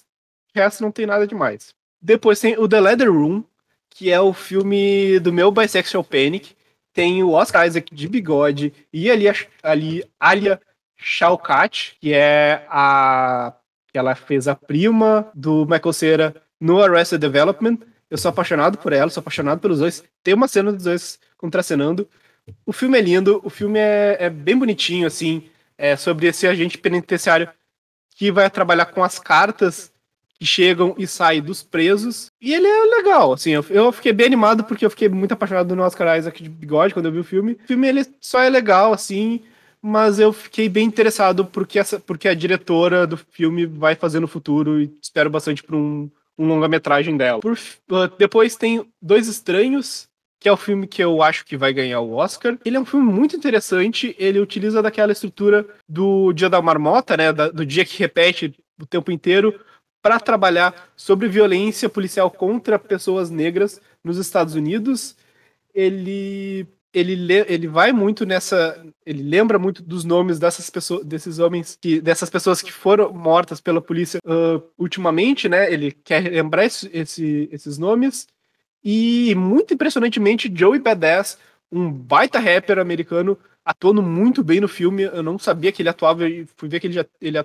o 0.54 0.58
resto 0.58 0.80
não 0.80 0.92
tem 0.92 1.06
nada 1.06 1.26
demais. 1.26 1.74
Depois 2.00 2.38
tem 2.38 2.56
o 2.56 2.68
The 2.68 2.80
Leather 2.80 3.12
Room, 3.12 3.42
que 3.90 4.12
é 4.12 4.20
o 4.20 4.32
filme 4.32 5.18
do 5.18 5.32
meu 5.32 5.50
Bisexual 5.50 6.04
Panic. 6.04 6.54
Tem 6.92 7.20
o 7.24 7.32
Oscar 7.32 7.66
Isaac 7.66 7.92
de 7.92 8.06
bigode 8.06 8.72
e 8.92 9.10
ali, 9.10 9.24
ali 9.60 10.04
Alia 10.20 10.60
Shawkat, 10.96 11.96
que 12.00 12.14
é 12.14 12.64
a. 12.68 13.54
ela 13.92 14.14
fez 14.14 14.46
a 14.46 14.54
prima 14.54 15.28
do 15.34 15.66
Michael 15.66 15.92
Cera 15.92 16.42
no 16.60 16.80
Arrested 16.80 17.20
Development. 17.20 17.78
Eu 18.10 18.18
sou 18.18 18.28
apaixonado 18.28 18.78
por 18.78 18.92
ela, 18.92 19.10
sou 19.10 19.20
apaixonado 19.20 19.60
pelos 19.60 19.78
dois. 19.78 20.04
Tem 20.22 20.34
uma 20.34 20.48
cena 20.48 20.72
dos 20.72 20.84
dois 20.84 21.18
contracenando. 21.36 22.08
O 22.66 22.72
filme 22.72 22.98
é 22.98 23.00
lindo, 23.00 23.40
o 23.44 23.50
filme 23.50 23.78
é, 23.78 24.16
é 24.20 24.30
bem 24.30 24.56
bonitinho, 24.56 25.06
assim, 25.06 25.44
é 25.78 25.96
sobre 25.96 26.26
esse 26.26 26.46
agente 26.46 26.76
penitenciário 26.76 27.48
que 28.16 28.30
vai 28.30 28.48
trabalhar 28.50 28.86
com 28.86 29.02
as 29.02 29.18
cartas 29.18 29.92
que 30.38 30.44
chegam 30.44 30.94
e 30.98 31.06
saem 31.06 31.40
dos 31.40 31.62
presos. 31.62 32.30
E 32.40 32.52
ele 32.52 32.66
é 32.66 32.84
legal, 32.96 33.32
assim, 33.32 33.50
eu, 33.50 33.92
fiquei 33.92 34.12
bem 34.12 34.26
animado 34.26 34.64
porque 34.64 34.84
eu 34.84 34.90
fiquei 34.90 35.08
muito 35.08 35.32
apaixonado 35.32 35.74
no 35.74 35.82
Oscar 35.82 36.18
Isaac 36.18 36.42
de 36.42 36.48
bigode 36.48 36.92
quando 36.92 37.06
eu 37.06 37.12
vi 37.12 37.18
o 37.18 37.24
filme. 37.24 37.52
O 37.52 37.66
filme 37.66 37.88
ele 37.88 38.06
só 38.20 38.40
é 38.40 38.50
legal, 38.50 38.92
assim, 38.92 39.40
mas 39.80 40.18
eu 40.18 40.32
fiquei 40.32 40.68
bem 40.68 40.86
interessado 40.86 41.44
porque, 41.44 41.78
essa, 41.78 41.98
porque 41.98 42.28
a 42.28 42.34
diretora 42.34 43.06
do 43.06 43.16
filme 43.16 43.66
vai 43.66 43.94
fazer 43.94 44.20
no 44.20 44.28
futuro 44.28 44.80
e 44.80 44.92
espero 45.00 45.30
bastante 45.30 45.62
para 45.62 45.76
um 45.76 46.10
um 46.38 46.46
longa-metragem 46.46 47.16
dela. 47.16 47.40
Por, 47.40 47.52
uh, 47.52 48.08
depois 48.18 48.56
tem 48.56 48.86
Dois 49.00 49.28
Estranhos, 49.28 50.08
que 50.40 50.48
é 50.48 50.52
o 50.52 50.56
filme 50.56 50.86
que 50.86 51.02
eu 51.02 51.22
acho 51.22 51.44
que 51.46 51.56
vai 51.56 51.72
ganhar 51.72 52.00
o 52.00 52.12
Oscar. 52.12 52.58
Ele 52.64 52.76
é 52.76 52.80
um 52.80 52.84
filme 52.84 53.10
muito 53.10 53.36
interessante, 53.36 54.14
ele 54.18 54.38
utiliza 54.38 54.82
daquela 54.82 55.12
estrutura 55.12 55.66
do 55.88 56.32
Dia 56.32 56.50
da 56.50 56.60
Marmota, 56.60 57.16
né, 57.16 57.32
da, 57.32 57.48
do 57.48 57.64
dia 57.64 57.84
que 57.84 57.98
repete 57.98 58.54
o 58.80 58.84
tempo 58.84 59.10
inteiro, 59.10 59.58
para 60.02 60.20
trabalhar 60.20 60.90
sobre 60.94 61.28
violência 61.28 61.88
policial 61.88 62.30
contra 62.30 62.78
pessoas 62.78 63.30
negras 63.30 63.80
nos 64.04 64.18
Estados 64.18 64.54
Unidos. 64.54 65.16
Ele 65.74 66.66
ele, 66.94 67.44
ele 67.48 67.66
vai 67.66 67.92
muito 67.92 68.24
nessa. 68.24 68.80
Ele 69.04 69.22
lembra 69.22 69.58
muito 69.58 69.82
dos 69.82 70.04
nomes 70.04 70.38
dessas 70.38 70.70
pessoas, 70.70 71.04
desses 71.04 71.38
homens, 71.38 71.76
que, 71.80 72.00
dessas 72.00 72.30
pessoas 72.30 72.62
que 72.62 72.72
foram 72.72 73.12
mortas 73.12 73.60
pela 73.60 73.80
polícia 73.80 74.20
uh, 74.24 74.62
ultimamente, 74.78 75.48
né? 75.48 75.72
Ele 75.72 75.90
quer 75.90 76.22
lembrar 76.30 76.64
esse, 76.64 76.88
esse, 76.92 77.48
esses 77.52 77.76
nomes. 77.78 78.26
E 78.82 79.34
muito 79.34 79.74
impressionantemente, 79.74 80.52
Joey 80.54 80.78
Badass, 80.78 81.38
um 81.72 81.90
baita 81.90 82.38
rapper 82.38 82.78
americano, 82.78 83.38
atuando 83.64 84.02
muito 84.02 84.44
bem 84.44 84.60
no 84.60 84.68
filme. 84.68 85.02
Eu 85.02 85.22
não 85.22 85.38
sabia 85.38 85.72
que 85.72 85.82
ele 85.82 85.88
atuava, 85.88 86.28
e 86.28 86.46
fui 86.56 86.68
ver 86.68 86.80
que 86.80 86.86
ele 86.86 86.94
já, 86.94 87.06
ele 87.20 87.44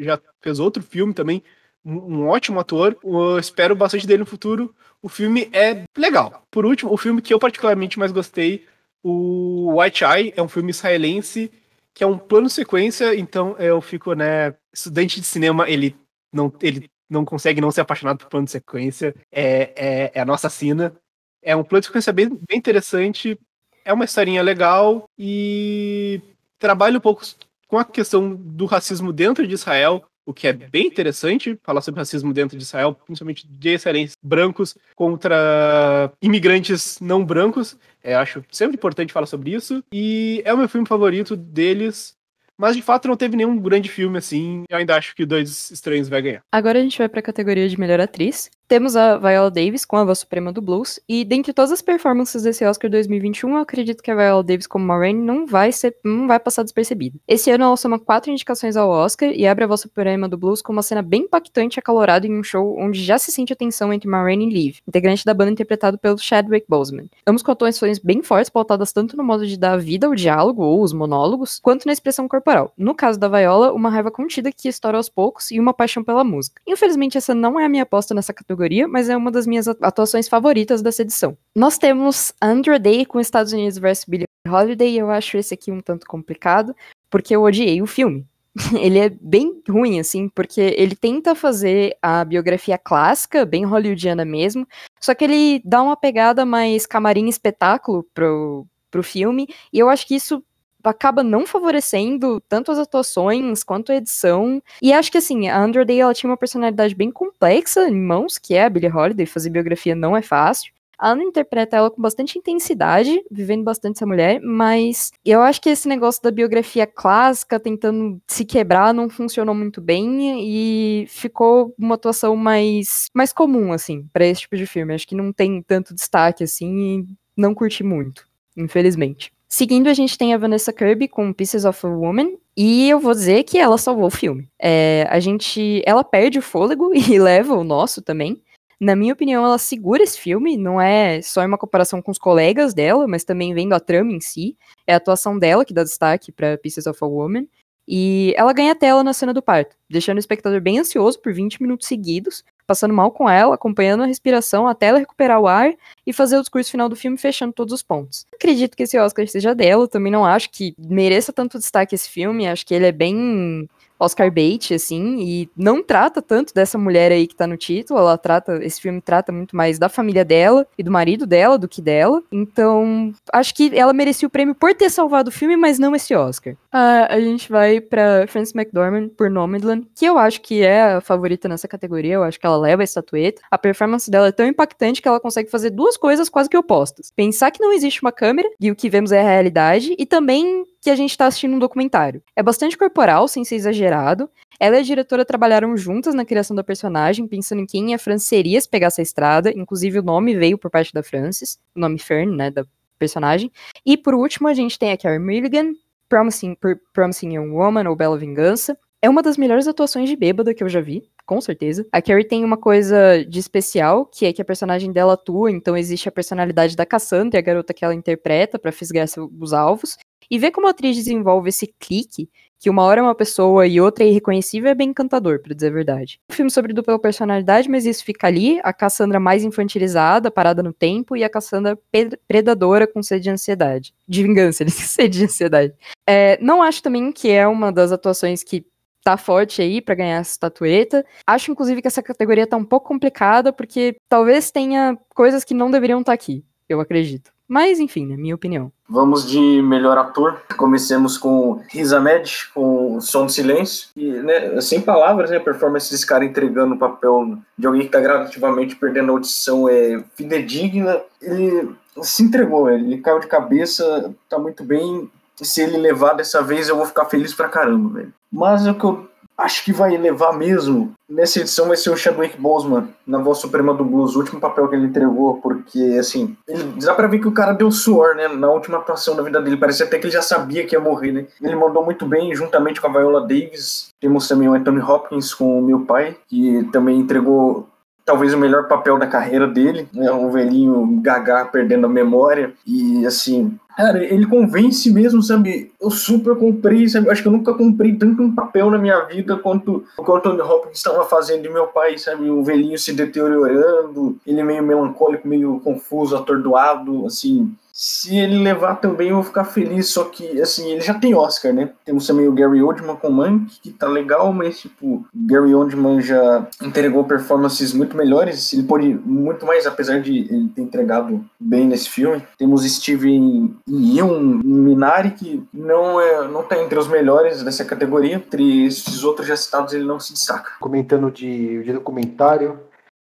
já 0.00 0.20
fez 0.40 0.58
outro 0.58 0.82
filme 0.82 1.14
também 1.14 1.42
um, 1.84 1.96
um 2.16 2.28
ótimo 2.28 2.60
ator. 2.60 2.96
Eu 3.02 3.38
espero 3.38 3.74
bastante 3.74 4.06
dele 4.06 4.20
no 4.20 4.26
futuro. 4.26 4.74
O 5.00 5.08
filme 5.08 5.48
é 5.52 5.84
legal. 5.96 6.46
Por 6.50 6.66
último, 6.66 6.92
o 6.92 6.96
filme 6.96 7.22
que 7.22 7.32
eu 7.32 7.38
particularmente 7.38 7.98
mais 7.98 8.12
gostei, 8.12 8.66
o 9.02 9.80
White 9.80 10.04
Eye, 10.04 10.32
é 10.36 10.42
um 10.42 10.48
filme 10.48 10.70
israelense 10.70 11.50
que 11.98 12.04
é 12.04 12.06
um 12.06 12.16
plano 12.16 12.48
sequência, 12.48 13.12
então 13.16 13.56
eu 13.58 13.80
fico, 13.80 14.12
né, 14.12 14.54
estudante 14.72 15.20
de 15.20 15.26
cinema, 15.26 15.68
ele 15.68 15.96
não, 16.32 16.52
ele 16.62 16.88
não 17.10 17.24
consegue 17.24 17.60
não 17.60 17.72
ser 17.72 17.80
apaixonado 17.80 18.18
por 18.18 18.28
plano 18.28 18.46
sequência, 18.46 19.12
é, 19.32 19.72
é, 19.74 20.12
é 20.14 20.20
a 20.20 20.24
nossa 20.24 20.48
sina. 20.48 20.94
É 21.42 21.56
um 21.56 21.64
plano 21.64 21.80
de 21.80 21.86
sequência 21.86 22.12
bem, 22.12 22.28
bem 22.28 22.56
interessante, 22.56 23.36
é 23.84 23.92
uma 23.92 24.04
historinha 24.04 24.42
legal 24.42 25.10
e 25.18 26.22
trabalha 26.56 26.98
um 26.98 27.00
pouco 27.00 27.24
com 27.66 27.78
a 27.78 27.84
questão 27.84 28.32
do 28.32 28.64
racismo 28.64 29.12
dentro 29.12 29.44
de 29.44 29.54
Israel, 29.54 30.04
o 30.28 30.34
que 30.34 30.46
é 30.46 30.52
bem 30.52 30.86
interessante, 30.86 31.58
falar 31.62 31.80
sobre 31.80 32.00
racismo 32.00 32.34
dentro 32.34 32.58
de 32.58 32.62
Israel, 32.62 32.94
principalmente 32.94 33.48
de 33.48 33.68
excelentes 33.70 34.14
brancos 34.22 34.76
contra 34.94 36.12
imigrantes 36.20 37.00
não 37.00 37.24
brancos. 37.24 37.78
É, 38.04 38.14
acho 38.14 38.44
sempre 38.52 38.76
importante 38.76 39.10
falar 39.10 39.24
sobre 39.24 39.54
isso. 39.54 39.82
E 39.90 40.42
é 40.44 40.52
o 40.52 40.58
meu 40.58 40.68
filme 40.68 40.86
favorito 40.86 41.34
deles. 41.34 42.14
Mas 42.58 42.76
de 42.76 42.82
fato 42.82 43.08
não 43.08 43.16
teve 43.16 43.36
nenhum 43.36 43.56
grande 43.58 43.88
filme 43.88 44.18
assim. 44.18 44.64
Eu 44.68 44.76
ainda 44.76 44.96
acho 44.96 45.16
que 45.16 45.24
Dois 45.24 45.70
Estranhos 45.70 46.10
vai 46.10 46.20
ganhar. 46.20 46.42
Agora 46.52 46.78
a 46.78 46.82
gente 46.82 46.98
vai 46.98 47.08
para 47.08 47.20
a 47.20 47.22
categoria 47.22 47.66
de 47.66 47.80
melhor 47.80 47.98
atriz. 47.98 48.50
Temos 48.68 48.96
a 48.96 49.16
Viola 49.16 49.50
Davis 49.50 49.86
com 49.86 49.96
a 49.96 50.04
voz 50.04 50.18
suprema 50.18 50.52
do 50.52 50.60
blues, 50.60 51.00
e 51.08 51.24
dentre 51.24 51.54
todas 51.54 51.72
as 51.72 51.80
performances 51.80 52.42
desse 52.42 52.66
Oscar 52.66 52.90
2021, 52.90 53.52
eu 53.52 53.56
acredito 53.56 54.02
que 54.02 54.10
a 54.10 54.14
Viola 54.14 54.44
Davis 54.44 54.66
como 54.66 54.84
Maureen 54.84 55.16
não 55.16 55.46
vai 55.46 55.72
ser, 55.72 55.96
não 56.04 56.26
vai 56.26 56.38
passar 56.38 56.64
despercebida. 56.64 57.18
Esse 57.26 57.50
ano 57.50 57.64
ela 57.64 57.76
soma 57.78 57.98
quatro 57.98 58.30
indicações 58.30 58.76
ao 58.76 58.90
Oscar 58.90 59.30
e 59.30 59.46
abre 59.46 59.64
a 59.64 59.66
voz 59.66 59.80
suprema 59.80 60.28
do 60.28 60.36
blues 60.36 60.60
com 60.60 60.70
uma 60.70 60.82
cena 60.82 61.00
bem 61.00 61.22
impactante 61.22 61.78
e 61.78 61.80
acalorada 61.80 62.26
em 62.26 62.38
um 62.38 62.42
show 62.42 62.78
onde 62.78 63.02
já 63.02 63.18
se 63.18 63.32
sente 63.32 63.54
a 63.54 63.56
tensão 63.56 63.90
entre 63.90 64.06
Maureen 64.06 64.46
e 64.46 64.52
Liv, 64.52 64.80
integrante 64.86 65.24
da 65.24 65.32
banda 65.32 65.52
interpretado 65.52 65.96
pelo 65.96 66.18
Chadwick 66.18 66.66
Boseman. 66.68 67.08
Ambos 67.26 67.42
com 67.42 67.50
atuações 67.50 67.98
bem 67.98 68.22
fortes, 68.22 68.50
pautadas 68.50 68.92
tanto 68.92 69.16
no 69.16 69.24
modo 69.24 69.46
de 69.46 69.56
dar 69.56 69.78
vida 69.78 70.06
ao 70.06 70.14
diálogo 70.14 70.62
ou 70.62 70.82
os 70.82 70.92
monólogos, 70.92 71.58
quanto 71.58 71.86
na 71.86 71.92
expressão 71.94 72.28
corporal. 72.28 72.70
No 72.76 72.94
caso 72.94 73.18
da 73.18 73.30
Viola, 73.30 73.72
uma 73.72 73.88
raiva 73.88 74.10
contida 74.10 74.52
que 74.52 74.68
estoura 74.68 74.98
aos 74.98 75.08
poucos 75.08 75.50
e 75.50 75.58
uma 75.58 75.72
paixão 75.72 76.04
pela 76.04 76.22
música. 76.22 76.60
Infelizmente 76.66 77.16
essa 77.16 77.34
não 77.34 77.58
é 77.58 77.64
a 77.64 77.68
minha 77.68 77.84
aposta 77.84 78.12
nessa 78.12 78.34
categoria, 78.34 78.57
mas 78.88 79.08
é 79.08 79.16
uma 79.16 79.30
das 79.30 79.46
minhas 79.46 79.68
atuações 79.68 80.28
favoritas 80.28 80.82
dessa 80.82 81.02
edição. 81.02 81.36
Nós 81.54 81.78
temos 81.78 82.32
Andrew 82.40 82.78
Day 82.78 83.04
com 83.04 83.20
Estados 83.20 83.52
Unidos 83.52 83.78
vs 83.78 84.04
Billie 84.06 84.26
Holiday, 84.46 84.98
eu 84.98 85.10
acho 85.10 85.36
esse 85.36 85.54
aqui 85.54 85.70
um 85.70 85.80
tanto 85.80 86.06
complicado, 86.06 86.74
porque 87.10 87.34
eu 87.34 87.42
odiei 87.42 87.80
o 87.82 87.86
filme. 87.86 88.26
ele 88.80 88.98
é 88.98 89.08
bem 89.08 89.62
ruim, 89.68 90.00
assim, 90.00 90.28
porque 90.28 90.60
ele 90.60 90.96
tenta 90.96 91.34
fazer 91.34 91.96
a 92.02 92.24
biografia 92.24 92.78
clássica, 92.78 93.44
bem 93.44 93.64
hollywoodiana 93.64 94.24
mesmo, 94.24 94.66
só 95.00 95.14
que 95.14 95.24
ele 95.24 95.62
dá 95.64 95.82
uma 95.82 95.96
pegada 95.96 96.44
mais 96.44 96.86
camarim 96.86 97.28
espetáculo 97.28 98.04
pro, 98.14 98.66
pro 98.90 99.02
filme, 99.02 99.46
e 99.72 99.78
eu 99.78 99.88
acho 99.88 100.06
que 100.06 100.16
isso 100.16 100.42
acaba 100.82 101.22
não 101.22 101.46
favorecendo 101.46 102.40
tanto 102.48 102.70
as 102.70 102.78
atuações 102.78 103.62
quanto 103.62 103.92
a 103.92 103.96
edição. 103.96 104.62
E 104.80 104.92
acho 104.92 105.10
que 105.10 105.18
assim, 105.18 105.48
a 105.48 105.58
Andrew 105.58 105.84
Day 105.84 106.00
ela 106.00 106.14
tinha 106.14 106.30
uma 106.30 106.36
personalidade 106.36 106.94
bem 106.94 107.10
complexa 107.10 107.88
em 107.88 108.00
mãos, 108.00 108.38
que 108.38 108.54
é 108.54 108.64
a 108.64 108.70
Billie 108.70 108.90
Holiday, 108.90 109.26
fazer 109.26 109.50
biografia 109.50 109.94
não 109.94 110.16
é 110.16 110.22
fácil. 110.22 110.72
A 110.98 111.12
Anna 111.12 111.22
interpreta 111.22 111.76
ela 111.76 111.90
com 111.92 112.02
bastante 112.02 112.36
intensidade, 112.36 113.22
vivendo 113.30 113.62
bastante 113.62 113.98
essa 113.98 114.06
mulher, 114.06 114.40
mas 114.42 115.12
eu 115.24 115.40
acho 115.40 115.60
que 115.60 115.70
esse 115.70 115.86
negócio 115.86 116.20
da 116.20 116.30
biografia 116.32 116.88
clássica 116.88 117.60
tentando 117.60 118.20
se 118.26 118.44
quebrar 118.44 118.92
não 118.92 119.08
funcionou 119.08 119.54
muito 119.54 119.80
bem 119.80 120.40
e 120.40 121.06
ficou 121.06 121.72
uma 121.78 121.94
atuação 121.94 122.34
mais, 122.34 123.06
mais 123.14 123.32
comum, 123.32 123.72
assim, 123.72 124.08
para 124.12 124.26
esse 124.26 124.40
tipo 124.40 124.56
de 124.56 124.66
filme. 124.66 124.92
Acho 124.92 125.06
que 125.06 125.14
não 125.14 125.32
tem 125.32 125.62
tanto 125.62 125.94
destaque, 125.94 126.42
assim, 126.42 127.06
e 127.06 127.06
não 127.36 127.54
curti 127.54 127.84
muito, 127.84 128.26
infelizmente. 128.56 129.32
Seguindo, 129.48 129.88
a 129.88 129.94
gente 129.94 130.18
tem 130.18 130.34
a 130.34 130.38
Vanessa 130.38 130.72
Kirby 130.72 131.08
com 131.08 131.32
Pieces 131.32 131.64
of 131.64 131.86
a 131.86 131.88
Woman, 131.88 132.36
e 132.54 132.90
eu 132.90 133.00
vou 133.00 133.14
dizer 133.14 133.44
que 133.44 133.56
ela 133.56 133.78
salvou 133.78 134.06
o 134.06 134.10
filme. 134.10 134.46
É, 134.60 135.06
a 135.08 135.18
gente, 135.18 135.82
ela 135.86 136.04
perde 136.04 136.38
o 136.38 136.42
fôlego 136.42 136.90
e 136.94 137.18
leva 137.18 137.54
o 137.54 137.64
nosso 137.64 138.02
também. 138.02 138.42
Na 138.78 138.94
minha 138.94 139.12
opinião, 139.12 139.44
ela 139.44 139.58
segura 139.58 140.02
esse 140.02 140.18
filme, 140.20 140.56
não 140.56 140.80
é 140.80 141.22
só 141.22 141.44
uma 141.44 141.56
comparação 141.56 142.02
com 142.02 142.10
os 142.10 142.18
colegas 142.18 142.74
dela, 142.74 143.08
mas 143.08 143.24
também 143.24 143.54
vendo 143.54 143.72
a 143.72 143.80
trama 143.80 144.12
em 144.12 144.20
si. 144.20 144.56
É 144.86 144.92
a 144.92 144.98
atuação 144.98 145.38
dela 145.38 145.64
que 145.64 145.74
dá 145.74 145.82
destaque 145.82 146.30
para 146.30 146.58
Pieces 146.58 146.86
of 146.86 146.98
a 147.02 147.06
Woman. 147.06 147.48
E 147.88 148.34
ela 148.36 148.52
ganha 148.52 148.76
tela 148.76 149.02
na 149.02 149.14
cena 149.14 149.32
do 149.32 149.40
parto, 149.40 149.74
deixando 149.88 150.18
o 150.18 150.20
espectador 150.20 150.60
bem 150.60 150.78
ansioso 150.78 151.18
por 151.20 151.32
20 151.32 151.62
minutos 151.62 151.88
seguidos, 151.88 152.44
passando 152.68 152.92
mal 152.92 153.10
com 153.10 153.28
ela, 153.28 153.54
acompanhando 153.54 154.02
a 154.02 154.06
respiração 154.06 154.68
até 154.68 154.88
ela 154.88 154.98
recuperar 154.98 155.40
o 155.40 155.48
ar 155.48 155.72
e 156.06 156.12
fazer 156.12 156.36
o 156.36 156.40
discurso 156.40 156.70
final 156.70 156.86
do 156.86 156.94
filme 156.94 157.16
fechando 157.16 157.54
todos 157.54 157.72
os 157.72 157.82
pontos. 157.82 158.26
Acredito 158.34 158.76
que 158.76 158.82
esse 158.82 158.98
Oscar 158.98 159.26
seja 159.26 159.54
dela, 159.54 159.88
também 159.88 160.12
não 160.12 160.22
acho 160.22 160.50
que 160.50 160.74
mereça 160.78 161.32
tanto 161.32 161.58
destaque 161.58 161.94
esse 161.94 162.10
filme, 162.10 162.46
acho 162.46 162.66
que 162.66 162.74
ele 162.74 162.84
é 162.84 162.92
bem 162.92 163.66
Oscar 163.98 164.30
bait, 164.30 164.72
assim, 164.74 165.20
e 165.20 165.50
não 165.56 165.82
trata 165.82 166.22
tanto 166.22 166.54
dessa 166.54 166.78
mulher 166.78 167.10
aí 167.12 167.26
que 167.26 167.34
tá 167.34 167.46
no 167.46 167.56
título, 167.56 167.98
ela 167.98 168.16
trata, 168.16 168.62
esse 168.64 168.80
filme 168.80 169.00
trata 169.00 169.32
muito 169.32 169.56
mais 169.56 169.78
da 169.78 169.88
família 169.88 170.24
dela 170.24 170.66
e 170.76 170.82
do 170.82 170.90
marido 170.90 171.26
dela 171.26 171.58
do 171.58 171.68
que 171.68 171.82
dela, 171.82 172.22
então 172.30 173.12
acho 173.32 173.54
que 173.54 173.76
ela 173.76 173.92
merecia 173.92 174.28
o 174.28 174.30
prêmio 174.30 174.54
por 174.54 174.74
ter 174.74 174.90
salvado 174.90 175.30
o 175.30 175.32
filme, 175.32 175.56
mas 175.56 175.78
não 175.78 175.94
esse 175.94 176.14
Oscar. 176.14 176.54
Uh, 176.54 177.06
a 177.08 177.20
gente 177.20 177.50
vai 177.50 177.80
pra 177.80 178.26
Frances 178.28 178.54
McDormand 178.54 179.08
por 179.08 179.30
Nomadland, 179.30 179.86
que 179.94 180.04
eu 180.04 180.18
acho 180.18 180.40
que 180.40 180.62
é 180.62 180.94
a 180.94 181.00
favorita 181.00 181.48
nessa 181.48 181.66
categoria, 181.66 182.14
eu 182.14 182.22
acho 182.22 182.38
que 182.38 182.46
ela 182.46 182.56
leva 182.56 182.82
a 182.82 182.84
estatueta, 182.84 183.42
a 183.50 183.58
performance 183.58 184.10
dela 184.10 184.28
é 184.28 184.32
tão 184.32 184.46
impactante 184.46 185.02
que 185.02 185.08
ela 185.08 185.20
consegue 185.20 185.50
fazer 185.50 185.70
duas 185.70 185.96
coisas 185.96 186.28
quase 186.28 186.48
que 186.48 186.56
opostas. 186.56 187.12
Pensar 187.14 187.50
que 187.50 187.60
não 187.60 187.72
existe 187.72 188.02
uma 188.02 188.12
câmera, 188.12 188.48
e 188.60 188.70
o 188.70 188.76
que 188.76 188.88
vemos 188.88 189.12
é 189.12 189.20
a 189.20 189.24
realidade, 189.24 189.94
e 189.98 190.06
também 190.06 190.64
que 190.80 190.90
a 190.90 190.96
gente 190.96 191.10
está 191.10 191.26
assistindo 191.26 191.54
um 191.54 191.58
documentário. 191.58 192.22
É 192.36 192.42
bastante 192.42 192.76
corporal, 192.76 193.26
sem 193.28 193.44
ser 193.44 193.56
exagerado. 193.56 194.30
Ela 194.60 194.76
e 194.76 194.80
a 194.80 194.82
diretora 194.82 195.24
trabalharam 195.24 195.76
juntas 195.76 196.14
na 196.14 196.24
criação 196.24 196.54
da 196.54 196.64
personagem, 196.64 197.26
pensando 197.26 197.60
em 197.62 197.66
quem 197.66 197.94
a 197.94 197.98
Frances 197.98 198.28
seria 198.28 198.60
se 198.60 198.68
pegasse 198.68 199.00
a 199.00 199.02
estrada. 199.02 199.50
Inclusive, 199.50 199.98
o 199.98 200.02
nome 200.02 200.36
veio 200.36 200.58
por 200.58 200.70
parte 200.70 200.92
da 200.92 201.02
Frances, 201.02 201.58
o 201.74 201.80
nome 201.80 201.98
Fern, 201.98 202.34
né, 202.36 202.50
da 202.50 202.64
personagem. 202.98 203.50
E 203.86 203.96
por 203.96 204.14
último, 204.14 204.48
a 204.48 204.54
gente 204.54 204.78
tem 204.78 204.92
a 204.92 204.96
Carey 204.96 205.18
Mulligan, 205.18 205.72
Promising, 206.08 206.56
Promising 206.92 207.34
Young 207.34 207.50
Woman 207.50 207.88
ou 207.88 207.96
Bela 207.96 208.18
Vingança. 208.18 208.76
É 209.00 209.08
uma 209.08 209.22
das 209.22 209.36
melhores 209.36 209.68
atuações 209.68 210.08
de 210.08 210.16
bêbada 210.16 210.52
que 210.52 210.64
eu 210.64 210.68
já 210.68 210.80
vi, 210.80 211.08
com 211.24 211.40
certeza. 211.40 211.86
A 211.92 212.02
Carrie 212.02 212.24
tem 212.24 212.44
uma 212.44 212.56
coisa 212.56 213.24
de 213.24 213.38
especial, 213.38 214.04
que 214.04 214.26
é 214.26 214.32
que 214.32 214.42
a 214.42 214.44
personagem 214.44 214.90
dela 214.90 215.12
atua, 215.12 215.52
então 215.52 215.76
existe 215.76 216.08
a 216.08 216.12
personalidade 216.12 216.74
da 216.74 216.84
Cassandra, 216.84 217.38
a 217.38 217.42
garota 217.42 217.72
que 217.72 217.84
ela 217.84 217.94
interpreta 217.94 218.58
para 218.58 218.72
fisgar 218.72 219.06
os 219.40 219.52
alvos. 219.52 219.96
E 220.30 220.38
ver 220.38 220.50
como 220.50 220.66
a 220.66 220.70
atriz 220.70 220.96
desenvolve 220.96 221.48
esse 221.48 221.66
clique, 221.78 222.28
que 222.58 222.68
uma 222.68 222.82
hora 222.82 223.00
é 223.00 223.02
uma 223.02 223.14
pessoa 223.14 223.66
e 223.66 223.80
outra 223.80 224.04
é 224.04 224.08
irreconhecível, 224.08 224.70
é 224.70 224.74
bem 224.74 224.90
encantador, 224.90 225.40
pra 225.40 225.54
dizer 225.54 225.68
a 225.68 225.72
verdade. 225.74 226.20
Um 226.30 226.34
filme 226.34 226.50
sobre 226.50 226.72
dupla 226.72 226.98
personalidade, 226.98 227.68
mas 227.68 227.86
isso 227.86 228.04
fica 228.04 228.26
ali, 228.26 228.60
a 228.64 228.72
Cassandra 228.72 229.20
mais 229.20 229.44
infantilizada, 229.44 230.30
parada 230.30 230.62
no 230.62 230.72
tempo, 230.72 231.16
e 231.16 231.22
a 231.22 231.30
Cassandra 231.30 231.78
predadora 232.26 232.86
com 232.86 233.02
sede 233.02 233.24
de 233.24 233.30
ansiedade. 233.30 233.94
De 234.06 234.22
vingança, 234.22 234.62
ele 234.64 234.70
sede 234.70 235.18
de 235.18 235.24
ansiedade. 235.24 235.74
É, 236.06 236.36
não 236.42 236.62
acho 236.62 236.82
também 236.82 237.12
que 237.12 237.30
é 237.30 237.46
uma 237.46 237.70
das 237.70 237.92
atuações 237.92 238.42
que 238.42 238.66
tá 239.04 239.16
forte 239.16 239.62
aí 239.62 239.80
para 239.80 239.94
ganhar 239.94 240.18
essa 240.18 240.32
estatueta. 240.32 241.06
Acho, 241.26 241.52
inclusive, 241.52 241.80
que 241.80 241.88
essa 241.88 242.02
categoria 242.02 242.46
tá 242.46 242.56
um 242.56 242.64
pouco 242.64 242.88
complicada, 242.88 243.52
porque 243.52 243.96
talvez 244.08 244.50
tenha 244.50 244.98
coisas 245.14 245.44
que 245.44 245.54
não 245.54 245.70
deveriam 245.70 246.00
estar 246.00 246.10
tá 246.10 246.14
aqui, 246.14 246.44
eu 246.68 246.80
acredito. 246.80 247.32
Mas, 247.48 247.80
enfim, 247.80 248.06
na 248.06 248.16
minha 248.16 248.34
opinião. 248.34 248.70
Vamos 248.86 249.26
de 249.26 249.62
melhor 249.62 249.96
ator. 249.96 250.42
Comecemos 250.56 251.16
com 251.16 251.62
Riz 251.68 251.92
Ahmed, 251.92 252.48
com 252.54 253.00
Som 253.00 253.24
do 253.24 253.32
Silêncio. 253.32 253.88
E, 253.96 254.10
né, 254.10 254.60
sem 254.60 254.82
palavras, 254.82 255.30
né, 255.30 255.38
a 255.38 255.40
performance 255.40 255.90
desse 255.90 256.06
cara 256.06 256.24
entregando 256.24 256.74
o 256.74 256.78
papel 256.78 257.38
de 257.56 257.66
alguém 257.66 257.82
que 257.82 257.88
está 257.88 258.00
gradativamente 258.00 258.76
perdendo 258.76 259.10
a 259.10 259.14
audição 259.14 259.68
é 259.68 260.04
fidedigna. 260.14 261.00
Ele 261.22 261.70
se 262.02 262.22
entregou, 262.22 262.70
ele 262.70 262.98
caiu 262.98 263.18
de 263.18 263.26
cabeça, 263.26 264.14
tá 264.28 264.38
muito 264.38 264.62
bem. 264.62 265.10
Se 265.36 265.62
ele 265.62 265.78
levar 265.78 266.14
dessa 266.14 266.42
vez, 266.42 266.68
eu 266.68 266.76
vou 266.76 266.86
ficar 266.86 267.06
feliz 267.06 267.32
pra 267.32 267.48
caramba, 267.48 267.94
velho. 267.94 268.12
Mas 268.30 268.66
o 268.66 268.74
que 268.74 268.84
eu 268.84 269.08
acho 269.38 269.64
que 269.64 269.72
vai 269.72 269.96
levar 269.96 270.32
mesmo. 270.32 270.92
Nessa 271.08 271.40
edição 271.40 271.68
vai 271.68 271.76
ser 271.76 271.90
o 271.90 271.96
Chadwick 271.96 272.36
Boseman 272.38 272.88
na 273.06 273.18
voz 273.18 273.38
suprema 273.38 273.72
do 273.72 273.84
blues, 273.84 274.16
o 274.16 274.18
último 274.18 274.40
papel 274.40 274.68
que 274.68 274.74
ele 274.74 274.86
entregou, 274.86 275.40
porque 275.40 275.96
assim, 275.98 276.36
ele, 276.46 276.64
dá 276.84 276.92
pra 276.92 277.06
ver 277.06 277.20
que 277.20 277.28
o 277.28 277.32
cara 277.32 277.52
deu 277.52 277.70
suor, 277.70 278.16
né, 278.16 278.26
na 278.28 278.50
última 278.50 278.78
atuação 278.78 279.14
da 279.14 279.22
vida 279.22 279.40
dele, 279.40 279.56
parece 279.56 279.82
até 279.82 279.98
que 279.98 280.06
ele 280.06 280.12
já 280.12 280.20
sabia 280.20 280.66
que 280.66 280.74
ia 280.74 280.80
morrer, 280.80 281.12
né. 281.12 281.26
Ele 281.40 281.54
mandou 281.54 281.84
muito 281.84 282.04
bem, 282.04 282.34
juntamente 282.34 282.80
com 282.80 282.88
a 282.88 282.90
Viola 282.90 283.20
Davis, 283.20 283.90
temos 284.00 284.26
também 284.26 284.48
o 284.48 284.54
Anthony 284.54 284.80
Hopkins 284.80 285.32
com 285.32 285.58
o 285.58 285.62
meu 285.62 285.80
pai, 285.80 286.16
que 286.28 286.68
também 286.72 286.98
entregou 286.98 287.68
talvez 288.08 288.32
o 288.32 288.38
melhor 288.38 288.66
papel 288.66 288.98
da 288.98 289.06
carreira 289.06 289.46
dele, 289.46 289.86
né? 289.92 290.10
Um 290.10 290.30
velhinho 290.30 290.98
gaga 291.02 291.44
perdendo 291.44 291.84
a 291.84 291.90
memória 291.90 292.54
e 292.66 293.04
assim, 293.04 293.54
Cara, 293.76 294.02
ele 294.02 294.26
convence 294.26 294.90
mesmo, 294.90 295.22
sabe? 295.22 295.70
Eu 295.80 295.90
super 295.90 296.34
comprei, 296.34 296.88
sabe? 296.88 297.10
Acho 297.10 297.22
que 297.22 297.28
eu 297.28 297.32
nunca 297.32 297.54
comprei 297.54 297.94
tanto 297.94 298.22
um 298.22 298.34
papel 298.34 298.70
na 298.70 298.78
minha 298.78 298.98
vida 299.02 299.36
quanto 299.36 299.84
o 299.96 300.02
que 300.02 300.10
o 300.10 300.16
Anthony 300.16 300.40
Hopkins 300.40 300.78
estava 300.78 301.04
fazendo 301.04 301.42
de 301.42 301.50
meu 301.50 301.68
pai, 301.68 301.96
sabe? 301.96 302.28
O 302.28 302.42
velhinho 302.42 302.76
se 302.76 302.92
deteriorando, 302.92 304.16
ele 304.26 304.42
meio 304.42 304.64
melancólico, 304.64 305.28
meio 305.28 305.60
confuso, 305.60 306.16
atordoado, 306.16 307.06
assim 307.06 307.54
se 307.80 308.18
ele 308.18 308.38
levar 308.38 308.74
também, 308.74 309.10
eu 309.10 309.14
vou 309.14 309.22
ficar 309.22 309.44
feliz. 309.44 309.90
Só 309.90 310.06
que, 310.06 310.42
assim, 310.42 310.72
ele 310.72 310.80
já 310.80 310.94
tem 310.94 311.14
Oscar, 311.14 311.52
né? 311.52 311.70
Temos 311.84 312.08
também 312.08 312.26
o 312.26 312.32
Gary 312.32 312.60
Oldman 312.60 312.96
com 312.96 313.08
Mank, 313.08 313.60
que 313.62 313.70
tá 313.70 313.86
legal, 313.86 314.32
mas, 314.32 314.58
tipo, 314.58 315.06
Gary 315.14 315.54
Oldman 315.54 316.00
já 316.00 316.44
entregou 316.60 317.04
performances 317.04 317.72
muito 317.72 317.96
melhores. 317.96 318.52
Ele 318.52 318.64
pode 318.64 318.92
muito 318.92 319.46
mais, 319.46 319.64
apesar 319.64 320.00
de 320.00 320.22
ele 320.22 320.48
ter 320.48 320.62
entregado 320.62 321.24
bem 321.38 321.68
nesse 321.68 321.88
filme. 321.88 322.20
Temos 322.36 322.68
Steven 322.68 323.56
Yeun 323.70 324.40
Minari, 324.42 325.12
que 325.12 325.46
não, 325.54 326.00
é, 326.00 326.26
não 326.26 326.42
tá 326.42 326.60
entre 326.60 326.80
os 326.80 326.88
melhores 326.88 327.44
dessa 327.44 327.64
categoria. 327.64 328.16
Entre 328.16 328.66
esses 328.66 329.04
outros 329.04 329.28
já 329.28 329.36
citados, 329.36 329.72
ele 329.72 329.84
não 329.84 330.00
se 330.00 330.12
destaca. 330.12 330.50
Comentando 330.58 331.12
de, 331.12 331.62
de 331.62 331.72
documentário, 331.72 332.58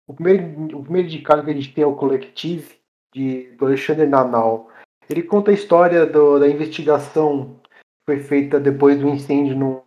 o 0.08 0.14
primeiro, 0.14 0.78
o 0.78 0.84
primeiro 0.84 1.08
indicado 1.08 1.44
que 1.44 1.50
a 1.50 1.54
gente 1.54 1.74
tem 1.74 1.84
é 1.84 1.88
o 1.88 1.96
Collective, 1.96 2.79
de, 3.14 3.52
do 3.58 3.66
Alexandre 3.66 4.06
Nanal. 4.06 4.70
Ele 5.10 5.24
conta 5.24 5.52
a 5.52 5.54
história 5.54 6.06
do, 6.06 6.40
da 6.40 6.48
investigação 6.48 7.60
que 7.64 8.16
foi 8.16 8.20
feita 8.20 8.60
depois 8.60 9.00
do 9.00 9.10
incêndio 9.10 9.56
numa, 9.56 9.84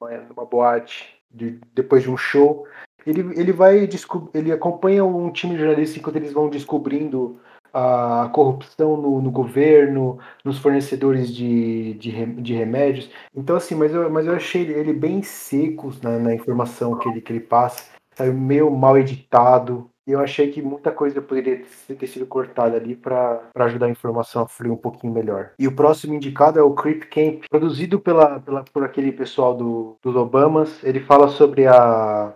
numa, 0.00 0.46
boate, 0.46 1.16
de, 1.30 1.58
depois 1.74 2.02
de 2.02 2.10
um 2.10 2.16
show. 2.16 2.66
Ele, 3.04 3.20
ele 3.38 3.52
vai 3.52 3.88
ele 4.32 4.52
acompanha 4.52 5.04
um 5.04 5.30
time 5.32 5.54
de 5.54 5.60
jornalistas 5.60 5.98
enquanto 5.98 6.16
eles 6.16 6.32
vão 6.32 6.48
descobrindo 6.48 7.40
a 7.72 8.28
corrupção 8.32 8.96
no, 8.96 9.20
no 9.22 9.30
governo, 9.30 10.18
nos 10.44 10.58
fornecedores 10.58 11.34
de, 11.34 11.94
de, 11.94 12.26
de, 12.26 12.54
remédios. 12.54 13.10
Então, 13.34 13.56
assim, 13.56 13.74
mas 13.74 13.94
eu, 13.94 14.10
mas 14.10 14.26
eu 14.26 14.34
achei 14.34 14.62
ele 14.62 14.92
bem 14.92 15.22
seco 15.22 15.90
na, 16.02 16.18
na 16.18 16.34
informação 16.34 16.98
que 16.98 17.08
ele, 17.08 17.20
que 17.20 17.32
ele 17.32 17.40
passa, 17.40 17.90
sabe, 18.14 18.30
meio 18.30 18.70
mal 18.70 18.98
editado. 18.98 19.90
E 20.06 20.10
eu 20.12 20.20
achei 20.20 20.50
que 20.50 20.60
muita 20.60 20.90
coisa 20.90 21.22
poderia 21.22 21.64
ter 21.86 22.06
sido 22.08 22.26
cortada 22.26 22.76
ali 22.76 22.96
para 22.96 23.40
ajudar 23.54 23.86
a 23.86 23.90
informação 23.90 24.42
a 24.42 24.48
fluir 24.48 24.72
um 24.72 24.76
pouquinho 24.76 25.12
melhor. 25.12 25.52
E 25.58 25.68
o 25.68 25.76
próximo 25.76 26.14
indicado 26.14 26.58
é 26.58 26.62
o 26.62 26.74
Creep 26.74 27.04
Camp, 27.04 27.44
produzido 27.48 28.00
pela, 28.00 28.40
pela, 28.40 28.64
por 28.64 28.82
aquele 28.82 29.12
pessoal 29.12 29.56
do, 29.56 29.96
dos 30.02 30.16
Obamas. 30.16 30.82
Ele 30.82 31.00
fala 31.00 31.28
sobre, 31.28 31.68
a, 31.68 32.34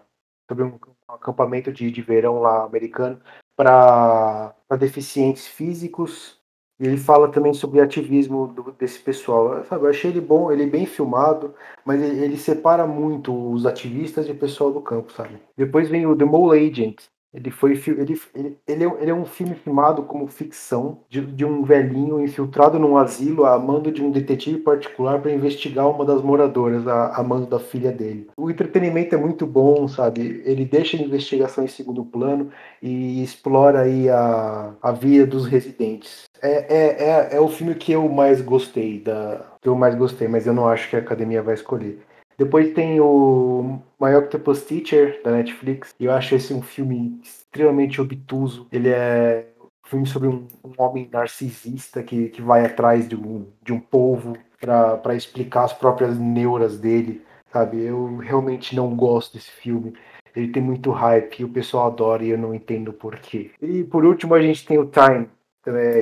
sobre 0.48 0.64
um, 0.64 0.78
acampamento 1.08 1.72
de, 1.72 1.90
de 1.90 2.02
verão 2.02 2.40
lá 2.40 2.64
americano 2.64 3.20
para 3.56 4.54
deficientes 4.78 5.46
físicos. 5.46 6.36
E 6.78 6.86
ele 6.86 6.98
fala 6.98 7.32
também 7.32 7.54
sobre 7.54 7.80
ativismo 7.80 8.48
do, 8.48 8.70
desse 8.72 9.00
pessoal. 9.00 9.64
Sabe, 9.64 9.86
eu 9.86 9.90
achei 9.90 10.10
ele 10.10 10.20
bom, 10.20 10.52
ele 10.52 10.64
é 10.64 10.66
bem 10.66 10.84
filmado, 10.86 11.54
mas 11.84 12.00
ele, 12.00 12.22
ele 12.22 12.36
separa 12.36 12.86
muito 12.86 13.34
os 13.50 13.64
ativistas 13.66 14.28
e 14.28 14.32
o 14.32 14.38
pessoal 14.38 14.70
do 14.70 14.80
campo, 14.80 15.10
sabe? 15.10 15.38
Depois 15.56 15.88
vem 15.88 16.06
o 16.06 16.14
The 16.14 16.26
Mole 16.26 16.70
Agent, 16.70 17.08
ele 17.36 17.50
foi 17.50 17.72
ele, 17.86 18.20
ele, 18.34 18.58
ele, 18.66 18.84
é, 18.84 19.02
ele 19.02 19.10
é 19.10 19.14
um 19.14 19.26
filme 19.26 19.54
filmado 19.54 20.02
como 20.04 20.26
ficção 20.26 21.00
de, 21.08 21.20
de 21.20 21.44
um 21.44 21.62
velhinho 21.62 22.18
infiltrado 22.18 22.78
num 22.78 22.96
asilo 22.96 23.44
a 23.44 23.58
mando 23.58 23.92
de 23.92 24.02
um 24.02 24.10
detetive 24.10 24.58
particular 24.58 25.20
para 25.20 25.30
investigar 25.30 25.88
uma 25.88 26.04
das 26.04 26.22
moradoras, 26.22 26.88
a, 26.88 27.14
a 27.14 27.22
mando 27.22 27.46
da 27.46 27.58
filha 27.58 27.92
dele. 27.92 28.28
O 28.36 28.50
entretenimento 28.50 29.14
é 29.14 29.18
muito 29.18 29.46
bom, 29.46 29.86
sabe? 29.86 30.42
Ele 30.46 30.64
deixa 30.64 30.96
a 30.96 31.00
investigação 31.00 31.62
em 31.62 31.68
segundo 31.68 32.04
plano 32.04 32.50
e 32.82 33.22
explora 33.22 33.82
aí 33.82 34.08
a, 34.08 34.72
a 34.80 34.92
vida 34.92 35.26
dos 35.26 35.46
residentes. 35.46 36.24
É, 36.40 36.50
é, 36.74 37.04
é, 37.04 37.36
é 37.36 37.40
o 37.40 37.48
filme 37.48 37.74
que 37.74 37.92
eu 37.92 38.08
mais 38.08 38.40
gostei 38.40 38.98
da 39.00 39.44
que 39.60 39.68
eu 39.68 39.74
mais 39.74 39.94
gostei, 39.96 40.28
mas 40.28 40.46
eu 40.46 40.54
não 40.54 40.68
acho 40.68 40.88
que 40.88 40.96
a 40.96 41.00
academia 41.00 41.42
vai 41.42 41.54
escolher. 41.54 41.98
Depois 42.38 42.74
tem 42.74 43.00
o 43.00 43.80
My 44.00 44.14
Octopus 44.14 44.62
Teacher, 44.64 45.20
da 45.24 45.32
Netflix. 45.32 45.94
Eu 45.98 46.12
acho 46.12 46.34
esse 46.34 46.52
um 46.52 46.62
filme 46.62 47.18
extremamente 47.22 48.00
obtuso. 48.00 48.66
Ele 48.70 48.90
é 48.90 49.46
um 49.62 49.88
filme 49.88 50.06
sobre 50.06 50.28
um, 50.28 50.46
um 50.64 50.72
homem 50.76 51.08
narcisista 51.10 52.02
que, 52.02 52.28
que 52.28 52.42
vai 52.42 52.64
atrás 52.64 53.08
de 53.08 53.16
um, 53.16 53.46
de 53.62 53.72
um 53.72 53.80
povo 53.80 54.36
para 54.60 55.14
explicar 55.14 55.64
as 55.64 55.72
próprias 55.72 56.18
neuras 56.18 56.78
dele, 56.78 57.22
sabe? 57.52 57.82
Eu 57.82 58.16
realmente 58.16 58.74
não 58.74 58.94
gosto 58.94 59.34
desse 59.34 59.50
filme. 59.50 59.94
Ele 60.34 60.48
tem 60.48 60.62
muito 60.62 60.90
hype 60.90 61.44
o 61.44 61.48
pessoal 61.48 61.86
adora 61.86 62.22
e 62.22 62.28
eu 62.28 62.38
não 62.38 62.54
entendo 62.54 62.92
porquê. 62.92 63.52
E 63.62 63.82
por 63.84 64.04
último 64.04 64.34
a 64.34 64.42
gente 64.42 64.66
tem 64.66 64.78
o 64.78 64.90
Time, 64.90 65.28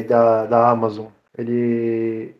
da, 0.08 0.46
da 0.46 0.70
Amazon. 0.70 1.06
Ele 1.36 2.34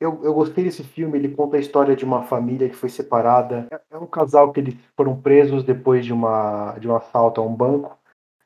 eu, 0.00 0.20
eu 0.22 0.32
gostei 0.32 0.64
desse 0.64 0.84
filme, 0.84 1.18
ele 1.18 1.30
conta 1.30 1.56
a 1.56 1.60
história 1.60 1.96
de 1.96 2.04
uma 2.04 2.22
família 2.22 2.68
que 2.68 2.76
foi 2.76 2.88
separada. 2.88 3.66
É, 3.70 3.80
é 3.92 3.98
um 3.98 4.06
casal 4.06 4.52
que 4.52 4.60
eles 4.60 4.74
foram 4.96 5.16
presos 5.20 5.64
depois 5.64 6.04
de, 6.04 6.12
uma, 6.12 6.76
de 6.78 6.88
um 6.88 6.94
assalto 6.94 7.40
a 7.40 7.44
um 7.44 7.54
banco, 7.54 7.98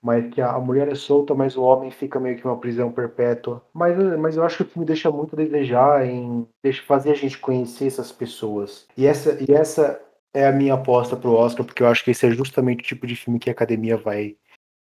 mas 0.03 0.32
que 0.32 0.40
a, 0.40 0.59
mulher 0.59 0.88
é 0.88 0.94
solta, 0.94 1.34
mas 1.34 1.57
o 1.57 1.62
homem 1.62 1.90
fica 1.90 2.18
meio 2.18 2.36
que 2.36 2.44
uma 2.44 2.57
prisão 2.57 2.90
perpétua. 2.90 3.62
Mas, 3.72 3.96
mas 4.18 4.36
eu 4.36 4.42
acho 4.42 4.57
que 4.59 4.62
o 4.62 4.66
filme 4.66 4.86
deixa 4.86 5.11
muito 5.11 5.34
a 5.34 5.36
desejar 5.36 6.07
em 6.07 6.46
deixa, 6.62 6.82
fazer 6.82 7.11
a 7.12 7.14
gente 7.14 7.38
conhecer 7.38 7.86
essas 7.86 8.11
pessoas. 8.11 8.86
E 8.96 9.07
essa, 9.07 9.36
e 9.40 9.53
essa 9.53 10.00
é 10.34 10.46
a 10.46 10.53
minha 10.53 10.74
aposta 10.74 11.16
pro 11.16 11.34
Oscar, 11.34 11.64
porque 11.64 11.82
eu 11.82 11.86
acho 11.86 12.03
que 12.03 12.11
esse 12.11 12.26
é 12.26 12.30
justamente 12.30 12.80
o 12.80 12.86
tipo 12.86 13.07
de 13.07 13.14
filme 13.14 13.38
que 13.38 13.50
a 13.50 13.53
academia 13.53 13.96
vai 13.96 14.36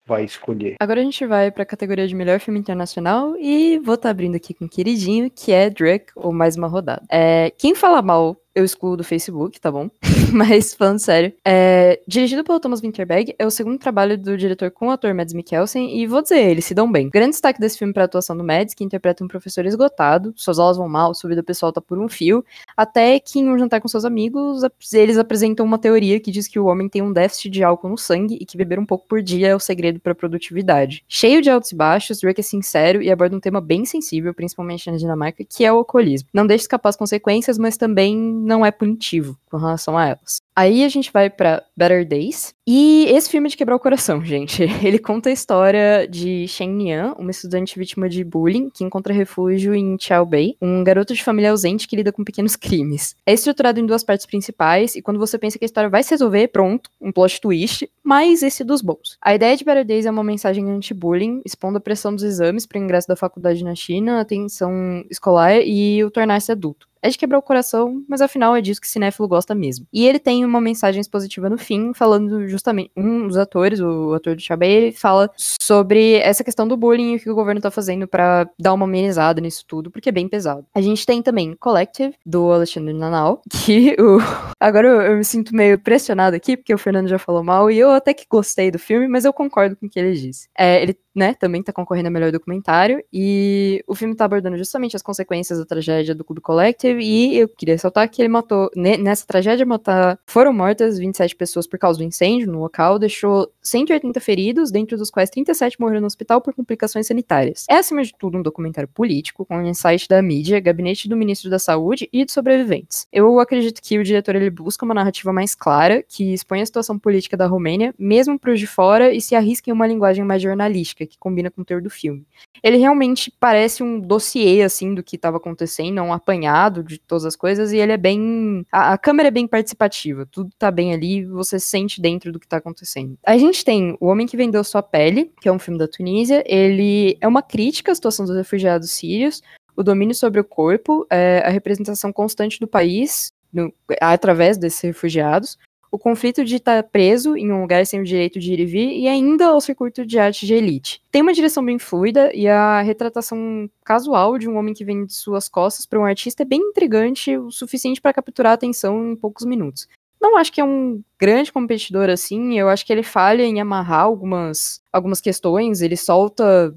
vai 0.06 0.24
escolher. 0.24 0.76
Agora 0.80 1.00
a 1.00 1.04
gente 1.04 1.26
vai 1.26 1.50
para 1.50 1.64
a 1.64 1.66
categoria 1.66 2.06
de 2.06 2.14
melhor 2.14 2.38
filme 2.40 2.60
internacional 2.60 3.36
e 3.38 3.78
vou 3.78 3.94
estar 3.94 4.08
tá 4.08 4.10
abrindo 4.10 4.36
aqui 4.36 4.54
com 4.54 4.66
o 4.66 4.68
queridinho, 4.68 5.30
que 5.30 5.52
é 5.52 5.68
Drake, 5.68 6.12
ou 6.14 6.32
mais 6.32 6.56
uma 6.56 6.68
rodada. 6.68 7.02
É, 7.10 7.50
quem 7.58 7.74
fala 7.74 8.00
mal 8.00 8.36
eu 8.54 8.64
excluo 8.64 8.96
do 8.96 9.04
Facebook, 9.04 9.60
tá 9.60 9.70
bom? 9.70 9.90
Mas, 10.32 10.74
falando 10.74 10.98
sério, 10.98 11.32
é, 11.44 12.00
dirigido 12.06 12.42
pelo 12.42 12.58
Thomas 12.58 12.80
Winterberg, 12.80 13.34
é 13.38 13.46
o 13.46 13.50
segundo 13.50 13.78
trabalho 13.78 14.18
do 14.18 14.36
diretor 14.36 14.70
com 14.70 14.88
o 14.88 14.90
ator 14.90 15.14
Mads 15.14 15.34
Mikkelsen, 15.34 15.98
e 15.98 16.06
vou 16.06 16.22
dizer, 16.22 16.40
eles 16.40 16.64
se 16.64 16.74
dão 16.74 16.90
bem. 16.90 17.08
Grande 17.08 17.30
destaque 17.30 17.60
desse 17.60 17.78
filme 17.78 17.92
para 17.92 18.04
a 18.04 18.06
atuação 18.06 18.36
do 18.36 18.42
Mads, 18.42 18.74
que 18.74 18.84
interpreta 18.84 19.22
um 19.22 19.28
professor 19.28 19.64
esgotado, 19.66 20.32
suas 20.36 20.58
aulas 20.58 20.76
vão 20.76 20.88
mal, 20.88 21.14
sua 21.14 21.30
vida 21.30 21.42
pessoal 21.42 21.72
tá 21.72 21.80
por 21.80 21.98
um 21.98 22.08
fio, 22.08 22.44
até 22.76 23.20
que 23.20 23.38
em 23.38 23.48
um 23.48 23.58
jantar 23.58 23.80
com 23.80 23.88
seus 23.88 24.04
amigos, 24.04 24.62
eles 24.92 25.18
apresentam 25.18 25.64
uma 25.64 25.78
teoria 25.78 26.18
que 26.18 26.30
diz 26.30 26.48
que 26.48 26.58
o 26.58 26.66
homem 26.66 26.88
tem 26.88 27.02
um 27.02 27.12
déficit 27.12 27.50
de 27.50 27.62
álcool 27.62 27.88
no 27.88 27.98
sangue 27.98 28.36
e 28.40 28.44
que 28.44 28.56
beber 28.56 28.78
um 28.78 28.86
pouco 28.86 29.06
por 29.06 29.22
dia 29.22 29.48
é 29.48 29.54
o 29.54 29.60
segredo 29.60 30.00
para 30.00 30.14
produtividade. 30.14 31.04
Cheio 31.08 31.40
de 31.40 31.50
altos 31.50 31.72
e 31.72 31.74
baixos, 31.74 32.20
Drake 32.20 32.40
é 32.40 32.44
sincero 32.44 33.02
e 33.02 33.10
aborda 33.10 33.36
um 33.36 33.40
tema 33.40 33.60
bem 33.60 33.84
sensível, 33.84 34.34
principalmente 34.34 34.90
na 34.90 34.96
Dinamarca, 34.96 35.44
que 35.44 35.64
é 35.64 35.72
o 35.72 35.76
alcoolismo. 35.76 36.28
Não 36.32 36.46
deixa 36.46 36.64
escapar 36.64 36.88
as 36.88 36.96
consequências, 36.96 37.58
mas 37.58 37.76
também 37.76 38.16
não 38.16 38.64
é 38.64 38.70
punitivo 38.70 39.36
com 39.50 39.56
relação 39.56 39.96
a 39.96 40.06
elas. 40.06 40.16
Aí 40.54 40.84
a 40.84 40.88
gente 40.88 41.12
vai 41.12 41.28
para 41.28 41.62
Better 41.76 42.06
Days. 42.06 42.54
E 42.66 43.06
esse 43.08 43.30
filme 43.30 43.46
é 43.46 43.50
de 43.50 43.56
quebrar 43.56 43.76
o 43.76 43.80
coração, 43.80 44.22
gente. 44.24 44.62
Ele 44.82 44.98
conta 44.98 45.28
a 45.28 45.32
história 45.32 46.06
de 46.08 46.48
Shen 46.48 46.70
Nian, 46.70 47.14
uma 47.18 47.30
estudante 47.30 47.78
vítima 47.78 48.08
de 48.08 48.24
bullying 48.24 48.70
que 48.70 48.82
encontra 48.82 49.12
refúgio 49.12 49.74
em 49.74 49.96
Chao 50.00 50.26
Bei, 50.26 50.54
um 50.60 50.82
garoto 50.82 51.14
de 51.14 51.22
família 51.22 51.50
ausente 51.50 51.86
que 51.86 51.94
lida 51.94 52.10
com 52.10 52.24
pequenos 52.24 52.56
crimes. 52.56 53.14
É 53.24 53.32
estruturado 53.32 53.78
em 53.78 53.86
duas 53.86 54.02
partes 54.02 54.26
principais 54.26 54.96
e 54.96 55.02
quando 55.02 55.18
você 55.18 55.38
pensa 55.38 55.58
que 55.58 55.64
a 55.64 55.66
história 55.66 55.90
vai 55.90 56.02
se 56.02 56.10
resolver, 56.10 56.48
pronto, 56.48 56.90
um 57.00 57.12
plot 57.12 57.40
twist, 57.40 57.88
mas 58.02 58.42
esse 58.42 58.64
dos 58.64 58.80
bons. 58.80 59.16
A 59.22 59.34
ideia 59.34 59.56
de 59.56 59.64
Better 59.64 59.84
Days 59.84 60.06
é 60.06 60.10
uma 60.10 60.24
mensagem 60.24 60.68
anti-bullying, 60.70 61.42
expondo 61.44 61.78
a 61.78 61.80
pressão 61.80 62.14
dos 62.14 62.24
exames 62.24 62.66
para 62.66 62.80
o 62.80 62.82
ingresso 62.82 63.06
da 63.06 63.16
faculdade 63.16 63.62
na 63.62 63.74
China, 63.74 64.18
a 64.18 64.20
atenção 64.22 65.04
escolar 65.10 65.60
e 65.60 66.02
o 66.02 66.10
tornar-se 66.10 66.50
adulto. 66.50 66.88
É 67.06 67.08
de 67.08 67.16
quebrar 67.16 67.38
o 67.38 67.42
coração, 67.42 68.02
mas 68.08 68.20
afinal 68.20 68.56
é 68.56 68.60
disso 68.60 68.80
que 68.80 68.88
cinéfilo 68.88 69.28
gosta 69.28 69.54
mesmo. 69.54 69.86
E 69.92 70.04
ele 70.04 70.18
tem 70.18 70.44
uma 70.44 70.60
mensagem 70.60 71.00
positiva 71.04 71.48
no 71.48 71.56
fim, 71.56 71.92
falando 71.94 72.48
justamente. 72.48 72.90
Um 72.96 73.28
dos 73.28 73.36
atores, 73.36 73.78
o 73.78 74.12
ator 74.12 74.34
do 74.34 74.42
Chabé, 74.42 74.68
ele 74.68 74.92
fala 74.92 75.30
sobre 75.36 76.14
essa 76.14 76.42
questão 76.42 76.66
do 76.66 76.76
bullying 76.76 77.12
e 77.12 77.16
o 77.16 77.20
que 77.20 77.30
o 77.30 77.34
governo 77.36 77.60
tá 77.60 77.70
fazendo 77.70 78.08
para 78.08 78.50
dar 78.58 78.72
uma 78.72 78.86
amenizada 78.86 79.40
nisso 79.40 79.64
tudo, 79.68 79.88
porque 79.88 80.08
é 80.08 80.12
bem 80.12 80.28
pesado. 80.28 80.66
A 80.74 80.80
gente 80.80 81.06
tem 81.06 81.22
também 81.22 81.54
Collective, 81.54 82.12
do 82.26 82.50
Alexandre 82.50 82.92
Nanal, 82.92 83.40
que 83.64 83.94
o. 84.00 84.18
Agora 84.58 84.88
eu, 84.88 85.00
eu 85.02 85.16
me 85.16 85.24
sinto 85.24 85.54
meio 85.54 85.78
pressionado 85.78 86.34
aqui, 86.34 86.56
porque 86.56 86.74
o 86.74 86.78
Fernando 86.78 87.06
já 87.06 87.20
falou 87.20 87.44
mal, 87.44 87.70
e 87.70 87.78
eu 87.78 87.92
até 87.92 88.12
que 88.12 88.26
gostei 88.28 88.72
do 88.72 88.80
filme, 88.80 89.06
mas 89.06 89.24
eu 89.24 89.32
concordo 89.32 89.76
com 89.76 89.86
o 89.86 89.88
que 89.88 90.00
ele 90.00 90.14
disse. 90.14 90.48
É, 90.58 90.82
ele 90.82 90.98
né, 91.16 91.34
também 91.34 91.62
tá 91.62 91.72
concorrendo 91.72 92.08
a 92.08 92.10
melhor 92.10 92.30
documentário, 92.30 93.02
e 93.12 93.82
o 93.86 93.94
filme 93.94 94.14
tá 94.14 94.26
abordando 94.26 94.58
justamente 94.58 94.94
as 94.94 95.02
consequências 95.02 95.58
da 95.58 95.64
tragédia 95.64 96.14
do 96.14 96.22
Clube 96.22 96.42
Collective, 96.42 97.02
e 97.02 97.38
eu 97.38 97.48
queria 97.48 97.74
ressaltar 97.74 98.08
que 98.10 98.20
ele 98.20 98.28
matou, 98.28 98.70
nessa 98.76 99.26
tragédia 99.26 99.64
matar, 99.64 100.18
foram 100.26 100.52
mortas 100.52 100.98
27 100.98 101.34
pessoas 101.34 101.66
por 101.66 101.78
causa 101.78 101.98
do 101.98 102.04
incêndio 102.04 102.52
no 102.52 102.60
local, 102.60 102.98
deixou 102.98 103.50
180 103.62 104.20
feridos, 104.20 104.70
dentro 104.70 104.96
dos 104.96 105.10
quais 105.10 105.30
37 105.30 105.80
morreram 105.80 106.02
no 106.02 106.06
hospital 106.06 106.40
por 106.40 106.54
complicações 106.54 107.06
sanitárias. 107.06 107.64
É, 107.68 107.76
acima 107.76 108.02
de 108.02 108.12
tudo, 108.18 108.38
um 108.38 108.42
documentário 108.42 108.88
político, 108.88 109.44
com 109.46 109.56
um 109.56 109.66
insight 109.66 110.08
da 110.08 110.20
mídia, 110.20 110.60
gabinete 110.60 111.08
do 111.08 111.16
ministro 111.16 111.48
da 111.50 111.58
Saúde 111.58 112.08
e 112.12 112.24
de 112.24 112.32
sobreviventes. 112.32 113.06
Eu 113.12 113.40
acredito 113.40 113.80
que 113.80 113.98
o 113.98 114.04
diretor 114.04 114.34
ele 114.34 114.50
busca 114.50 114.84
uma 114.84 114.94
narrativa 114.94 115.32
mais 115.32 115.54
clara, 115.54 116.02
que 116.06 116.34
expõe 116.34 116.60
a 116.60 116.66
situação 116.66 116.98
política 116.98 117.36
da 117.36 117.46
Romênia, 117.46 117.94
mesmo 117.98 118.38
para 118.38 118.52
os 118.52 118.60
de 118.60 118.66
fora, 118.66 119.12
e 119.12 119.20
se 119.20 119.34
arrisca 119.34 119.70
em 119.70 119.72
uma 119.72 119.86
linguagem 119.86 120.24
mais 120.24 120.42
jornalística, 120.42 121.05
que 121.06 121.18
combina 121.18 121.50
com 121.50 121.62
o 121.62 121.64
teor 121.64 121.80
do 121.80 121.90
filme. 121.90 122.26
Ele 122.62 122.76
realmente 122.76 123.32
parece 123.38 123.82
um 123.82 124.00
dossiê, 124.00 124.62
assim, 124.62 124.94
do 124.94 125.02
que 125.02 125.16
estava 125.16 125.36
acontecendo, 125.36 126.00
um 126.02 126.12
apanhado 126.12 126.82
de 126.82 126.98
todas 126.98 127.24
as 127.24 127.36
coisas, 127.36 127.72
e 127.72 127.78
ele 127.78 127.92
é 127.92 127.96
bem... 127.96 128.66
A, 128.70 128.94
a 128.94 128.98
câmera 128.98 129.28
é 129.28 129.30
bem 129.30 129.46
participativa, 129.46 130.26
tudo 130.26 130.50
tá 130.58 130.70
bem 130.70 130.92
ali, 130.92 131.24
você 131.24 131.58
sente 131.58 132.00
dentro 132.00 132.32
do 132.32 132.40
que 132.40 132.48
tá 132.48 132.56
acontecendo. 132.56 133.18
A 133.24 133.36
gente 133.38 133.64
tem 133.64 133.96
O 134.00 134.06
Homem 134.06 134.26
que 134.26 134.36
Vendeu 134.36 134.62
Sua 134.64 134.82
Pele, 134.82 135.32
que 135.40 135.48
é 135.48 135.52
um 135.52 135.58
filme 135.58 135.78
da 135.78 135.88
Tunísia, 135.88 136.42
ele 136.46 137.16
é 137.20 137.28
uma 137.28 137.42
crítica 137.42 137.92
à 137.92 137.94
situação 137.94 138.26
dos 138.26 138.36
refugiados 138.36 138.90
sírios, 138.90 139.42
o 139.76 139.82
domínio 139.82 140.14
sobre 140.14 140.40
o 140.40 140.44
corpo, 140.44 141.06
é, 141.10 141.42
a 141.44 141.50
representação 141.50 142.12
constante 142.12 142.58
do 142.58 142.66
país 142.66 143.32
no, 143.52 143.72
através 144.00 144.56
desses 144.56 144.80
refugiados, 144.80 145.58
o 145.90 145.98
conflito 145.98 146.44
de 146.44 146.56
estar 146.56 146.82
preso 146.84 147.36
em 147.36 147.52
um 147.52 147.60
lugar 147.60 147.86
sem 147.86 148.00
o 148.00 148.04
direito 148.04 148.38
de 148.38 148.52
ir 148.52 148.60
e 148.60 148.66
vir 148.66 148.92
e 148.92 149.08
ainda 149.08 149.54
o 149.54 149.60
circuito 149.60 150.04
de 150.04 150.18
arte 150.18 150.46
de 150.46 150.54
elite. 150.54 151.02
Tem 151.10 151.22
uma 151.22 151.32
direção 151.32 151.64
bem 151.64 151.78
fluida 151.78 152.30
e 152.34 152.48
a 152.48 152.80
retratação 152.82 153.70
casual 153.84 154.38
de 154.38 154.48
um 154.48 154.56
homem 154.56 154.74
que 154.74 154.84
vem 154.84 155.04
de 155.04 155.14
suas 155.14 155.48
costas 155.48 155.86
para 155.86 155.98
um 155.98 156.04
artista 156.04 156.42
é 156.42 156.46
bem 156.46 156.60
intrigante, 156.60 157.36
o 157.36 157.50
suficiente 157.50 158.00
para 158.00 158.12
capturar 158.12 158.52
a 158.52 158.54
atenção 158.54 159.12
em 159.12 159.16
poucos 159.16 159.44
minutos. 159.44 159.88
Não 160.20 160.36
acho 160.36 160.52
que 160.52 160.60
é 160.60 160.64
um 160.64 161.02
grande 161.18 161.52
competidor 161.52 162.08
assim, 162.08 162.58
eu 162.58 162.68
acho 162.68 162.84
que 162.86 162.92
ele 162.92 163.02
falha 163.02 163.42
em 163.42 163.60
amarrar 163.60 164.02
algumas, 164.02 164.80
algumas 164.92 165.20
questões, 165.20 165.82
ele 165.82 165.96
solta 165.96 166.74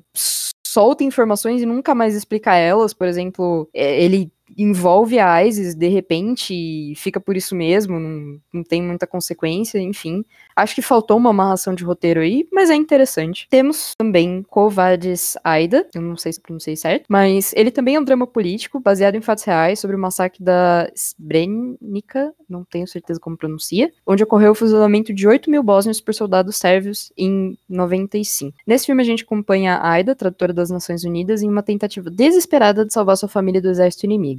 solta 0.70 1.04
informações 1.04 1.62
e 1.62 1.66
nunca 1.66 1.96
mais 1.96 2.16
explica 2.16 2.56
elas, 2.56 2.94
por 2.94 3.08
exemplo, 3.08 3.68
é, 3.74 4.04
ele 4.04 4.32
envolve 4.58 5.20
a 5.20 5.44
ISIS 5.46 5.76
de 5.76 5.88
repente 5.88 6.54
e 6.54 6.94
fica 6.96 7.20
por 7.20 7.36
isso 7.36 7.56
mesmo, 7.56 8.00
não, 8.00 8.40
não 8.54 8.64
tem 8.64 8.82
muita 8.82 9.06
consequência, 9.06 9.80
enfim. 9.80 10.24
Acho 10.56 10.76
que 10.76 10.82
faltou 10.82 11.18
uma 11.18 11.30
amarração 11.30 11.74
de 11.74 11.84
roteiro 11.84 12.20
aí, 12.20 12.48
mas 12.52 12.70
é 12.70 12.76
interessante. 12.76 13.48
Temos 13.50 13.94
também 13.98 14.44
Covades 14.50 15.38
Aida, 15.44 15.88
eu 15.94 16.02
não 16.02 16.18
sei 16.18 16.34
se 16.34 16.42
pronunciei 16.42 16.76
certo, 16.76 17.06
mas 17.08 17.54
ele 17.56 17.72
também 17.72 17.96
é 17.96 18.00
um 18.00 18.04
drama 18.04 18.28
político 18.28 18.80
baseado 18.80 19.16
em 19.16 19.22
fatos 19.22 19.44
reais 19.44 19.80
sobre 19.80 19.96
o 19.96 20.00
massacre 20.00 20.44
da 20.44 20.90
Srebrenica, 20.96 22.34
não 22.50 22.64
tenho 22.64 22.88
certeza 22.88 23.20
como 23.20 23.38
pronuncia, 23.38 23.92
onde 24.06 24.24
ocorreu 24.24 24.52
o 24.52 24.56
fuzilamento 24.56 25.14
de 25.14 25.28
8 25.28 25.50
mil 25.50 25.64
bósnios 25.64 26.02
por 26.02 26.14
soldados 26.14 26.58
sérvios 26.58 27.12
em 27.18 27.58
95. 27.70 28.58
Nesse 28.66 28.86
filme 28.86 29.02
a 29.02 29.06
gente 29.06 29.24
acompanha 29.24 29.76
a 29.76 29.92
Aida, 29.92 30.16
tradutora 30.16 30.54
das 30.54 30.70
Nações 30.70 31.04
Unidas, 31.04 31.42
em 31.42 31.50
uma 31.50 31.64
tentativa 31.64 32.10
desesperada 32.10 32.86
de 32.86 32.94
salvar 32.94 33.18
sua 33.18 33.30
família 33.30 33.62
do 33.62 33.70
exército 33.70 34.06
inimigo 34.06 34.39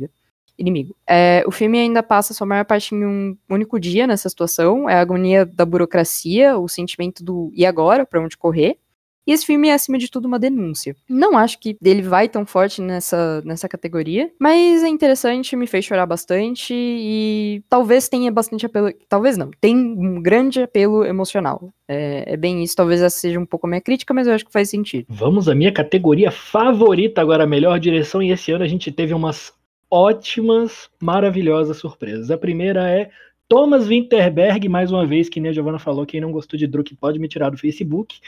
inimigo. 0.60 0.94
É, 1.08 1.42
o 1.46 1.50
filme 1.50 1.78
ainda 1.78 2.02
passa 2.02 2.34
sua 2.34 2.46
maior 2.46 2.64
parte 2.64 2.94
em 2.94 3.04
um 3.04 3.36
único 3.48 3.80
dia 3.80 4.06
nessa 4.06 4.28
situação, 4.28 4.88
é 4.88 4.94
a 4.94 5.00
agonia 5.00 5.46
da 5.46 5.64
burocracia, 5.64 6.58
o 6.58 6.68
sentimento 6.68 7.24
do 7.24 7.50
e 7.54 7.64
agora, 7.64 8.04
para 8.04 8.20
onde 8.20 8.36
correr. 8.36 8.78
E 9.26 9.32
esse 9.32 9.46
filme 9.46 9.68
é, 9.68 9.74
acima 9.74 9.98
de 9.98 10.10
tudo, 10.10 10.26
uma 10.26 10.38
denúncia. 10.38 10.96
Não 11.08 11.36
acho 11.36 11.60
que 11.60 11.76
ele 11.84 12.02
vai 12.02 12.28
tão 12.28 12.44
forte 12.44 12.80
nessa, 12.80 13.40
nessa 13.44 13.68
categoria, 13.68 14.30
mas 14.40 14.82
é 14.82 14.88
interessante, 14.88 15.54
me 15.54 15.66
fez 15.66 15.84
chorar 15.84 16.06
bastante 16.06 16.74
e 16.74 17.62
talvez 17.68 18.08
tenha 18.08 18.32
bastante 18.32 18.66
apelo. 18.66 18.92
Talvez 19.08 19.36
não, 19.36 19.50
tem 19.60 19.76
um 19.76 20.20
grande 20.20 20.62
apelo 20.62 21.04
emocional. 21.04 21.72
É, 21.86 22.32
é, 22.32 22.36
bem 22.36 22.62
isso, 22.62 22.74
talvez 22.74 23.00
essa 23.00 23.18
seja 23.18 23.38
um 23.38 23.46
pouco 23.46 23.66
a 23.66 23.70
minha 23.70 23.80
crítica, 23.80 24.12
mas 24.14 24.26
eu 24.26 24.32
acho 24.34 24.44
que 24.44 24.52
faz 24.52 24.70
sentido. 24.70 25.06
Vamos 25.08 25.48
à 25.48 25.54
minha 25.54 25.72
categoria 25.72 26.30
favorita 26.30 27.20
agora, 27.20 27.46
melhor 27.46 27.78
direção, 27.78 28.22
e 28.22 28.30
esse 28.30 28.50
ano 28.50 28.64
a 28.64 28.68
gente 28.68 28.90
teve 28.90 29.14
umas 29.14 29.52
ótimas, 29.90 30.88
maravilhosas 31.00 31.78
surpresas. 31.78 32.30
A 32.30 32.38
primeira 32.38 32.88
é 32.88 33.10
Thomas 33.48 33.88
Winterberg, 33.88 34.68
mais 34.68 34.92
uma 34.92 35.04
vez, 35.04 35.28
que 35.28 35.40
nem 35.40 35.50
a 35.50 35.52
Giovanna 35.52 35.78
falou, 35.78 36.06
quem 36.06 36.20
não 36.20 36.30
gostou 36.30 36.56
de 36.56 36.68
Druk 36.68 36.94
pode 36.94 37.18
me 37.18 37.26
tirar 37.26 37.50
do 37.50 37.58
Facebook. 37.58 38.20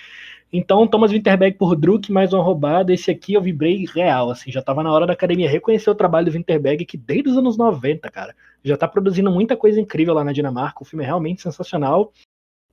Então, 0.53 0.87
Thomas 0.87 1.13
Winterberg 1.13 1.57
por 1.57 1.77
Druk, 1.77 2.11
mais 2.11 2.33
uma 2.33 2.43
roubada. 2.43 2.93
Esse 2.93 3.11
aqui 3.11 3.35
eu 3.35 3.41
vibrei 3.41 3.87
real, 3.87 4.31
assim, 4.31 4.51
já 4.51 4.61
tava 4.61 4.83
na 4.83 4.93
hora 4.93 5.07
da 5.07 5.13
academia 5.13 5.49
reconhecer 5.49 5.89
o 5.89 5.95
trabalho 5.95 6.27
do 6.27 6.33
Winterberg, 6.33 6.85
que 6.85 6.97
desde 6.97 7.31
os 7.31 7.37
anos 7.39 7.57
90, 7.57 8.11
cara, 8.11 8.35
já 8.65 8.77
tá 8.77 8.89
produzindo 8.89 9.31
muita 9.31 9.57
coisa 9.57 9.81
incrível 9.81 10.13
lá 10.13 10.25
na 10.25 10.33
Dinamarca. 10.33 10.83
O 10.83 10.85
filme 10.85 11.05
é 11.05 11.07
realmente 11.07 11.41
sensacional. 11.41 12.13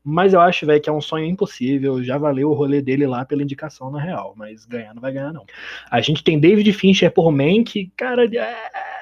Mas 0.04 0.34
eu 0.34 0.40
acho, 0.40 0.66
velho, 0.66 0.82
que 0.82 0.90
é 0.90 0.94
um 0.94 1.02
sonho 1.02 1.26
impossível. 1.26 2.02
Já 2.04 2.18
valeu 2.18 2.50
o 2.50 2.54
rolê 2.54 2.82
dele 2.82 3.06
lá 3.06 3.26
pela 3.26 3.44
indicação 3.44 3.92
na 3.92 4.00
real. 4.00 4.34
Mas 4.38 4.66
ganhar 4.66 4.94
não 4.94 5.02
vai 5.02 5.12
ganhar, 5.12 5.34
não. 5.34 5.46
A 5.92 6.00
gente 6.02 6.24
tem 6.24 6.40
David 6.40 6.72
Fincher 6.74 7.12
por 7.12 7.32
Man, 7.32 7.64
que, 7.64 7.92
cara, 7.98 8.26
é, 8.26 8.56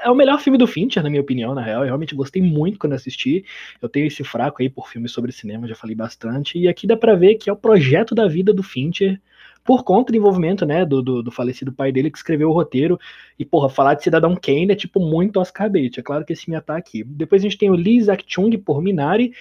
é 0.03 0.09
o 0.09 0.15
melhor 0.15 0.39
filme 0.39 0.57
do 0.57 0.65
Fincher, 0.65 1.03
na 1.03 1.09
minha 1.09 1.21
opinião, 1.21 1.53
na 1.53 1.61
real. 1.61 1.81
Eu 1.81 1.87
realmente 1.87 2.15
gostei 2.15 2.41
muito 2.41 2.79
quando 2.79 2.93
assisti. 2.93 3.45
Eu 3.81 3.87
tenho 3.87 4.07
esse 4.07 4.23
fraco 4.23 4.61
aí 4.61 4.69
por 4.69 4.89
filmes 4.89 5.11
sobre 5.11 5.31
cinema, 5.31 5.67
já 5.67 5.75
falei 5.75 5.95
bastante. 5.95 6.57
E 6.57 6.67
aqui 6.67 6.87
dá 6.87 6.97
pra 6.97 7.15
ver 7.15 7.35
que 7.35 7.49
é 7.49 7.53
o 7.53 7.57
projeto 7.57 8.15
da 8.15 8.27
vida 8.27 8.51
do 8.53 8.63
Fincher 8.63 9.19
por 9.67 9.83
conta 9.83 10.13
do 10.13 10.17
envolvimento, 10.17 10.65
né, 10.65 10.85
do, 10.85 11.01
do, 11.01 11.21
do, 11.21 11.29
falecido 11.29 11.73
pai 11.73 11.91
dele 11.91 12.09
que 12.09 12.17
escreveu 12.17 12.49
o 12.49 12.53
roteiro. 12.53 12.97
E, 13.37 13.43
porra, 13.43 13.67
falar 13.67 13.95
de 13.95 14.03
Cidadão 14.03 14.33
Kane 14.33 14.71
é, 14.71 14.75
tipo, 14.75 14.97
muito 14.97 15.41
Oscar 15.41 15.69
bait. 15.69 15.99
É 15.99 16.01
claro 16.01 16.23
que 16.23 16.31
esse 16.31 16.45
filme 16.45 16.59
tá 16.61 16.77
aqui. 16.77 17.03
Depois 17.03 17.41
a 17.41 17.43
gente 17.43 17.57
tem 17.57 17.69
o 17.69 17.75
Lee 17.75 17.97
Isaac-Chung 17.97 18.57
por 18.59 18.81
Minari, 18.81 19.33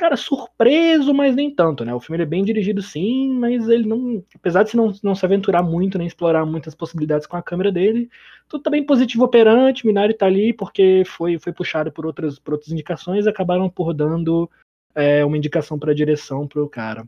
cara, 0.00 0.16
surpreso, 0.16 1.12
mas 1.12 1.36
nem 1.36 1.54
tanto, 1.54 1.84
né? 1.84 1.94
O 1.94 2.00
filme 2.00 2.22
é 2.22 2.26
bem 2.26 2.42
dirigido 2.42 2.80
sim, 2.80 3.34
mas 3.34 3.68
ele 3.68 3.86
não, 3.86 4.24
apesar 4.34 4.62
de 4.62 4.74
não, 4.74 4.94
não 5.02 5.14
se 5.14 5.26
aventurar 5.26 5.62
muito, 5.62 5.98
nem 5.98 6.06
explorar 6.06 6.46
muitas 6.46 6.74
possibilidades 6.74 7.26
com 7.26 7.36
a 7.36 7.42
câmera 7.42 7.70
dele, 7.70 8.08
tudo 8.48 8.62
tá 8.62 8.70
bem 8.70 8.82
positivo 8.82 9.24
operante, 9.24 9.86
Minari 9.86 10.14
tá 10.14 10.24
ali 10.24 10.54
porque 10.54 11.02
foi, 11.04 11.38
foi 11.38 11.52
puxado 11.52 11.92
por 11.92 12.06
outras, 12.06 12.38
por 12.38 12.54
outras 12.54 12.72
indicações 12.72 13.26
acabaram 13.26 13.68
por 13.68 13.92
dando 13.92 14.50
é, 14.94 15.22
uma 15.22 15.36
indicação 15.36 15.78
para 15.78 15.94
direção 15.94 16.48
pro 16.48 16.66
cara. 16.66 17.06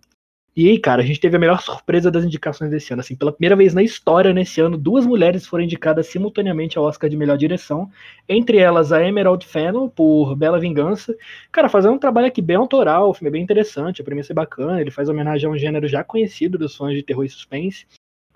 E 0.55 0.69
aí, 0.69 0.79
cara, 0.79 1.01
a 1.01 1.05
gente 1.05 1.19
teve 1.19 1.35
a 1.35 1.39
melhor 1.39 1.63
surpresa 1.63 2.11
das 2.11 2.25
indicações 2.25 2.71
desse 2.71 2.93
ano. 2.93 3.01
Assim, 3.01 3.17
pela 3.17 3.33
primeira 3.33 3.57
vez 3.57 3.73
na 3.73 3.83
história, 3.83 4.35
nesse 4.35 4.61
ano, 4.61 4.77
duas 4.77 5.07
mulheres 5.07 5.47
foram 5.47 5.65
indicadas 5.65 6.09
simultaneamente 6.09 6.77
ao 6.77 6.85
Oscar 6.85 7.09
de 7.09 7.17
melhor 7.17 7.39
direção. 7.39 7.91
Entre 8.29 8.59
elas, 8.59 8.93
a 8.93 9.03
Emerald 9.03 9.47
Fennell, 9.47 9.89
por 9.89 10.37
Bela 10.37 10.61
Vingança. 10.61 11.17
Cara, 11.51 11.71
fazendo 11.71 11.95
um 11.95 11.99
trabalho 11.99 12.27
aqui 12.27 12.43
bem 12.43 12.57
autoral, 12.57 13.09
o 13.09 13.15
filme 13.15 13.31
é 13.31 13.33
bem 13.33 13.43
interessante, 13.43 14.03
a 14.03 14.05
premissa 14.05 14.33
é 14.33 14.35
bacana, 14.35 14.79
ele 14.79 14.91
faz 14.91 15.09
homenagem 15.09 15.49
a 15.49 15.53
um 15.53 15.57
gênero 15.57 15.89
já 15.89 16.05
conhecido 16.05 16.59
dos 16.59 16.77
fãs 16.77 16.95
de 16.95 17.03
terror 17.03 17.25
e 17.25 17.31
suspense. 17.31 17.87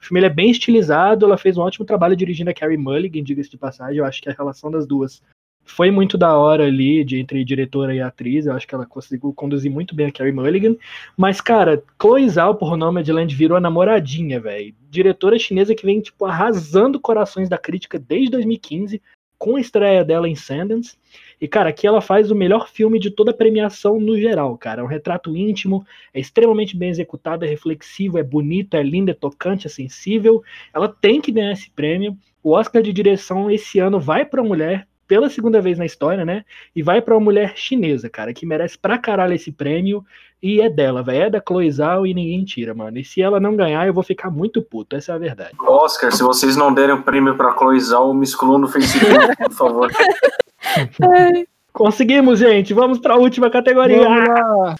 O 0.00 0.04
filme 0.06 0.24
é 0.24 0.30
bem 0.30 0.50
estilizado, 0.50 1.26
ela 1.26 1.36
fez 1.36 1.58
um 1.58 1.62
ótimo 1.62 1.84
trabalho 1.84 2.16
dirigindo 2.16 2.48
a 2.48 2.54
Carrie 2.54 2.78
Mulligan, 2.78 3.22
diga-se 3.22 3.50
de 3.50 3.58
passagem. 3.58 3.98
Eu 3.98 4.06
acho 4.06 4.22
que 4.22 4.30
a 4.30 4.32
relação 4.32 4.70
das 4.70 4.86
duas 4.86 5.22
foi 5.66 5.90
muito 5.90 6.16
da 6.16 6.36
hora 6.36 6.64
ali, 6.64 7.04
de 7.04 7.18
entre 7.18 7.44
diretora 7.44 7.94
e 7.94 8.00
atriz. 8.00 8.46
Eu 8.46 8.54
acho 8.54 8.66
que 8.66 8.74
ela 8.74 8.86
conseguiu 8.86 9.32
conduzir 9.34 9.70
muito 9.70 9.94
bem 9.94 10.06
a 10.06 10.12
Carrie 10.12 10.32
Mulligan. 10.32 10.76
Mas, 11.16 11.40
cara, 11.40 11.82
Chloe 12.00 12.28
Zhao 12.28 12.54
por 12.54 12.76
Nomadland 12.76 13.34
virou 13.34 13.58
a 13.58 13.60
namoradinha, 13.60 14.40
velho. 14.40 14.72
Diretora 14.88 15.38
chinesa 15.38 15.74
que 15.74 15.84
vem, 15.84 16.00
tipo, 16.00 16.24
arrasando 16.24 17.00
corações 17.00 17.48
da 17.48 17.58
crítica 17.58 17.98
desde 17.98 18.30
2015, 18.30 19.02
com 19.38 19.56
a 19.56 19.60
estreia 19.60 20.04
dela 20.04 20.28
em 20.28 20.34
Sundance. 20.34 20.96
E, 21.40 21.46
cara, 21.46 21.68
aqui 21.68 21.86
ela 21.86 22.00
faz 22.00 22.30
o 22.30 22.34
melhor 22.34 22.68
filme 22.68 22.98
de 22.98 23.10
toda 23.10 23.30
a 23.30 23.34
premiação 23.34 24.00
no 24.00 24.18
geral, 24.18 24.56
cara. 24.56 24.80
É 24.80 24.84
um 24.84 24.88
retrato 24.88 25.36
íntimo, 25.36 25.84
é 26.14 26.20
extremamente 26.20 26.76
bem 26.76 26.88
executado, 26.88 27.44
é 27.44 27.48
reflexivo, 27.48 28.18
é 28.18 28.22
bonito, 28.22 28.74
é 28.74 28.82
lindo, 28.82 29.10
é 29.10 29.14
tocante, 29.14 29.66
é 29.66 29.70
sensível. 29.70 30.42
Ela 30.72 30.88
tem 30.88 31.20
que 31.20 31.32
ganhar 31.32 31.52
esse 31.52 31.70
prêmio. 31.70 32.16
O 32.42 32.52
Oscar 32.52 32.80
de 32.80 32.92
direção 32.92 33.50
esse 33.50 33.78
ano 33.78 34.00
vai 34.00 34.24
para 34.24 34.40
a 34.40 34.44
mulher, 34.44 34.86
pela 35.06 35.30
segunda 35.30 35.60
vez 35.60 35.78
na 35.78 35.86
história, 35.86 36.24
né? 36.24 36.44
E 36.74 36.82
vai 36.82 37.00
para 37.00 37.14
uma 37.14 37.24
mulher 37.24 37.54
chinesa, 37.56 38.08
cara, 38.08 38.32
que 38.32 38.46
merece 38.46 38.78
pra 38.78 38.98
caralho 38.98 39.34
esse 39.34 39.52
prêmio. 39.52 40.04
E 40.42 40.60
é 40.60 40.68
dela, 40.68 41.02
velho. 41.02 41.24
É 41.24 41.30
da 41.30 41.42
Chloe 41.46 41.70
Zhao 41.70 42.06
e 42.06 42.12
ninguém 42.12 42.44
tira, 42.44 42.74
mano. 42.74 42.98
E 42.98 43.04
se 43.04 43.22
ela 43.22 43.40
não 43.40 43.56
ganhar, 43.56 43.86
eu 43.86 43.94
vou 43.94 44.02
ficar 44.02 44.30
muito 44.30 44.60
puto. 44.60 44.94
Essa 44.94 45.12
é 45.12 45.14
a 45.14 45.18
verdade. 45.18 45.52
Oscar, 45.60 46.12
se 46.12 46.22
vocês 46.22 46.56
não 46.56 46.72
derem 46.72 46.94
o 46.94 47.02
prêmio 47.02 47.36
pra 47.36 47.56
Chloe 47.56 47.80
Zhao, 47.80 48.12
me 48.12 48.24
excluam 48.24 48.58
no 48.58 48.68
Facebook, 48.68 49.36
por 49.36 49.52
favor. 49.52 49.90
Conseguimos, 51.76 52.38
gente. 52.38 52.72
Vamos 52.72 52.98
para 52.98 53.12
a 53.12 53.18
última 53.18 53.50
categoria. 53.50 54.08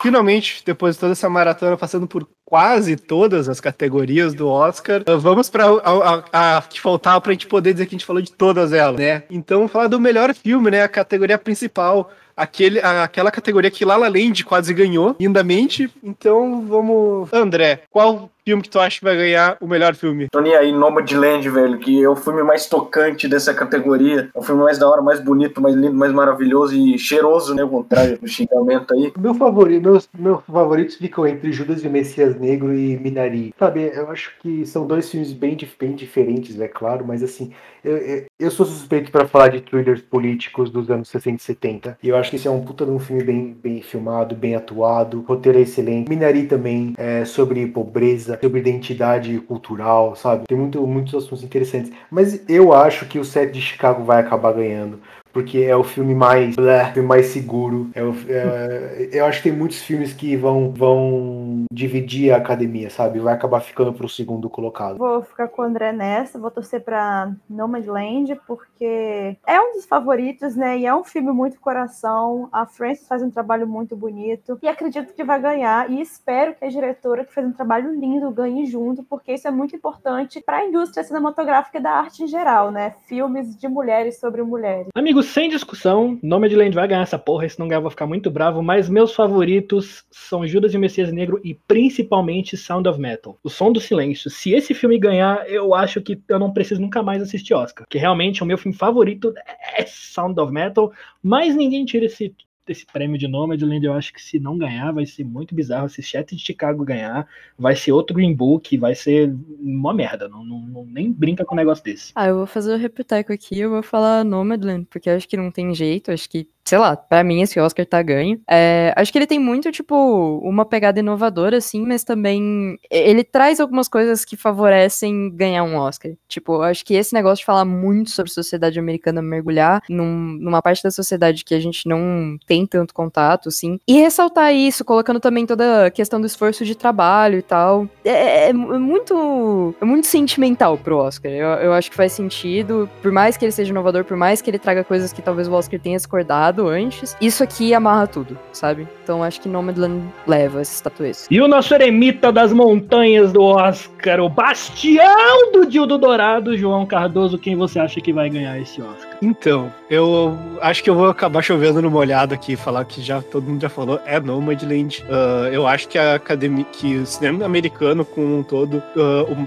Finalmente, 0.01 0.63
depois 0.65 0.95
de 0.95 1.01
toda 1.01 1.13
essa 1.13 1.29
maratona 1.29 1.77
passando 1.77 2.07
por 2.07 2.27
quase 2.43 2.97
todas 2.97 3.51
as 3.51 3.61
categorias 3.61 4.33
do 4.33 4.49
Oscar, 4.49 5.03
vamos 5.21 5.51
para 5.51 5.67
a, 5.67 6.23
a, 6.33 6.57
a, 6.57 6.63
que 6.63 6.81
faltava 6.81 7.21
para 7.21 7.33
a 7.33 7.35
gente 7.35 7.47
poder 7.47 7.75
dizer 7.75 7.85
que 7.85 7.95
a 7.95 7.99
gente 7.99 8.07
falou 8.07 8.23
de 8.23 8.33
todas 8.33 8.73
elas, 8.73 8.99
né? 8.99 9.25
Então, 9.29 9.59
vamos 9.59 9.73
falar 9.73 9.89
do 9.89 10.01
melhor 10.01 10.35
filme, 10.35 10.71
né? 10.71 10.85
A 10.85 10.89
categoria 10.89 11.37
principal 11.37 12.11
aquele, 12.35 12.81
aquela 12.81 13.31
categoria 13.31 13.71
que 13.71 13.85
Lala 13.85 14.09
Land 14.09 14.45
quase 14.45 14.73
ganhou, 14.75 15.17
lindamente. 15.19 15.91
Então 16.03 16.65
vamos. 16.67 17.33
André, 17.33 17.83
qual 17.91 18.31
filme 18.47 18.63
que 18.63 18.71
tu 18.71 18.79
acha 18.79 19.01
que 19.01 19.05
vai 19.05 19.17
ganhar 19.17 19.57
o 19.61 19.67
melhor 19.67 19.97
filme? 19.97 20.29
Tony 20.31 20.55
aí, 20.55 20.71
Nomadland, 20.71 21.49
velho, 21.51 21.79
que 21.79 22.01
é 22.01 22.09
o 22.09 22.15
filme 22.15 22.45
mais 22.45 22.67
tocante 22.67 23.27
dessa 23.27 23.53
categoria. 23.53 24.31
É 24.33 24.39
o 24.39 24.43
filme 24.43 24.63
mais 24.63 24.79
da 24.79 24.89
hora, 24.89 25.03
mais 25.03 25.19
bonito, 25.19 25.61
mais 25.61 25.75
lindo, 25.75 25.95
mais 25.95 26.13
maravilhoso 26.13 26.77
e 26.77 26.97
cheiroso, 26.97 27.55
né? 27.57 27.65
O 27.65 27.69
contrário 27.69 28.19
do 28.19 28.29
xingamento 28.29 28.95
aí. 28.95 29.13
Meu 29.19 29.35
favorito, 29.35 29.83
meus, 29.83 30.09
meus 30.17 30.45
favoritos 30.45 30.95
ficam 30.95 31.27
entre 31.27 31.51
Judas 31.51 31.83
e 31.83 31.89
o 31.89 31.91
Messias 31.91 32.39
Negro 32.39 32.73
e 32.73 32.97
Minari. 32.97 33.53
Sabe, 33.59 33.91
eu 33.93 34.09
acho 34.11 34.31
que 34.41 34.65
são 34.65 34.87
dois 34.87 35.11
filmes 35.11 35.33
bem, 35.33 35.57
bem 35.81 35.97
diferentes, 35.97 36.61
é 36.61 36.69
claro, 36.69 37.05
mas 37.05 37.25
assim, 37.25 37.53
eu, 37.83 37.97
eu, 37.97 38.25
eu 38.39 38.51
sou 38.51 38.65
suspeito 38.65 39.11
para 39.11 39.27
falar 39.27 39.49
de 39.49 39.61
thrillers 39.61 40.03
políticos 40.03 40.71
dos 40.71 40.89
anos 40.89 41.09
60 41.09 41.37
e 41.37 41.45
70. 41.45 41.99
E 42.03 42.09
eu 42.09 42.17
acho 42.17 42.31
que 42.31 42.37
esse 42.37 42.47
é 42.47 42.51
um 42.51 42.63
puta 42.63 42.85
de 42.85 42.93
um 42.93 42.99
filme 42.99 43.25
bem, 43.25 43.57
bem 43.61 43.83
filmado, 43.83 44.37
bem 44.37 44.55
atuado, 44.55 45.25
roteiro 45.27 45.59
é 45.59 45.63
excelente. 45.63 46.09
Minari 46.09 46.45
também 46.45 46.95
é 46.97 47.25
sobre 47.25 47.67
pobreza, 47.67 48.36
sobre 48.41 48.61
identidade 48.61 49.39
cultural, 49.41 50.15
sabe? 50.17 50.45
Tem 50.47 50.57
muito, 50.57 50.87
muitos 50.87 51.15
assuntos 51.15 51.43
interessantes. 51.43 51.93
Mas 52.11 52.43
eu 52.49 52.73
acho 52.73 53.07
que 53.07 53.19
o 53.19 53.25
set 53.25 53.53
de 53.53 53.61
Chicago 53.61 54.05
vai 54.05 54.21
acabar 54.21 54.53
ganhando 54.53 55.01
porque 55.37 55.59
é 55.59 55.77
o 55.77 55.85
filme 55.85 56.15
mais 56.15 56.57
blé, 56.57 56.95
mais 57.03 57.27
seguro. 57.27 57.91
É, 57.95 58.03
o, 58.03 58.15
é, 58.27 59.11
eu 59.13 59.27
acho 59.27 59.43
que 59.43 59.51
tem 59.51 59.59
muitos 59.59 59.83
filmes 59.83 60.15
que 60.15 60.35
vão, 60.35 60.73
vão 60.73 61.67
dividir 61.71 62.33
a 62.33 62.39
academia, 62.39 62.89
sabe? 62.89 63.19
Vai 63.19 63.35
acabar 63.35 63.61
ficando 63.61 63.93
pro 63.93 64.09
segundo 64.09 64.49
colocado. 64.49 64.97
Vou 64.97 65.21
ficar 65.21 65.49
com 65.49 65.61
o 65.61 65.65
André 65.67 65.93
nessa, 65.93 66.39
vou 66.39 66.51
torcer 66.51 66.81
pra 66.81 67.31
Nomadland, 67.51 68.41
porque 68.47 69.37
é 69.47 69.61
um 69.61 69.75
dos 69.75 69.85
favoritos, 69.85 70.57
né? 70.57 70.79
E 70.79 70.87
é 70.87 70.95
um 70.95 71.05
filme 71.05 71.31
muito 71.33 71.61
coração. 71.61 72.49
A 72.51 72.65
Frances 72.65 73.07
faz 73.07 73.23
um 73.23 73.31
trabalho 73.31 73.67
muito 73.67 73.95
bonito 73.95 74.59
e 74.63 74.69
acredito 74.69 75.13
que 75.13 75.23
vai 75.23 75.39
ganhar. 75.39 75.91
E 75.91 76.01
espero 76.01 76.55
que 76.55 76.65
a 76.65 76.71
diretora, 76.71 77.27
que 77.27 77.35
fez 77.35 77.47
um 77.47 77.53
trabalho 77.53 77.93
lindo, 77.93 78.31
ganhe 78.31 78.65
junto, 78.65 79.03
porque 79.03 79.35
isso 79.35 79.47
é 79.47 79.51
muito 79.51 79.77
importante 79.77 80.41
para 80.41 80.57
a 80.57 80.65
indústria 80.65 81.05
cinematográfica 81.05 81.77
e 81.77 81.83
da 81.83 81.91
arte 81.91 82.23
em 82.23 82.27
geral, 82.27 82.71
né? 82.71 82.95
Filmes 83.07 83.55
de 83.55 83.69
mulheres 83.69 84.19
sobre 84.19 84.43
mulheres. 84.43 84.89
Amigos, 84.97 85.26
sem 85.27 85.49
discussão, 85.49 86.19
Nomadland 86.23 86.75
vai 86.75 86.89
ganhar 86.89 87.03
essa 87.03 87.19
porra, 87.19 87.49
se 87.49 87.59
não 87.59 87.69
ganhar 87.69 87.81
vou 87.81 87.91
ficar 87.91 88.07
muito 88.07 88.31
bravo, 88.31 88.63
mas 88.63 88.89
meus 88.89 89.15
favoritos 89.15 90.05
são 90.11 90.47
Judas 90.47 90.73
e 90.73 90.77
o 90.77 90.81
Messias 90.81 91.13
Negro 91.13 91.41
e 91.45 91.55
principalmente 91.55 92.57
Sound 92.57 92.89
of 92.89 92.99
Metal, 92.99 93.39
O 93.43 93.51
Som 93.51 93.73
do 93.73 93.81
Silêncio. 93.81 94.31
Se 94.31 94.53
esse 94.53 94.73
filme 94.73 94.99
ganhar, 94.99 95.49
eu 95.51 95.75
acho 95.75 96.01
que 96.01 96.21
eu 96.29 96.39
não 96.39 96.53
preciso 96.53 96.81
nunca 96.81 97.03
mais 97.03 97.23
assistir 97.23 97.55
Oscar, 97.55 97.87
que 97.89 97.99
realmente 97.99 98.43
o 98.43 98.47
meu 98.47 98.57
filme 98.57 98.77
favorito 98.77 99.35
é 99.77 99.85
Sound 99.87 100.39
of 100.41 100.53
Metal, 100.53 100.93
mas 101.23 101.55
ninguém 101.55 101.85
tira 101.85 102.07
esse 102.07 102.35
esse 102.73 102.87
prêmio 102.87 103.19
de 103.19 103.29
Nomadland, 103.29 103.85
eu 103.85 103.93
acho 103.93 104.13
que 104.13 104.23
se 104.23 104.39
não 104.39 104.59
ganhar, 104.59 104.93
vai 104.93 105.07
ser 105.07 105.25
muito 105.25 105.55
bizarro. 105.55 105.89
Se 105.89 106.03
Chat 106.03 106.35
de 106.35 106.43
Chicago 106.43 106.85
ganhar, 106.85 107.27
vai 107.59 107.77
ser 107.77 107.93
outro 107.93 108.15
Green 108.15 108.35
Book, 108.35 108.77
vai 108.77 108.95
ser 108.95 109.35
uma 109.61 109.95
merda. 109.95 110.29
Não, 110.29 110.45
não, 110.45 110.61
não, 110.61 110.85
nem 110.85 111.13
brinca 111.13 111.45
com 111.45 111.55
um 111.55 111.59
negócio 111.59 111.85
desse. 111.85 112.13
Ah, 112.15 112.29
eu 112.29 112.37
vou 112.37 112.47
fazer 112.47 112.75
o 112.75 112.79
repeteco 112.79 113.33
aqui, 113.33 113.59
eu 113.59 113.71
vou 113.71 113.83
falar 113.83 114.25
Nomadland, 114.25 114.87
porque 114.91 115.11
acho 115.11 115.29
que 115.29 115.37
não 115.37 115.51
tem 115.51 115.75
jeito, 115.75 116.11
acho 116.11 116.29
que 116.29 116.49
sei 116.67 116.79
lá, 116.79 116.97
para 116.97 117.23
mim 117.23 117.41
esse 117.41 117.59
Oscar 117.61 117.87
tá 117.87 118.03
ganho. 118.03 118.41
É, 118.51 118.93
acho 118.97 119.13
que 119.13 119.19
ele 119.19 119.27
tem 119.27 119.39
muito, 119.39 119.71
tipo, 119.71 120.41
uma 120.43 120.65
pegada 120.65 120.99
inovadora, 120.99 121.59
assim, 121.59 121.87
mas 121.87 122.03
também 122.03 122.77
ele 122.91 123.23
traz 123.23 123.61
algumas 123.61 123.89
coisas 123.89 124.25
que 124.25 124.37
favorecem 124.37 125.31
ganhar 125.31 125.63
um 125.63 125.77
Oscar. 125.77 126.13
Tipo, 126.29 126.63
acho 126.63 126.85
que 126.85 126.95
esse 126.95 127.15
negócio 127.15 127.43
de 127.43 127.47
falar 127.47 127.65
muito 127.65 128.11
sobre 128.11 128.33
sociedade 128.33 128.79
americana, 128.79 129.23
mergulhar 129.23 129.81
num, 129.89 130.37
numa 130.41 130.61
parte 130.61 130.83
da 130.83 130.91
sociedade 130.91 131.45
que 131.45 131.55
a 131.55 131.61
gente 131.61 131.89
não 131.89 132.37
tem 132.47 132.67
tanto 132.67 132.93
contato, 132.93 133.49
assim, 133.49 133.79
e 133.87 134.01
ressaltar 134.01 134.53
isso, 134.53 134.85
colocando 134.85 135.21
também 135.21 135.47
toda 135.47 135.87
a 135.87 135.91
questão 135.91 136.21
do 136.21 136.27
esforço 136.27 136.65
de 136.65 136.75
trabalho 136.75 137.39
e 137.39 137.43
tal. 137.43 137.89
É, 138.05 138.47
é, 138.47 138.49
é 138.49 138.53
muito, 138.53 139.75
é 139.81 139.85
muito 139.85 140.09
sentimental 140.09 140.77
pro 140.77 140.99
Oscar. 140.99 141.31
Eu, 141.31 141.49
eu 141.49 141.73
acho 141.73 141.91
que 141.91 141.97
faz 141.97 142.13
sentido, 142.13 142.91
por 143.01 143.13
mais 143.13 143.37
que 143.37 143.45
ele 143.45 143.53
seja 143.53 143.71
inovador, 143.71 144.05
por 144.05 144.17
mais 144.17 144.43
que 144.43 144.51
ele 144.51 144.59
traga 144.59 144.83
coisas 144.83 145.13
que 145.13 145.23
talvez 145.23 145.47
o 145.47 145.53
Oscar 145.53 145.79
tenha 145.79 145.97
discordado, 145.97 146.56
antes. 146.63 147.17
Isso 147.21 147.43
aqui 147.43 147.75
amarra 147.75 148.07
tudo, 148.07 148.39
sabe? 148.53 148.87
Então 149.03 149.23
acho 149.23 149.41
que 149.41 149.49
Nomadland 149.49 150.03
leva 150.27 150.61
essa 150.61 150.75
estatueta. 150.75 151.21
E 151.31 151.41
o 151.41 151.49
nosso 151.49 151.75
eremita 151.75 152.33
das 152.33 152.53
montanhas 152.53 153.33
do 153.33 153.43
Oscar, 153.43 154.21
o 154.21 154.29
bastião 154.29 155.53
do 155.53 155.67
Dildo 155.67 155.99
Dourado, 155.99 156.57
João 156.57 156.87
Cardoso, 156.87 157.39
quem 157.39 157.57
você 157.57 157.79
acha 157.79 158.01
que 158.01 158.13
vai 158.13 158.29
ganhar 158.31 158.59
esse 158.59 158.81
Oscar? 158.81 159.17
Então, 159.23 159.73
eu 159.91 160.37
acho 160.61 160.83
que 160.83 160.91
eu 160.91 160.95
vou 160.95 161.09
acabar 161.09 161.43
chovendo 161.43 161.81
no 161.81 161.91
molhado 161.91 162.35
aqui, 162.35 162.57
falar 162.57 162.85
que 162.85 163.03
já 163.03 163.23
todo 163.23 163.49
mundo 163.49 163.61
já 163.61 163.69
falou, 163.69 164.01
é 164.07 164.21
Nomadland. 164.21 165.05
Uh, 165.05 165.49
eu 165.53 165.67
acho 165.67 165.89
que 165.89 165.99
a 165.99 166.15
academia, 166.15 166.65
que 166.65 166.97
o 166.97 167.07
cinema 167.07 167.45
americano 167.45 168.05
como 168.05 168.39
um 168.39 168.43
todo 168.43 168.83
uh, 168.97 169.33
um, 169.33 169.47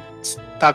tá, 0.60 0.74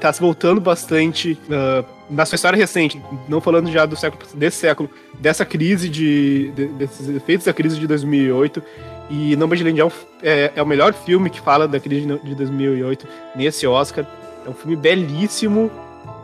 tá 0.00 0.12
se 0.12 0.20
voltando 0.20 0.60
bastante 0.60 1.38
uh, 1.48 1.99
na 2.10 2.26
sua 2.26 2.36
história 2.36 2.56
recente, 2.56 3.00
não 3.28 3.40
falando 3.40 3.70
já 3.70 3.86
do 3.86 3.96
século 3.96 4.22
desse 4.34 4.56
século, 4.56 4.90
dessa 5.18 5.44
crise 5.44 5.88
de, 5.88 6.50
de 6.50 6.66
desses 6.66 7.08
efeitos 7.08 7.46
da 7.46 7.52
crise 7.52 7.78
de 7.78 7.86
2008 7.86 8.62
e 9.08 9.36
Nomadland 9.36 9.80
é, 9.80 9.84
um, 9.84 9.90
é, 10.22 10.52
é, 10.56 10.62
o 10.62 10.66
melhor 10.66 10.92
filme 10.92 11.30
que 11.30 11.40
fala 11.40 11.66
da 11.66 11.78
crise 11.80 12.06
de 12.22 12.34
2008 12.34 13.06
nesse 13.34 13.66
Oscar. 13.66 14.06
É 14.46 14.48
um 14.48 14.54
filme 14.54 14.76
belíssimo 14.76 15.70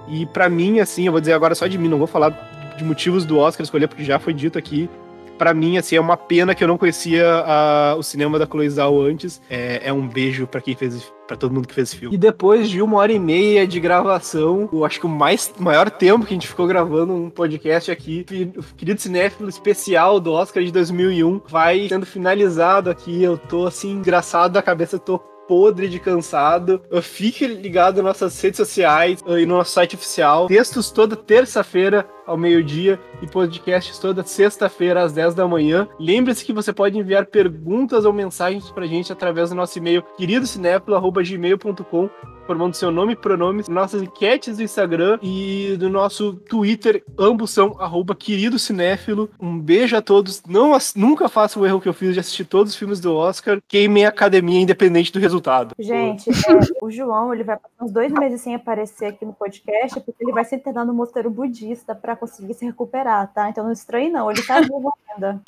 e 0.08 0.26
para 0.26 0.48
mim 0.48 0.80
assim, 0.80 1.06
eu 1.06 1.12
vou 1.12 1.20
dizer 1.20 1.32
agora 1.32 1.54
só 1.54 1.66
de 1.66 1.78
mim, 1.78 1.88
não 1.88 1.98
vou 1.98 2.06
falar 2.06 2.30
de 2.76 2.84
motivos 2.84 3.24
do 3.24 3.38
Oscar 3.38 3.64
escolher 3.64 3.88
porque 3.88 4.04
já 4.04 4.18
foi 4.18 4.34
dito 4.34 4.58
aqui 4.58 4.88
para 5.36 5.54
mim, 5.54 5.76
assim, 5.76 5.96
é 5.96 6.00
uma 6.00 6.16
pena 6.16 6.54
que 6.54 6.62
eu 6.62 6.68
não 6.68 6.78
conhecia 6.78 7.26
a, 7.46 7.94
o 7.96 8.02
cinema 8.02 8.38
da 8.38 8.46
Chloe 8.46 8.68
antes. 9.08 9.40
É, 9.48 9.82
é 9.84 9.92
um 9.92 10.06
beijo 10.06 10.46
para 10.46 10.60
quem 10.60 10.74
fez 10.74 11.12
para 11.26 11.36
todo 11.36 11.52
mundo 11.52 11.66
que 11.66 11.74
fez 11.74 11.88
esse 11.88 11.98
filme. 11.98 12.14
E 12.14 12.18
depois 12.18 12.68
de 12.68 12.80
uma 12.80 12.98
hora 12.98 13.12
e 13.12 13.18
meia 13.18 13.66
de 13.66 13.80
gravação, 13.80 14.68
eu 14.72 14.84
acho 14.84 15.00
que 15.00 15.06
o 15.06 15.08
mais, 15.08 15.52
maior 15.58 15.90
tempo 15.90 16.24
que 16.24 16.32
a 16.32 16.36
gente 16.36 16.46
ficou 16.46 16.66
gravando 16.66 17.12
um 17.12 17.28
podcast 17.28 17.90
aqui, 17.90 18.24
o 18.56 18.62
querido 18.76 19.00
cinéfilo 19.00 19.48
especial 19.48 20.20
do 20.20 20.32
Oscar 20.32 20.62
de 20.62 20.70
2001, 20.70 21.42
vai 21.48 21.88
sendo 21.88 22.06
finalizado 22.06 22.90
aqui. 22.90 23.22
Eu 23.22 23.36
tô 23.36 23.66
assim, 23.66 23.92
engraçado 23.92 24.52
da 24.52 24.62
cabeça, 24.62 24.98
tô 24.98 25.20
podre 25.46 25.88
de 25.88 25.98
cansado. 25.98 26.82
Fique 27.02 27.46
ligado 27.46 27.96
nas 27.96 28.04
nossas 28.20 28.40
redes 28.40 28.56
sociais 28.58 29.22
e 29.26 29.46
no 29.46 29.56
nosso 29.56 29.72
site 29.72 29.96
oficial. 29.96 30.46
Textos 30.46 30.90
toda 30.90 31.16
terça-feira 31.16 32.06
ao 32.26 32.36
meio-dia 32.36 32.98
e 33.22 33.26
podcasts 33.26 33.98
toda 33.98 34.24
sexta-feira 34.24 35.02
às 35.02 35.12
10 35.12 35.34
da 35.34 35.46
manhã. 35.46 35.88
Lembre-se 35.98 36.44
que 36.44 36.52
você 36.52 36.72
pode 36.72 36.98
enviar 36.98 37.26
perguntas 37.26 38.04
ou 38.04 38.12
mensagens 38.12 38.70
pra 38.70 38.86
gente 38.86 39.12
através 39.12 39.50
do 39.50 39.56
nosso 39.56 39.78
e-mail 39.78 40.02
queridocinéfilo.gmail.com 40.16 42.10
formando 42.46 42.74
seu 42.74 42.90
nome 42.90 43.12
e 43.14 43.16
pronomes, 43.16 43.68
nossas 43.68 44.02
enquetes 44.02 44.56
do 44.56 44.62
Instagram 44.62 45.18
e 45.20 45.76
do 45.78 45.90
nosso 45.90 46.34
Twitter, 46.34 47.02
ambos 47.18 47.50
são 47.50 47.76
arroba 47.80 48.14
querido 48.14 48.58
cinéfilo. 48.58 49.28
Um 49.40 49.58
beijo 49.58 49.96
a 49.96 50.02
todos. 50.02 50.42
Não, 50.46 50.76
nunca 50.94 51.28
faça 51.28 51.58
o 51.58 51.66
erro 51.66 51.80
que 51.80 51.88
eu 51.88 51.94
fiz 51.94 52.14
de 52.14 52.20
assistir 52.20 52.44
todos 52.44 52.72
os 52.72 52.78
filmes 52.78 53.00
do 53.00 53.14
Oscar. 53.14 53.60
Queimem 53.66 54.06
a 54.06 54.10
academia 54.10 54.60
independente 54.60 55.12
do 55.12 55.18
resultado. 55.18 55.74
Gente, 55.78 56.30
é, 56.48 56.84
o 56.84 56.90
João 56.90 57.34
ele 57.34 57.42
vai 57.42 57.56
passar 57.56 57.84
uns 57.84 57.92
dois 57.92 58.12
meses 58.12 58.40
sem 58.40 58.54
aparecer 58.54 59.06
aqui 59.06 59.24
no 59.24 59.32
podcast, 59.32 60.00
porque 60.00 60.22
ele 60.22 60.32
vai 60.32 60.44
se 60.44 60.54
internar 60.54 60.84
no 60.84 60.94
mosteiro 60.94 61.30
budista 61.30 61.94
para 61.94 62.14
conseguir 62.14 62.54
se 62.54 62.64
recuperar, 62.64 63.32
tá? 63.32 63.50
Então 63.50 63.64
não 63.64 63.72
estranhe 63.72 64.08
não, 64.08 64.30
ele 64.30 64.42
tá 64.42 64.60
vivo 64.62 64.92
ainda. 65.10 65.42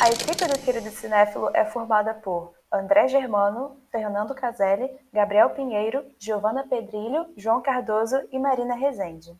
A 0.00 0.08
equipe 0.08 0.46
do 0.46 0.58
Querido 0.58 0.90
Cinéfilo 0.90 1.50
é 1.54 1.64
formada 1.64 2.12
por 2.12 2.52
André 2.74 3.08
Germano, 3.08 3.76
Fernando 3.90 4.34
Caselli, 4.34 4.90
Gabriel 5.12 5.50
Pinheiro, 5.50 6.04
Giovana 6.18 6.66
Pedrilho, 6.66 7.26
João 7.36 7.62
Cardoso 7.62 8.16
e 8.32 8.38
Marina 8.38 8.74
Rezende. 8.74 9.34